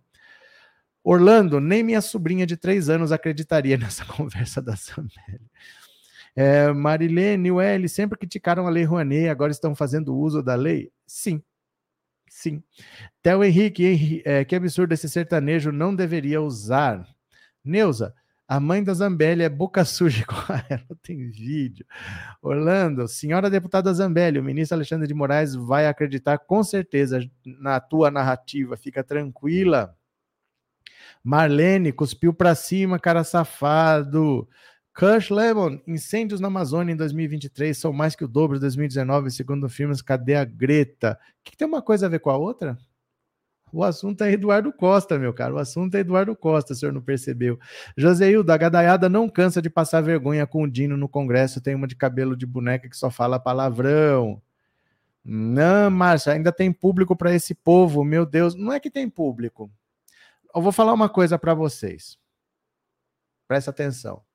Orlando, 1.04 1.62
nem 1.62 1.84
minha 1.84 2.02
sobrinha 2.02 2.46
de 2.46 2.58
três 2.58 2.90
anos 2.90 3.12
acreditaria 3.12 3.78
nessa 3.80 4.06
conversa 4.06 4.62
da 4.62 4.76
Zambelli. 4.76 5.50
É, 6.36 6.72
Marilene, 6.72 7.52
Ueli, 7.52 7.90
sempre 7.90 8.18
criticaram 8.18 8.68
a 8.68 8.70
Lei 8.70 8.84
Rouanet, 8.84 9.28
agora 9.28 9.52
estão 9.52 9.74
fazendo 9.74 10.16
uso 10.16 10.44
da 10.44 10.54
lei? 10.54 10.92
Sim. 11.06 11.42
Sim. 12.38 12.62
Theo 13.24 13.44
Henrique, 13.44 13.84
Henrique 13.84 14.22
é, 14.24 14.46
que 14.46 14.56
absurdo 14.56 14.94
esse 14.94 15.10
sertanejo 15.10 15.72
não 15.72 15.96
deveria 15.96 16.40
usar. 16.40 17.04
Neuza, 17.66 18.14
a 18.48 18.60
mãe 18.60 18.84
da 18.84 18.94
Zambelli 18.94 19.42
é 19.42 19.50
boca 19.50 19.84
suja 19.84 20.24
com 20.24 20.36
ela, 20.70 20.86
tem 21.02 21.32
vídeo. 21.32 21.84
Orlando, 22.40 23.08
senhora 23.08 23.50
deputada 23.50 23.92
Zambelli, 23.92 24.38
o 24.38 24.44
ministro 24.44 24.76
Alexandre 24.76 25.08
de 25.08 25.16
Moraes 25.16 25.56
vai 25.56 25.88
acreditar 25.88 26.38
com 26.38 26.64
certeza 26.64 27.28
na 27.44 27.80
tua 27.80 28.12
narrativa, 28.12 28.78
fica 28.78 29.04
tranquila. 29.04 29.98
Marlene, 31.24 31.92
cuspiu 31.92 32.32
para 32.36 32.54
cima, 32.54 33.00
cara 33.00 33.24
safado. 33.24 34.48
Kush 34.98 35.30
Lemon, 35.30 35.78
incêndios 35.86 36.40
na 36.40 36.48
Amazônia 36.48 36.92
em 36.92 36.96
2023 36.96 37.78
são 37.78 37.94
mais 37.94 38.16
que 38.16 38.26
o 38.26 38.28
dobro 38.28 38.56
de 38.56 38.62
2019, 38.62 39.30
segundo 39.30 39.70
firmas. 39.70 40.02
Cadê 40.02 40.34
a 40.34 40.44
Greta? 40.44 41.20
Que, 41.44 41.52
que 41.52 41.58
tem 41.58 41.68
uma 41.68 41.84
coisa 41.84 42.08
a 42.08 42.10
ver 42.10 42.18
com 42.18 42.32
a 42.32 42.38
outra? 42.38 42.76
O 43.72 43.84
assunto 43.84 44.24
é 44.24 44.32
Eduardo 44.32 44.74
Costa, 44.74 45.20
meu 45.20 45.32
caro. 45.36 45.54
O 45.54 45.60
assunto 45.60 45.94
é 45.94 46.00
Eduardo 46.00 46.36
Costa, 46.36 46.74
o 46.74 46.76
senhor 46.76 46.92
não 46.92 47.02
percebeu. 47.02 47.60
Joseildo, 47.96 48.52
a 48.52 48.58
gadaiada 48.58 49.08
não 49.08 49.30
cansa 49.30 49.62
de 49.62 49.70
passar 49.70 50.02
vergonha 50.02 50.48
com 50.48 50.64
o 50.64 50.68
Dino 50.68 50.98
no 50.98 51.08
Congresso. 51.08 51.62
Tem 51.62 51.76
uma 51.76 51.86
de 51.86 51.96
cabelo 51.96 52.36
de 52.36 52.48
boneca 52.48 52.90
que 52.90 52.98
só 52.98 53.12
fala 53.12 53.40
palavrão. 53.40 54.42
Não, 55.24 55.92
Márcia, 55.92 56.34
ainda 56.34 56.52
tem 56.52 56.74
público 56.74 57.16
para 57.16 57.36
esse 57.36 57.54
povo. 57.54 58.04
Meu 58.04 58.26
Deus, 58.26 58.56
não 58.56 58.74
é 58.74 58.80
que 58.80 58.90
tem 58.90 59.08
público. 59.08 59.70
Eu 60.56 60.60
vou 60.60 60.72
falar 60.72 60.94
uma 60.94 61.08
coisa 61.08 61.38
para 61.38 61.54
vocês. 61.54 62.18
Presta 63.48 63.70
atenção. 63.70 64.26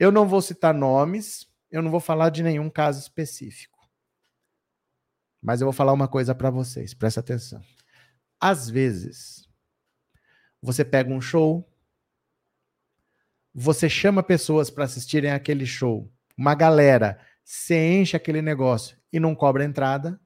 Eu 0.00 0.10
não 0.10 0.26
vou 0.26 0.40
citar 0.40 0.72
nomes, 0.72 1.46
eu 1.70 1.82
não 1.82 1.90
vou 1.90 2.00
falar 2.00 2.30
de 2.30 2.42
nenhum 2.42 2.70
caso 2.70 2.98
específico. 2.98 3.78
Mas 5.42 5.60
eu 5.60 5.66
vou 5.66 5.74
falar 5.74 5.92
uma 5.92 6.08
coisa 6.08 6.34
para 6.34 6.48
vocês, 6.48 6.94
presta 6.94 7.20
atenção. 7.20 7.62
Às 8.40 8.70
vezes, 8.70 9.46
você 10.62 10.86
pega 10.86 11.12
um 11.12 11.20
show, 11.20 11.70
você 13.52 13.90
chama 13.90 14.22
pessoas 14.22 14.70
para 14.70 14.84
assistirem 14.84 15.32
aquele 15.32 15.66
show, 15.66 16.10
uma 16.34 16.54
galera, 16.54 17.20
você 17.44 18.00
enche 18.00 18.16
aquele 18.16 18.40
negócio 18.40 18.96
e 19.12 19.20
não 19.20 19.34
cobra 19.34 19.64
entrada, 19.64 20.18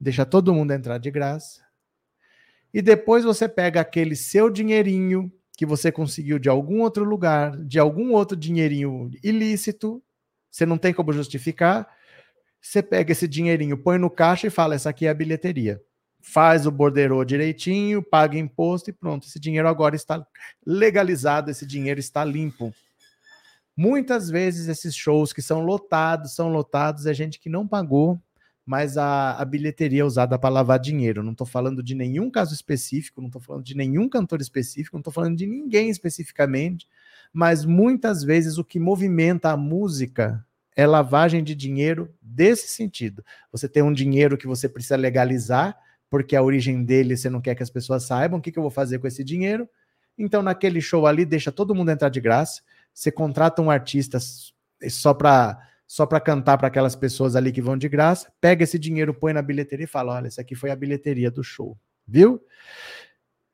deixa 0.00 0.26
todo 0.26 0.52
mundo 0.52 0.72
entrar 0.72 0.98
de 0.98 1.08
graça, 1.08 1.64
e 2.74 2.82
depois 2.82 3.22
você 3.22 3.48
pega 3.48 3.80
aquele 3.80 4.16
seu 4.16 4.50
dinheirinho 4.50 5.32
que 5.56 5.66
você 5.66 5.92
conseguiu 5.92 6.38
de 6.38 6.48
algum 6.48 6.80
outro 6.80 7.04
lugar, 7.04 7.56
de 7.56 7.78
algum 7.78 8.12
outro 8.12 8.36
dinheirinho 8.36 9.10
ilícito, 9.22 10.02
você 10.50 10.66
não 10.66 10.78
tem 10.78 10.92
como 10.92 11.12
justificar, 11.12 11.88
você 12.60 12.82
pega 12.82 13.12
esse 13.12 13.26
dinheirinho, 13.26 13.76
põe 13.76 13.98
no 13.98 14.08
caixa 14.08 14.46
e 14.46 14.50
fala: 14.50 14.74
essa 14.74 14.90
aqui 14.90 15.06
é 15.06 15.10
a 15.10 15.14
bilheteria. 15.14 15.80
Faz 16.20 16.66
o 16.66 16.70
borderô 16.70 17.24
direitinho, 17.24 18.00
paga 18.00 18.38
imposto 18.38 18.90
e 18.90 18.92
pronto. 18.92 19.26
Esse 19.26 19.40
dinheiro 19.40 19.66
agora 19.66 19.96
está 19.96 20.24
legalizado, 20.64 21.50
esse 21.50 21.66
dinheiro 21.66 21.98
está 21.98 22.24
limpo. 22.24 22.72
Muitas 23.76 24.30
vezes 24.30 24.68
esses 24.68 24.94
shows 24.94 25.32
que 25.32 25.42
são 25.42 25.60
lotados, 25.62 26.34
são 26.34 26.48
lotados, 26.48 27.06
é 27.06 27.14
gente 27.14 27.40
que 27.40 27.48
não 27.48 27.66
pagou 27.66 28.20
mas 28.64 28.96
a, 28.96 29.32
a 29.32 29.44
bilheteria 29.44 30.02
é 30.02 30.04
usada 30.04 30.38
para 30.38 30.50
lavar 30.50 30.78
dinheiro. 30.78 31.22
Não 31.22 31.32
estou 31.32 31.46
falando 31.46 31.82
de 31.82 31.94
nenhum 31.94 32.30
caso 32.30 32.54
específico, 32.54 33.20
não 33.20 33.28
estou 33.28 33.42
falando 33.42 33.64
de 33.64 33.76
nenhum 33.76 34.08
cantor 34.08 34.40
específico, 34.40 34.96
não 34.96 35.00
estou 35.00 35.12
falando 35.12 35.36
de 35.36 35.46
ninguém 35.46 35.90
especificamente, 35.90 36.88
mas 37.32 37.64
muitas 37.64 38.22
vezes 38.22 38.58
o 38.58 38.64
que 38.64 38.78
movimenta 38.78 39.50
a 39.50 39.56
música 39.56 40.44
é 40.76 40.86
lavagem 40.86 41.42
de 41.42 41.54
dinheiro 41.54 42.14
desse 42.20 42.68
sentido. 42.68 43.24
Você 43.50 43.68
tem 43.68 43.82
um 43.82 43.92
dinheiro 43.92 44.38
que 44.38 44.46
você 44.46 44.68
precisa 44.68 44.96
legalizar, 44.96 45.76
porque 46.08 46.36
a 46.36 46.42
origem 46.42 46.84
dele 46.84 47.16
você 47.16 47.28
não 47.28 47.40
quer 47.40 47.54
que 47.54 47.62
as 47.62 47.70
pessoas 47.70 48.04
saibam. 48.04 48.38
O 48.38 48.42
que, 48.42 48.52
que 48.52 48.58
eu 48.58 48.62
vou 48.62 48.70
fazer 48.70 48.98
com 48.98 49.06
esse 49.06 49.24
dinheiro? 49.24 49.68
Então, 50.16 50.42
naquele 50.42 50.80
show 50.80 51.06
ali, 51.06 51.24
deixa 51.24 51.50
todo 51.50 51.74
mundo 51.74 51.90
entrar 51.90 52.08
de 52.08 52.20
graça. 52.20 52.62
Você 52.92 53.10
contrata 53.10 53.62
um 53.62 53.70
artista 53.70 54.18
só 54.88 55.14
para 55.14 55.58
só 55.92 56.06
para 56.06 56.18
cantar 56.20 56.56
para 56.56 56.68
aquelas 56.68 56.96
pessoas 56.96 57.36
ali 57.36 57.52
que 57.52 57.60
vão 57.60 57.76
de 57.76 57.86
graça, 57.86 58.32
pega 58.40 58.64
esse 58.64 58.78
dinheiro, 58.78 59.12
põe 59.12 59.34
na 59.34 59.42
bilheteria 59.42 59.84
e 59.84 59.86
fala: 59.86 60.14
olha, 60.14 60.26
essa 60.26 60.40
aqui 60.40 60.54
foi 60.54 60.70
a 60.70 60.74
bilheteria 60.74 61.30
do 61.30 61.44
show, 61.44 61.76
viu? 62.08 62.42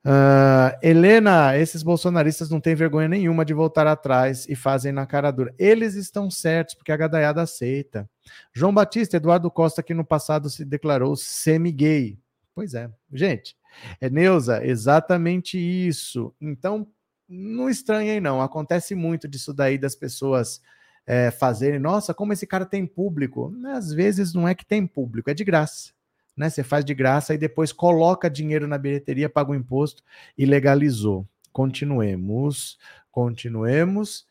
Uh, 0.07 0.71
Helena, 0.81 1.59
esses 1.59 1.83
bolsonaristas 1.83 2.49
não 2.49 2.61
têm 2.61 2.77
vergonha 2.77 3.09
nenhuma 3.09 3.45
de 3.45 3.53
voltar 3.53 3.89
atrás 3.89 4.49
e 4.49 4.55
fazem 4.55 4.93
na 4.93 5.05
cara 5.05 5.33
dura. 5.33 5.53
Eles 5.59 5.97
estão 5.97 6.31
certos, 6.31 6.77
porque 6.77 6.93
a 6.93 6.97
gadaiada 6.97 7.43
aceita. 7.43 8.09
João 8.55 8.73
Batista, 8.73 9.17
Eduardo 9.17 9.51
Costa, 9.51 9.83
que 9.83 9.93
no 9.93 10.05
passado 10.05 10.49
se 10.49 10.65
declarou 10.65 11.17
semi-gay. 11.17 12.21
Pois 12.55 12.73
é, 12.73 12.89
gente. 13.13 13.57
É 14.01 14.09
Neuza, 14.09 14.65
exatamente 14.65 15.59
isso. 15.59 16.33
Então, 16.41 16.87
não 17.29 17.69
estranhem, 17.69 18.21
não. 18.21 18.41
Acontece 18.41 18.95
muito 18.95 19.27
disso 19.27 19.53
daí 19.53 19.77
das 19.77 19.97
pessoas 19.97 20.63
é, 21.09 21.31
fazerem, 21.31 21.79
nossa, 21.79 22.13
como 22.13 22.35
esse 22.35 22.47
cara 22.47 22.67
tem 22.67 22.87
público. 22.87 23.51
Às 23.69 23.91
vezes 23.95 24.35
não 24.35 24.47
é 24.47 24.55
que 24.55 24.67
tem 24.67 24.87
público, 24.87 25.31
é 25.31 25.35
de 25.35 25.43
graça. 25.43 25.91
Né? 26.37 26.51
Você 26.51 26.63
faz 26.63 26.85
de 26.85 26.93
graça 26.93 27.33
e 27.33 27.39
depois 27.39 27.73
coloca 27.73 28.29
dinheiro 28.29 28.69
na 28.69 28.77
bilheteria, 28.77 29.27
paga 29.27 29.53
o 29.53 29.55
imposto 29.55 30.03
e 30.37 30.45
legalizou. 30.45 31.27
Continuemos, 31.51 32.79
continuemos. 33.11 34.27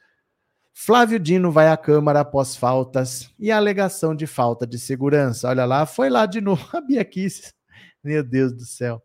Flávio 0.71 1.19
Dino 1.19 1.51
vai 1.51 1.67
à 1.67 1.75
Câmara 1.75 2.19
após 2.19 2.55
faltas 2.55 3.31
e 3.39 3.51
alegação 3.51 4.15
de 4.15 4.27
falta 4.27 4.67
de 4.67 4.77
segurança. 4.77 5.49
Olha 5.49 5.65
lá, 5.65 5.83
foi 5.87 6.11
lá 6.11 6.27
de 6.27 6.39
novo 6.39 6.63
a 6.77 6.79
Bia 6.79 7.03
Kiss. 7.03 7.55
Meu 8.03 8.23
Deus 8.23 8.53
do 8.53 8.65
céu. 8.65 9.01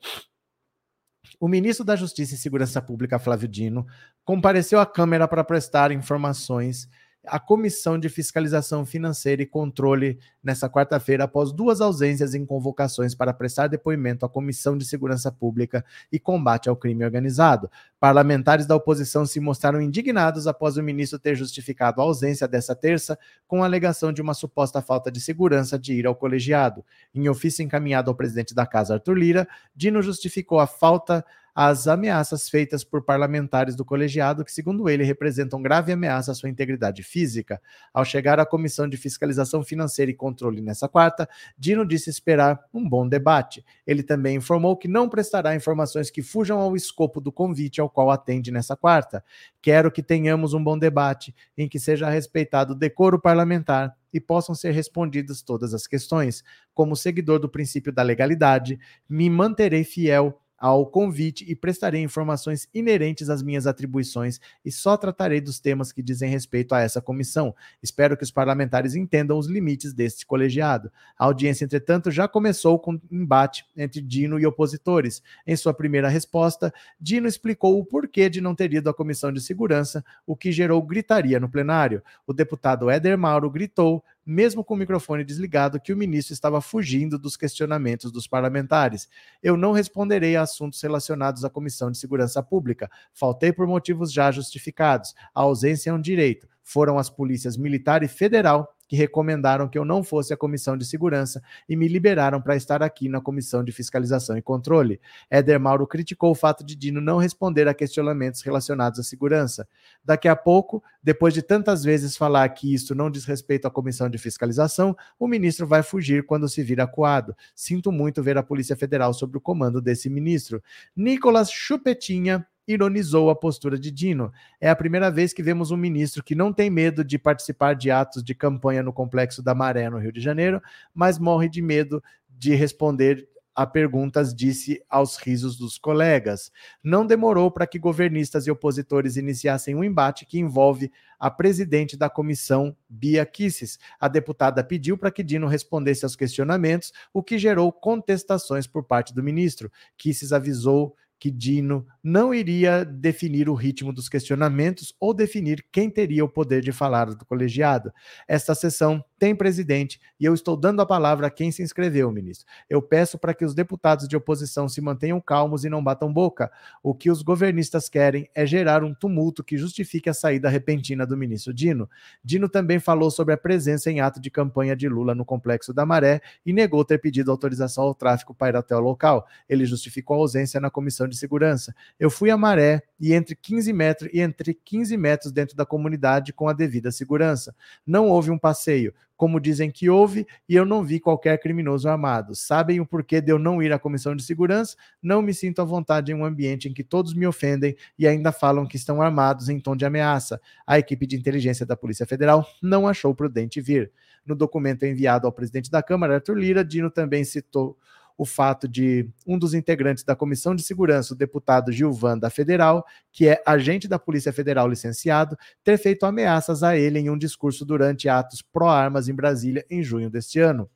O 1.41 1.49
ministro 1.49 1.87
da 1.87 1.97
Justiça 1.97 2.35
e 2.35 2.39
Segurança 2.39 2.83
Pública, 2.83 3.19
Flávio 3.19 3.49
Dino, 3.49 3.87
compareceu 4.27 4.79
à 4.79 4.85
Câmara 4.85 5.27
para 5.27 5.43
prestar 5.43 5.91
informações 5.91 6.87
a 7.27 7.39
Comissão 7.39 7.99
de 7.99 8.09
Fiscalização 8.09 8.85
Financeira 8.85 9.43
e 9.43 9.47
Controle 9.47 10.19
nessa 10.43 10.69
quarta-feira, 10.69 11.25
após 11.25 11.53
duas 11.53 11.81
ausências 11.81 12.35
em 12.35 12.45
convocações 12.45 13.15
para 13.15 13.33
prestar 13.33 13.69
depoimento 13.69 14.27
à 14.27 14.29
Comissão 14.29 14.77
de 14.77 14.85
Segurança 14.85 15.31
Pública 15.31 15.85
e 16.11 16.19
Combate 16.19 16.69
ao 16.69 16.77
Crime 16.77 17.05
Organizado. 17.05 17.71
Parlamentares 18.01 18.67
da 18.67 18.75
oposição 18.75 19.25
se 19.25 19.39
mostraram 19.39 19.81
indignados 19.81 20.49
após 20.49 20.77
o 20.77 20.83
ministro 20.83 21.19
ter 21.19 21.37
justificado 21.37 22.01
a 22.01 22.05
ausência 22.05 22.49
dessa 22.49 22.75
terça 22.75 23.17
com 23.47 23.63
a 23.63 23.67
alegação 23.67 24.13
de 24.13 24.21
uma 24.21 24.35
suposta 24.35 24.83
falta 24.83 25.11
de 25.11 25.21
segurança 25.21 25.79
de 25.79 25.95
ir 25.95 26.07
ao 26.07 26.17
colegiado. 26.17 26.85
Em 27.15 27.29
ofício 27.29 27.63
encaminhado 27.63 28.11
ao 28.11 28.17
presidente 28.17 28.53
da 28.53 28.67
Casa, 28.67 28.95
Arthur 28.95 29.15
Lira, 29.15 29.49
Dino 29.77 30.03
justificou 30.03 30.59
a 30.59 30.67
falta 30.67 31.25
as 31.55 31.87
ameaças 31.87 32.49
feitas 32.49 32.83
por 32.83 33.03
parlamentares 33.03 33.77
do 33.77 33.85
colegiado, 33.85 34.45
que, 34.45 34.53
segundo 34.53 34.89
ele, 34.89 35.05
representam 35.05 35.61
grave 35.61 35.93
ameaça 35.93 36.33
à 36.33 36.35
sua 36.35 36.49
integridade 36.49 37.03
física. 37.03 37.61
Ao 37.93 38.05
chegar 38.05 38.41
à 38.41 38.47
Comissão 38.47 38.89
de 38.89 38.97
Fiscalização 38.97 39.63
Financeira 39.63 40.11
e 40.11 40.15
Controle 40.15 40.63
nessa 40.63 40.89
quarta, 40.89 41.29
Dino 41.59 41.87
disse 41.87 42.09
esperar 42.09 42.59
um 42.73 42.89
bom 42.89 43.07
debate. 43.07 43.65
Ele 43.87 44.03
também 44.03 44.37
informou 44.37 44.77
que 44.77 44.89
não 44.89 45.09
prestará 45.09 45.55
informações 45.55 46.11
que 46.11 46.23
fujam 46.23 46.59
ao 46.59 46.75
escopo 46.75 47.21
do 47.21 47.31
convite 47.31 47.81
ao 47.81 47.91
qual 47.91 48.11
atende 48.11 48.51
nessa 48.51 48.75
quarta. 48.75 49.23
Quero 49.61 49.93
que 49.93 50.03
tenhamos 50.03 50.55
um 50.55 50.65
bom 50.65 50.79
debate 50.79 51.35
em 51.57 51.69
que 51.69 51.79
seja 51.79 52.09
respeitado 52.09 52.73
o 52.73 52.77
decoro 52.77 53.21
parlamentar 53.21 53.95
e 54.13 54.21
possam 54.21 54.55
ser 54.55 54.73
respondidas 54.73 55.43
todas 55.43 55.73
as 55.73 55.87
questões. 55.87 56.43
Como 56.75 56.97
seguidor 56.97 57.39
do 57.39 57.49
princípio 57.49 57.93
da 57.93 58.03
legalidade, 58.03 58.79
me 59.09 59.31
manterei 59.31 59.85
fiel 59.85 60.42
ao 60.63 60.87
convite 60.87 61.45
e 61.51 61.57
prestarei 61.57 62.01
informações 62.01 62.69
inerentes 62.73 63.29
às 63.29 63.43
minhas 63.43 63.67
atribuições 63.67 64.39
e 64.65 64.71
só 64.71 64.97
tratarei 64.97 65.41
dos 65.41 65.59
temas 65.59 65.91
que 65.91 66.01
dizem 66.01 66.31
respeito 66.31 66.73
a 66.73 66.81
essa 66.81 67.03
comissão. 67.03 67.53
Espero 67.83 68.17
que 68.17 68.23
os 68.23 68.31
parlamentares 68.31 68.95
entendam 68.95 69.37
os 69.37 69.49
limites 69.49 69.93
deste 69.93 70.25
colegiado. 70.25 70.93
A 71.19 71.25
audiência, 71.25 71.65
entretanto, 71.65 72.13
já 72.13 72.29
começou 72.29 72.79
com 72.79 73.01
embate 73.11 73.65
entre 73.77 74.01
Dino 74.01 74.39
e 74.39 74.47
opositores. 74.47 75.21
Em 75.45 75.57
sua 75.57 75.75
primeira 75.75 76.09
resposta, 76.09 76.73
Dino 77.01 77.27
explicou 77.27 77.77
o 77.81 77.85
porquê 77.85 78.31
de 78.31 78.41
não 78.41 78.55
ter 78.55 78.73
ido 78.73 78.89
à 78.89 78.95
comissão 78.95 79.33
de 79.33 79.41
segurança, 79.41 80.05
o 80.25 80.37
que 80.37 80.53
gerou 80.53 80.81
gritaria 80.81 81.41
no 81.41 81.49
plenário. 81.49 82.05
O 82.25 82.33
deputado 82.33 82.89
Éder 82.89 83.19
Mauro 83.19 83.51
gritou 83.51 84.05
mesmo 84.25 84.65
com 84.65 84.75
o 84.75 84.77
microfone 84.77 85.25
desligado, 85.25 85.81
que 85.81 85.93
o 85.93 85.97
ministro 85.97 86.33
estava 86.33 86.61
fugindo 86.61 87.19
dos 87.19 87.37
questionamentos 87.37 88.13
dos 88.13 88.27
parlamentares. 88.27 89.09
Eu 89.43 89.57
não 89.57 89.73
responderei 89.73 90.37
a 90.37 90.43
assuntos 90.43 90.81
relacionados 90.81 91.45
à 91.45 91.51
Comissão 91.51 91.91
de 91.91 91.99
Segurança 91.99 92.43
Pública. 92.43 92.91
Faltei 93.13 93.53
por 93.53 93.67
motivos 93.67 94.13
já 94.13 94.31
justificados. 94.31 95.15
A 95.35 95.41
ausência 95.43 95.91
é 95.91 95.93
um 95.93 96.01
direito. 96.01 96.49
Foram 96.63 96.99
as 96.99 97.11
polícias 97.11 97.57
militar 97.57 98.03
e 98.03 98.09
federal 98.09 98.73
que 98.93 98.97
recomendaram 98.97 99.71
que 99.71 99.79
eu 99.79 99.87
não 99.87 100.05
fosse 100.05 100.35
à 100.35 100.37
Comissão 100.37 100.77
de 100.77 100.85
Segurança 100.85 101.43
e 101.67 101.75
me 101.75 101.89
liberaram 101.89 102.43
para 102.43 102.55
estar 102.55 102.83
aqui 102.83 103.09
na 103.09 103.23
Comissão 103.23 103.65
de 103.65 103.73
Fiscalização 103.73 104.37
e 104.37 104.43
Controle. 104.43 105.01
Éder 105.31 105.59
Mauro 105.59 105.87
criticou 105.87 106.31
o 106.31 106.35
fato 106.35 106.63
de 106.63 106.77
Dino 106.77 107.01
não 107.01 107.17
responder 107.17 107.67
a 107.67 107.73
questionamentos 107.73 108.43
relacionados 108.43 109.01
à 109.01 109.03
segurança. 109.03 109.67
Daqui 110.05 110.29
a 110.29 110.37
pouco, 110.37 110.85
depois 111.03 111.33
de 111.33 111.41
tantas 111.41 111.83
vezes 111.83 112.19
falar 112.19 112.47
que 112.51 112.75
isso 112.75 112.95
não 112.95 113.11
diz 113.11 113.25
respeito 113.25 113.67
à 113.67 113.71
Comissão 113.71 114.11
de 114.11 114.19
Fiscalização, 114.19 114.95
o 115.19 115.27
ministro 115.27 115.67
vai 115.67 115.83
fugir 115.83 116.27
quando 116.27 116.47
se 116.47 116.63
vir 116.63 116.79
acuado. 116.79 117.35
Sinto 117.55 117.91
muito 117.91 118.23
ver 118.23 118.37
a 118.37 118.43
Polícia 118.43 118.77
Federal 118.77 119.15
sob 119.15 119.39
o 119.39 119.41
comando 119.41 119.81
desse 119.81 120.11
ministro. 120.11 120.63
Nicolas 120.95 121.51
Chupetinha 121.51 122.47
ironizou 122.67 123.31
a 123.31 123.37
postura 123.37 123.79
de 123.79 123.91
Dino. 123.91 124.33
É 124.61 124.71
a 124.71 124.77
primeira 124.77 125.11
vez 125.11 125.33
que 125.33 125.43
vemos 125.43 125.71
um 125.71 125.77
ministro 125.77 126.23
que 126.23 126.35
não 126.35 126.53
tem 126.53 126.71
medo 126.71 127.05
de 127.05 127.19
participar 127.19 127.75
de 127.75 127.91
atos 127.91 128.23
de 128.23 128.35
campanha 128.35 128.83
no 128.83 128.93
Complexo 128.93 129.43
da 129.43 129.55
Maré, 129.55 129.89
no 129.91 129.99
Rio 129.99 130.13
de 130.13 130.21
Janeiro, 130.21 130.63
mas 130.95 131.19
morre 131.19 131.49
de 131.49 131.61
medo 131.61 132.03
de 132.29 132.55
responder 132.55 133.29
a 133.55 133.67
perguntas, 133.67 134.35
disse 134.35 134.83
aos 134.89 135.17
risos 135.17 135.57
dos 135.57 135.79
colegas. 135.79 136.51
Não 136.83 137.07
demorou 137.07 137.51
para 137.51 137.67
que 137.67 137.79
governistas 137.79 138.47
e 138.47 138.51
opositores 138.51 139.17
iniciassem 139.17 139.75
um 139.75 139.85
embate 139.85 140.25
que 140.25 140.39
envolve 140.39 140.91
a 141.19 141.31
presidente 141.31 141.97
da 141.97 142.09
comissão, 142.09 142.75
Bia 142.89 143.25
Kisses. 143.27 143.79
A 144.01 144.09
deputada 144.09 144.65
pediu 144.65 144.97
para 144.97 145.11
que 145.11 145.23
Dino 145.23 145.47
respondesse 145.47 146.05
aos 146.05 146.17
questionamentos, 146.17 146.93
o 147.13 147.23
que 147.23 147.39
gerou 147.39 147.71
contestações 147.71 148.67
por 148.67 148.85
parte 148.85 149.15
do 149.15 149.23
ministro. 149.23 149.71
Kisses 149.97 150.33
avisou 150.33 150.97
que 151.19 151.31
Dino 151.31 151.87
não 152.03 152.35
iria 152.35 152.85
definir 152.85 153.49
o 153.49 153.55
ritmo 153.55 153.93
dos 153.93 154.09
questionamentos 154.09 154.95
ou 154.99 155.15
definir 155.15 155.65
quem 155.71 155.89
teria 155.89 156.25
o 156.25 156.29
poder 156.29 156.61
de 156.61 156.73
falar 156.73 157.07
do 157.07 157.25
colegiado. 157.25 157.93
Esta 158.27 158.55
sessão 158.55 159.05
tem 159.19 159.37
presidente 159.37 160.01
e 160.19 160.25
eu 160.25 160.35
estou 160.35 160.57
dando 160.57 160.83
a 160.83 160.87
palavra 160.87 161.29
a 161.29 161.31
quem 161.31 161.53
se 161.53 161.63
inscreveu, 161.63 162.11
ministro. 162.11 162.45
Eu 162.69 162.83
peço 162.83 163.17
para 163.17 163.33
que 163.33 163.45
os 163.45 163.55
deputados 163.55 164.09
de 164.09 164.17
oposição 164.17 164.69
se 164.69 164.81
mantenham 164.81 165.21
calmos 165.21 165.65
e 165.65 165.71
não 165.71 165.83
batam 165.83 166.13
boca. 166.13 166.51
O 166.83 166.93
que 166.93 167.09
os 167.09 167.23
governistas 167.23 167.89
querem 167.89 168.29
é 168.35 168.45
gerar 168.45 168.83
um 168.83 168.93
tumulto 168.93 169.45
que 169.45 169.57
justifique 169.57 170.11
a 170.11 170.15
saída 170.15 170.49
repentina 170.49 171.07
do 171.07 171.17
ministro 171.17 171.55
Dino. 171.55 171.89
Dino 172.25 172.49
também 172.49 172.81
falou 172.81 173.13
sobre 173.13 173.33
a 173.33 173.39
presença 173.39 173.93
em 173.93 174.01
ato 174.01 174.21
de 174.21 174.29
campanha 174.29 174.75
de 174.75 174.89
Lula 174.89 175.15
no 175.15 175.25
Complexo 175.25 175.73
da 175.73 175.87
Maré 175.87 176.21
e 176.45 176.53
negou 176.53 176.85
ter 176.85 176.99
pedido 176.99 177.31
autorização 177.31 177.85
ao 177.85 177.95
tráfico 177.95 178.35
para 178.35 178.49
ir 178.49 178.57
até 178.57 178.75
o 178.75 178.81
local. 178.81 179.25
Ele 179.49 179.65
justificou 179.65 180.17
a 180.17 180.21
ausência 180.21 180.61
na 180.61 180.71
comissão 180.71 181.07
de 181.07 181.17
segurança. 181.17 181.73
Eu 181.99 182.11
fui 182.11 182.31
a 182.31 182.37
Maré 182.37 182.83
e 183.01 183.13
entre 183.13 183.35
15 183.35 183.73
metros 183.73 184.11
e 184.13 184.21
entre 184.21 184.55
15 184.55 184.97
metros 184.97 185.33
dentro 185.33 185.57
da 185.57 185.67
comunidade 185.67 186.33
com 186.33 186.49
a 186.49 186.53
devida 186.53 186.91
segurança. 186.91 187.55
Não 187.87 188.09
houve 188.09 188.31
um 188.31 188.39
passeio 188.39 188.93
como 189.23 189.39
dizem 189.39 189.71
que 189.71 189.89
houve, 189.89 190.27
e 190.49 190.57
eu 190.57 190.65
não 190.65 190.83
vi 190.83 190.99
qualquer 190.99 191.39
criminoso 191.39 191.89
armado. 191.89 192.35
Sabem 192.35 192.81
o 192.81 192.87
porquê 192.87 193.21
de 193.21 193.31
eu 193.31 193.39
não 193.39 193.63
ir 193.63 193.73
à 193.73 193.79
comissão 193.79 194.17
de 194.17 194.23
segurança? 194.25 194.77
Não 195.01 195.23
me 195.23 195.33
sinto 195.33 195.63
à 195.63 195.65
vontade 195.65 196.11
em 196.11 196.15
um 196.17 196.25
ambiente 196.25 196.69
em 196.69 196.75
que 196.75 196.83
todos 196.83 197.15
me 197.15 197.25
ofendem 197.25 197.77
e 197.97 198.09
ainda 198.09 198.33
falam 198.33 198.67
que 198.67 198.75
estão 198.75 199.01
armados 199.01 199.49
em 199.49 199.61
tom 199.61 199.77
de 199.77 199.85
ameaça. 199.85 200.41
A 200.67 200.77
equipe 200.77 201.07
de 201.07 201.15
inteligência 201.15 201.65
da 201.65 201.77
Polícia 201.77 202.05
Federal 202.05 202.45
não 202.61 202.89
achou 202.89 203.15
prudente 203.15 203.61
vir. 203.61 203.93
No 204.27 204.35
documento 204.35 204.85
enviado 204.85 205.25
ao 205.25 205.33
presidente 205.33 205.71
da 205.71 205.85
Câmara, 205.85 206.17
Arthur 206.17 206.37
Lira, 206.37 206.65
Dino 206.65 206.91
também 206.91 207.23
citou 207.23 207.79
o 208.17 208.25
fato 208.25 208.69
de 208.69 209.09
um 209.27 209.39
dos 209.39 209.55
integrantes 209.55 210.05
da 210.05 210.17
Comissão 210.17 210.55
de 210.55 210.63
Segurança, 210.63 211.15
o 211.15 211.17
deputado 211.17 211.73
Gilvan 211.73 212.19
da 212.19 212.31
Federal, 212.31 212.85
que 213.11 213.29
é 213.29 213.43
agente 213.47 213.89
da 213.89 213.99
Polícia 213.99 214.33
Federal 214.33 214.69
licenciado, 214.69 215.37
ter 215.65 215.79
feito 215.79 216.05
ameaças 216.05 216.63
a 216.63 216.77
ele 216.77 216.99
em 216.99 217.11
um 217.11 217.19
discurso 217.19 217.65
durante 217.65 218.09
atos 218.09 218.43
pró-armas 218.43 219.09
em 219.09 219.15
Brasília 219.15 219.65
em 219.71 219.83
junho 219.83 220.11
deste 220.11 220.39
ano. 220.39 220.71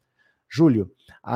Júlio, 0.48 0.90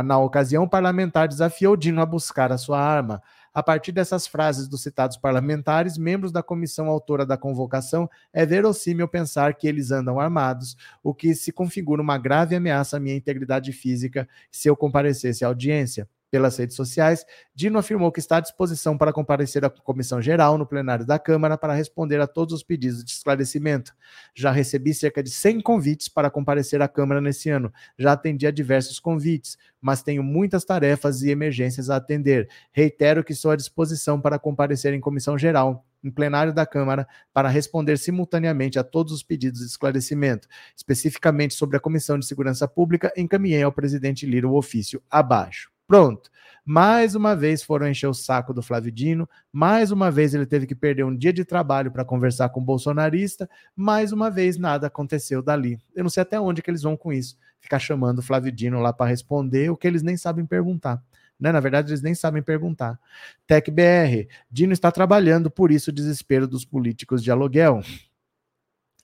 na 0.05 0.19
ocasião, 0.19 0.65
o 0.65 0.71
parlamentar 0.71 1.27
desafiou 1.27 1.77
Dino 1.77 2.01
a 2.01 2.07
buscar 2.07 2.53
a 2.53 2.59
sua 2.59 2.81
arma. 2.81 3.21
A 3.53 3.63
partir 3.63 3.91
dessas 3.91 4.27
frases 4.27 4.69
dos 4.69 4.83
citados 4.83 5.17
parlamentares, 5.17 5.99
membros 5.99 6.31
da 6.31 6.43
comissão 6.43 6.87
autora 6.87 7.27
da 7.27 7.37
convocação, 7.37 8.09
é 8.33 8.47
verossímil 8.47 9.09
pensar 9.09 9.55
que 9.55 9.67
eles 9.67 9.91
andam 9.91 10.21
armados, 10.21 10.77
o 11.03 11.13
que 11.13 11.35
se 11.35 11.51
configura 11.51 12.01
uma 12.01 12.17
grave 12.17 12.55
ameaça 12.55 12.97
à 12.97 13.01
minha 13.01 13.17
integridade 13.17 13.73
física 13.73 14.29
se 14.53 14.69
eu 14.69 14.77
comparecesse 14.77 15.45
à 15.45 15.49
audiência 15.49 16.09
pelas 16.31 16.57
redes 16.57 16.77
sociais, 16.77 17.25
Dino 17.55 17.79
afirmou 17.79 18.13
que 18.13 18.21
está 18.21 18.37
à 18.37 18.41
disposição 18.41 18.97
para 18.97 19.13
comparecer 19.13 19.65
à 19.65 19.71
comissão 19.71 20.23
geral 20.23 20.57
no 20.57 20.67
plenário 20.67 21.05
da 21.05 21.19
Câmara 21.19 21.59
para 21.59 21.75
responder 21.75 22.21
a 22.21 22.27
todos 22.27 22.55
os 22.55 22.63
pedidos 22.63 23.05
de 23.05 23.11
esclarecimento. 23.11 23.93
Já 24.35 24.51
recebi 24.51 24.95
cerca 24.95 25.23
de 25.23 25.31
100 25.31 25.61
convites 25.61 26.09
para 26.09 26.31
comparecer 26.31 26.81
à 26.81 26.89
Câmara 26.89 27.21
nesse 27.21 27.51
ano. 27.51 27.73
Já 27.99 28.13
atendi 28.13 28.47
a 28.47 28.51
diversos 28.51 29.01
convites, 29.01 29.59
mas 29.81 30.03
tenho 30.03 30.23
muitas 30.23 30.65
tarefas 30.65 31.23
e 31.23 31.31
emergências 31.31 31.91
a 31.91 31.97
atender. 31.97 32.49
Reitero 32.73 33.25
que 33.25 33.33
estou 33.33 33.51
à 33.51 33.57
disposição 33.57 34.21
para 34.21 34.39
comparecer 34.39 34.95
em 34.95 35.01
comissão 35.01 35.37
geral 35.37 35.85
em 36.03 36.11
plenário 36.11 36.53
da 36.53 36.65
Câmara 36.65 37.07
para 37.33 37.49
responder 37.49 37.99
simultaneamente 37.99 38.79
a 38.79 38.85
todos 38.85 39.13
os 39.13 39.23
pedidos 39.23 39.61
de 39.61 39.67
esclarecimento. 39.67 40.49
Especificamente 40.77 41.55
sobre 41.55 41.77
a 41.77 41.81
Comissão 41.81 42.19
de 42.19 42.27
Segurança 42.27 42.67
Pública, 42.67 43.13
encaminhei 43.17 43.63
ao 43.63 43.73
presidente 43.73 44.27
Lira 44.27 44.49
o 44.49 44.57
ofício 44.57 45.03
abaixo. 45.11 45.71
Pronto. 45.91 46.31
Mais 46.65 47.17
uma 47.17 47.35
vez 47.35 47.65
foram 47.65 47.89
encher 47.89 48.07
o 48.07 48.15
saco 48.15 48.55
do 48.55 48.63
Flávio 48.63 48.93
Dino, 48.93 49.29
mais 49.53 49.91
uma 49.91 50.09
vez 50.09 50.33
ele 50.33 50.47
teve 50.47 50.65
que 50.65 50.75
perder 50.77 51.03
um 51.03 51.17
dia 51.17 51.33
de 51.33 51.45
trabalho 51.45 51.91
para 51.91 52.05
conversar 52.05 52.49
com 52.51 52.61
o 52.61 52.65
bolsonarista, 52.65 53.51
mais 53.75 54.13
uma 54.13 54.31
vez 54.31 54.57
nada 54.57 54.87
aconteceu 54.87 55.43
dali. 55.43 55.81
Eu 55.93 56.05
não 56.05 56.09
sei 56.09 56.23
até 56.23 56.39
onde 56.39 56.63
que 56.63 56.71
eles 56.71 56.83
vão 56.83 56.97
com 56.97 57.13
isso, 57.13 57.37
ficar 57.59 57.81
chamando 57.81 58.21
o 58.21 58.23
Flávio 58.23 58.53
Dino 58.53 58.79
lá 58.79 58.93
para 58.93 59.11
responder 59.11 59.69
o 59.69 59.77
que 59.77 59.85
eles 59.85 60.01
nem 60.01 60.17
sabem 60.17 60.47
perguntar. 60.47 61.03
Né? 61.41 61.51
Na 61.51 61.59
verdade, 61.59 61.91
eles 61.91 62.03
nem 62.03 62.15
sabem 62.15 62.41
perguntar. 62.41 62.97
TecBR, 63.45 64.29
Dino 64.49 64.73
está 64.73 64.93
trabalhando, 64.93 65.51
por 65.51 65.73
isso 65.73 65.91
o 65.91 65.93
desespero 65.93 66.47
dos 66.47 66.65
políticos 66.65 67.21
de 67.21 67.33
aluguel. 67.33 67.83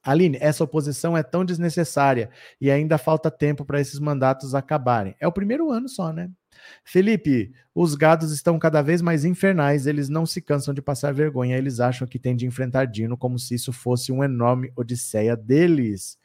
Aline, 0.05 0.39
essa 0.41 0.62
oposição 0.62 1.16
é 1.16 1.22
tão 1.24 1.45
desnecessária 1.45 2.30
e 2.61 2.70
ainda 2.70 2.97
falta 2.97 3.28
tempo 3.28 3.64
para 3.64 3.80
esses 3.80 3.99
mandatos 3.99 4.55
acabarem. 4.55 5.16
É 5.18 5.26
o 5.26 5.32
primeiro 5.32 5.72
ano 5.72 5.89
só, 5.89 6.12
né? 6.12 6.30
Felipe, 6.85 7.53
os 7.75 7.95
gados 7.95 8.33
estão 8.33 8.59
cada 8.59 8.83
vez 8.83 9.03
mais 9.03 9.25
infernais, 9.25 9.87
eles 9.87 10.09
não 10.09 10.25
se 10.25 10.41
cansam 10.41 10.73
de 10.73 10.83
passar 10.83 11.13
vergonha, 11.13 11.57
eles 11.57 11.81
acham 11.81 12.07
que 12.07 12.19
tem 12.19 12.35
de 12.35 12.47
enfrentar 12.47 12.87
Dino 12.87 13.17
como 13.17 13.39
se 13.39 13.55
isso 13.55 13.73
fosse 13.73 14.13
uma 14.13 14.25
enorme 14.25 14.73
odisseia 14.77 15.37
deles. 15.37 16.19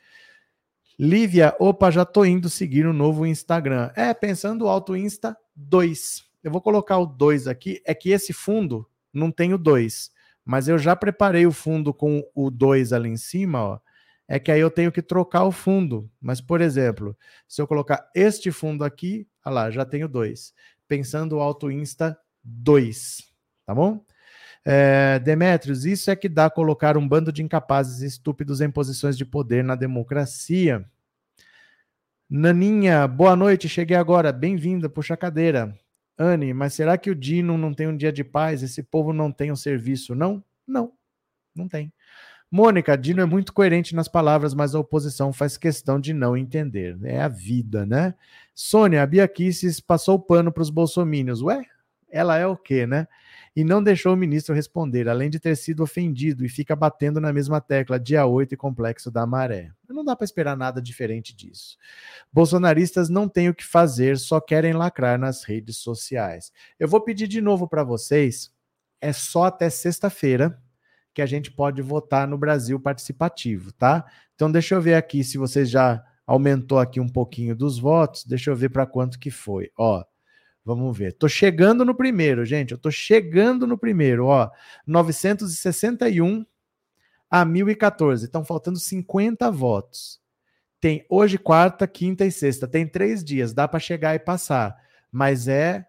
Lívia, 1.00 1.56
opa, 1.60 1.90
já 1.90 2.06
tô 2.06 2.24
indo 2.24 2.50
seguir 2.50 2.86
o 2.86 2.94
novo 2.94 3.26
Instagram. 3.26 3.92
É, 3.96 4.14
pensando 4.14 4.68
alto 4.68 4.96
Insta 4.96 5.36
2. 5.56 6.24
Eu 6.44 6.52
vou 6.52 6.62
colocar 6.62 6.98
o 7.00 7.06
2 7.06 7.48
aqui, 7.48 7.82
é 7.86 7.94
que 7.94 8.12
esse 8.12 8.34
fundo 8.34 8.88
não 9.14 9.32
tem 9.32 9.54
o 9.54 9.58
2, 9.58 10.12
mas 10.46 10.68
eu 10.68 10.78
já 10.78 10.96
preparei 10.96 11.46
o 11.46 11.52
fundo 11.52 11.94
com 11.94 12.24
o 12.34 12.50
2 12.50 12.94
ali 12.94 13.10
em 13.10 13.18
cima, 13.18 13.64
ó. 13.64 13.80
É 14.28 14.40
que 14.40 14.50
aí 14.50 14.62
eu 14.62 14.72
tenho 14.72 14.92
que 14.94 15.02
trocar 15.02 15.44
o 15.44 15.52
fundo. 15.52 16.10
Mas, 16.22 16.40
por 16.40 16.62
exemplo, 16.62 17.18
se 17.48 17.62
eu 17.62 17.68
colocar 17.68 18.10
este 18.16 18.50
fundo 18.50 18.84
aqui, 18.84 19.28
olha 19.46 19.54
lá, 19.54 19.72
já 19.72 19.86
tenho 19.86 20.08
dois. 20.08 20.54
Pensando 20.88 21.39
Alto 21.39 21.72
Insta 21.72 22.18
2. 22.44 23.24
Tá 23.66 23.76
bom? 23.76 24.04
É, 24.64 25.18
Demetrios, 25.20 25.86
isso 25.86 26.12
é 26.12 26.16
que 26.16 26.30
dá 26.30 26.50
colocar 26.50 26.96
um 26.98 27.08
bando 27.08 27.32
de 27.32 27.42
incapazes 27.42 28.02
e 28.02 28.06
estúpidos 28.06 28.62
em 28.62 28.70
posições 28.70 29.18
de 29.18 29.26
poder 29.26 29.64
na 29.64 29.76
democracia. 29.76 30.86
Naninha, 32.30 33.08
boa 33.08 33.36
noite, 33.36 33.68
cheguei 33.68 33.98
agora. 33.98 34.32
Bem-vinda, 34.32 34.88
puxa 34.88 35.16
a 35.16 35.18
cadeira. 35.18 35.78
Anne, 36.18 36.54
mas 36.54 36.74
será 36.74 36.98
que 36.98 37.10
o 37.10 37.16
Dino 37.16 37.58
não 37.58 37.74
tem 37.74 37.88
um 37.88 37.98
dia 37.98 38.12
de 38.12 38.24
paz? 38.24 38.62
Esse 38.62 38.84
povo 38.84 39.12
não 39.12 39.32
tem 39.32 39.52
um 39.52 39.56
serviço, 39.56 40.14
não? 40.14 40.44
Não, 40.68 40.94
não 41.56 41.68
tem. 41.68 41.92
Mônica, 42.54 42.97
Dino 42.97 43.22
é 43.22 43.26
muito 43.26 43.54
coerente 43.54 43.95
nas 43.95 44.10
palavras, 44.10 44.54
mas 44.54 44.76
a 44.76 44.80
oposição 44.80 45.32
faz 45.32 45.56
questão 45.58 45.97
de 45.97 46.14
não 46.14 46.36
entender. 46.36 46.97
É 47.04 47.22
a 47.22 47.30
vida, 47.30 47.86
né? 47.86 48.14
Sônia, 48.54 49.02
a 49.02 49.06
Bia 49.06 49.26
Kisses 49.26 49.80
passou 49.80 50.16
o 50.16 50.20
pano 50.20 50.52
para 50.52 50.62
os 50.62 50.70
bolsomínios. 50.70 51.41
Ué, 51.41 51.66
ela 52.10 52.38
é 52.38 52.45
o 52.45 52.58
quê, 52.58 52.86
né? 52.86 53.08
E 53.56 53.64
não 53.64 53.82
deixou 53.82 54.14
o 54.14 54.18
ministro 54.18 54.54
responder, 54.54 55.08
além 55.08 55.30
de 55.30 55.39
ter 55.39 55.56
sido 55.56 55.82
ofendido 55.82 56.45
e 56.45 56.49
fica 56.49 56.76
batendo 56.76 57.22
na 57.22 57.32
mesma 57.32 57.62
tecla, 57.62 57.97
dia 57.97 58.26
8 58.26 58.54
e 58.54 58.58
complexo 58.58 59.10
da 59.10 59.26
maré. 59.26 59.72
Não 59.88 60.04
dá 60.04 60.14
para 60.14 60.26
esperar 60.26 60.58
nada 60.58 60.82
diferente 60.82 61.34
disso. 61.34 61.78
Bolsonaristas 62.34 63.08
não 63.10 63.30
têm 63.30 63.47
o 63.47 63.56
que 63.56 63.66
fazer, 63.66 64.18
só 64.18 64.41
querem 64.41 64.74
lacrar 64.74 65.18
nas 65.18 65.45
redes 65.45 65.78
sociais. 65.78 66.52
Eu 66.78 66.89
vou 66.89 66.99
pedir 66.99 67.28
de 67.28 67.39
novo 67.39 67.66
para 67.66 67.84
vocês, 67.84 68.52
é 68.99 69.14
só 69.14 69.45
até 69.45 69.70
sexta-feira, 69.70 70.62
que 71.14 71.22
a 71.22 71.26
gente 71.26 71.51
pode 71.51 71.82
votar 71.82 72.28
no 72.28 72.38
Brasil 72.38 72.80
participativo, 72.80 73.72
tá? 73.74 74.05
Então 74.36 74.51
deixa 74.51 74.76
eu 74.76 74.82
ver 74.82 74.95
aqui 74.95 75.24
se 75.24 75.38
você 75.38 75.66
já 75.66 76.03
aumentou 76.26 76.80
aqui 76.80 76.99
um 76.99 77.09
pouquinho 77.09 77.55
dos 77.55 77.78
votos. 77.78 78.26
Deixa 78.26 78.49
eu 78.49 78.55
ver 78.55 78.70
para 78.70 78.86
quanto 78.86 79.20
que 79.20 79.30
foi. 79.30 79.70
Ó, 79.78 80.03
vamos 80.64 80.97
ver. 80.97 81.14
Tô 81.14 81.28
chegando 81.28 81.84
no 81.84 81.93
primeiro, 81.93 82.45
gente. 82.45 82.72
Eu 82.72 82.78
tô 82.78 82.89
chegando 82.89 83.68
no 83.68 83.78
primeiro, 83.78 84.28
ó. 84.28 84.49
961 84.88 86.45
a 87.30 87.43
1014. 87.43 88.26
Estão 88.26 88.45
faltando 88.45 88.80
50 88.80 89.51
votos. 89.51 90.20
Tem 90.80 91.05
hoje 91.09 91.38
quarta, 91.38 91.86
quinta 91.86 92.26
e 92.26 92.32
sexta. 92.32 92.68
Tem 92.68 92.88
três 92.88 93.24
dias. 93.24 93.53
Dá 93.53 93.68
para 93.68 93.80
chegar 93.80 94.16
e 94.16 94.20
passar, 94.20 94.76
mas 95.12 95.47
é 95.47 95.86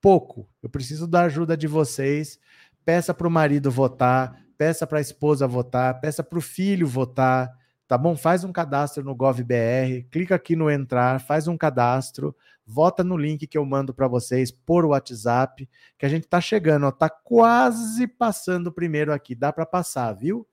pouco. 0.00 0.48
Eu 0.62 0.68
preciso 0.68 1.06
da 1.06 1.22
ajuda 1.22 1.56
de 1.56 1.66
vocês. 1.66 2.38
Peça 2.84 3.12
para 3.12 3.26
o 3.26 3.30
marido 3.30 3.70
votar 3.70 4.45
peça 4.56 4.86
para 4.86 4.98
a 4.98 5.00
esposa 5.00 5.46
votar, 5.46 6.00
peça 6.00 6.22
para 6.22 6.38
o 6.38 6.42
filho 6.42 6.86
votar, 6.86 7.50
tá 7.86 7.96
bom? 7.96 8.16
Faz 8.16 8.44
um 8.44 8.52
cadastro 8.52 9.04
no 9.04 9.14
GovBR, 9.14 10.04
clica 10.10 10.34
aqui 10.34 10.56
no 10.56 10.70
entrar, 10.70 11.20
faz 11.20 11.46
um 11.46 11.56
cadastro, 11.56 12.34
vota 12.66 13.04
no 13.04 13.16
link 13.16 13.46
que 13.46 13.56
eu 13.56 13.64
mando 13.64 13.94
para 13.94 14.08
vocês 14.08 14.50
por 14.50 14.84
WhatsApp, 14.84 15.68
que 15.96 16.06
a 16.06 16.08
gente 16.08 16.26
tá 16.26 16.40
chegando, 16.40 16.86
ó, 16.86 16.90
tá 16.90 17.08
quase 17.08 18.06
passando 18.06 18.72
primeiro 18.72 19.12
aqui, 19.12 19.34
dá 19.34 19.52
para 19.52 19.64
passar, 19.64 20.12
viu? 20.12 20.46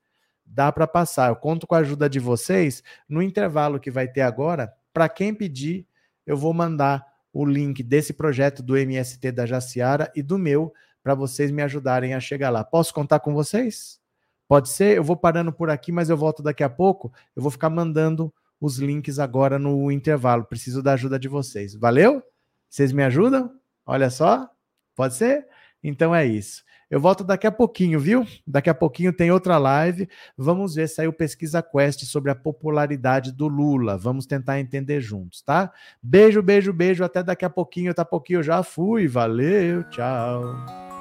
Dá 0.45 0.71
para 0.71 0.85
passar. 0.85 1.29
Eu 1.29 1.35
conto 1.35 1.65
com 1.65 1.73
a 1.73 1.79
ajuda 1.79 2.09
de 2.09 2.19
vocês 2.19 2.83
no 3.07 3.21
intervalo 3.21 3.79
que 3.79 3.89
vai 3.89 4.07
ter 4.07 4.21
agora. 4.21 4.71
Para 4.93 5.09
quem 5.09 5.33
pedir, 5.33 5.87
eu 6.25 6.37
vou 6.37 6.53
mandar 6.53 7.03
o 7.31 7.43
link 7.43 7.81
desse 7.81 8.13
projeto 8.13 8.61
do 8.61 8.77
MST 8.77 9.31
da 9.31 9.45
Jaciara 9.45 10.11
e 10.15 10.21
do 10.21 10.37
meu 10.37 10.71
para 11.03 11.13
vocês 11.13 11.51
me 11.51 11.61
ajudarem 11.61 12.13
a 12.13 12.19
chegar 12.19 12.49
lá. 12.49 12.63
Posso 12.63 12.93
contar 12.93 13.19
com 13.19 13.33
vocês? 13.33 13.99
Pode 14.47 14.69
ser? 14.69 14.97
Eu 14.97 15.03
vou 15.03 15.17
parando 15.17 15.51
por 15.51 15.69
aqui, 15.69 15.91
mas 15.91 16.09
eu 16.09 16.17
volto 16.17 16.41
daqui 16.41 16.63
a 16.63 16.69
pouco. 16.69 17.11
Eu 17.35 17.41
vou 17.41 17.51
ficar 17.51 17.69
mandando 17.69 18.33
os 18.59 18.77
links 18.77 19.19
agora 19.19 19.59
no 19.59 19.91
intervalo. 19.91 20.45
Preciso 20.45 20.81
da 20.81 20.93
ajuda 20.93 21.19
de 21.19 21.27
vocês. 21.27 21.75
Valeu? 21.75 22.23
Vocês 22.69 22.91
me 22.91 23.03
ajudam? 23.03 23.51
Olha 23.85 24.09
só. 24.09 24.49
Pode 24.95 25.15
ser? 25.15 25.45
Então 25.83 26.15
é 26.15 26.25
isso. 26.25 26.63
Eu 26.89 26.99
volto 26.99 27.23
daqui 27.23 27.47
a 27.47 27.51
pouquinho, 27.51 27.99
viu? 27.99 28.25
Daqui 28.45 28.69
a 28.69 28.73
pouquinho 28.73 29.11
tem 29.11 29.31
outra 29.31 29.57
live. 29.57 30.07
Vamos 30.37 30.75
ver 30.75 30.87
se 30.87 30.95
saiu 30.95 31.11
pesquisa 31.11 31.61
Quest 31.61 32.05
sobre 32.05 32.29
a 32.29 32.35
popularidade 32.35 33.31
do 33.31 33.47
Lula. 33.47 33.97
Vamos 33.97 34.27
tentar 34.27 34.59
entender 34.59 35.01
juntos, 35.01 35.41
tá? 35.41 35.73
Beijo, 36.01 36.43
beijo, 36.43 36.71
beijo. 36.71 37.03
Até 37.03 37.23
daqui 37.23 37.43
a 37.43 37.49
pouquinho. 37.49 37.91
A 37.97 38.05
pouquinho 38.05 38.39
eu 38.39 38.43
já 38.43 38.61
fui. 38.61 39.07
Valeu, 39.07 39.83
tchau. 39.89 40.92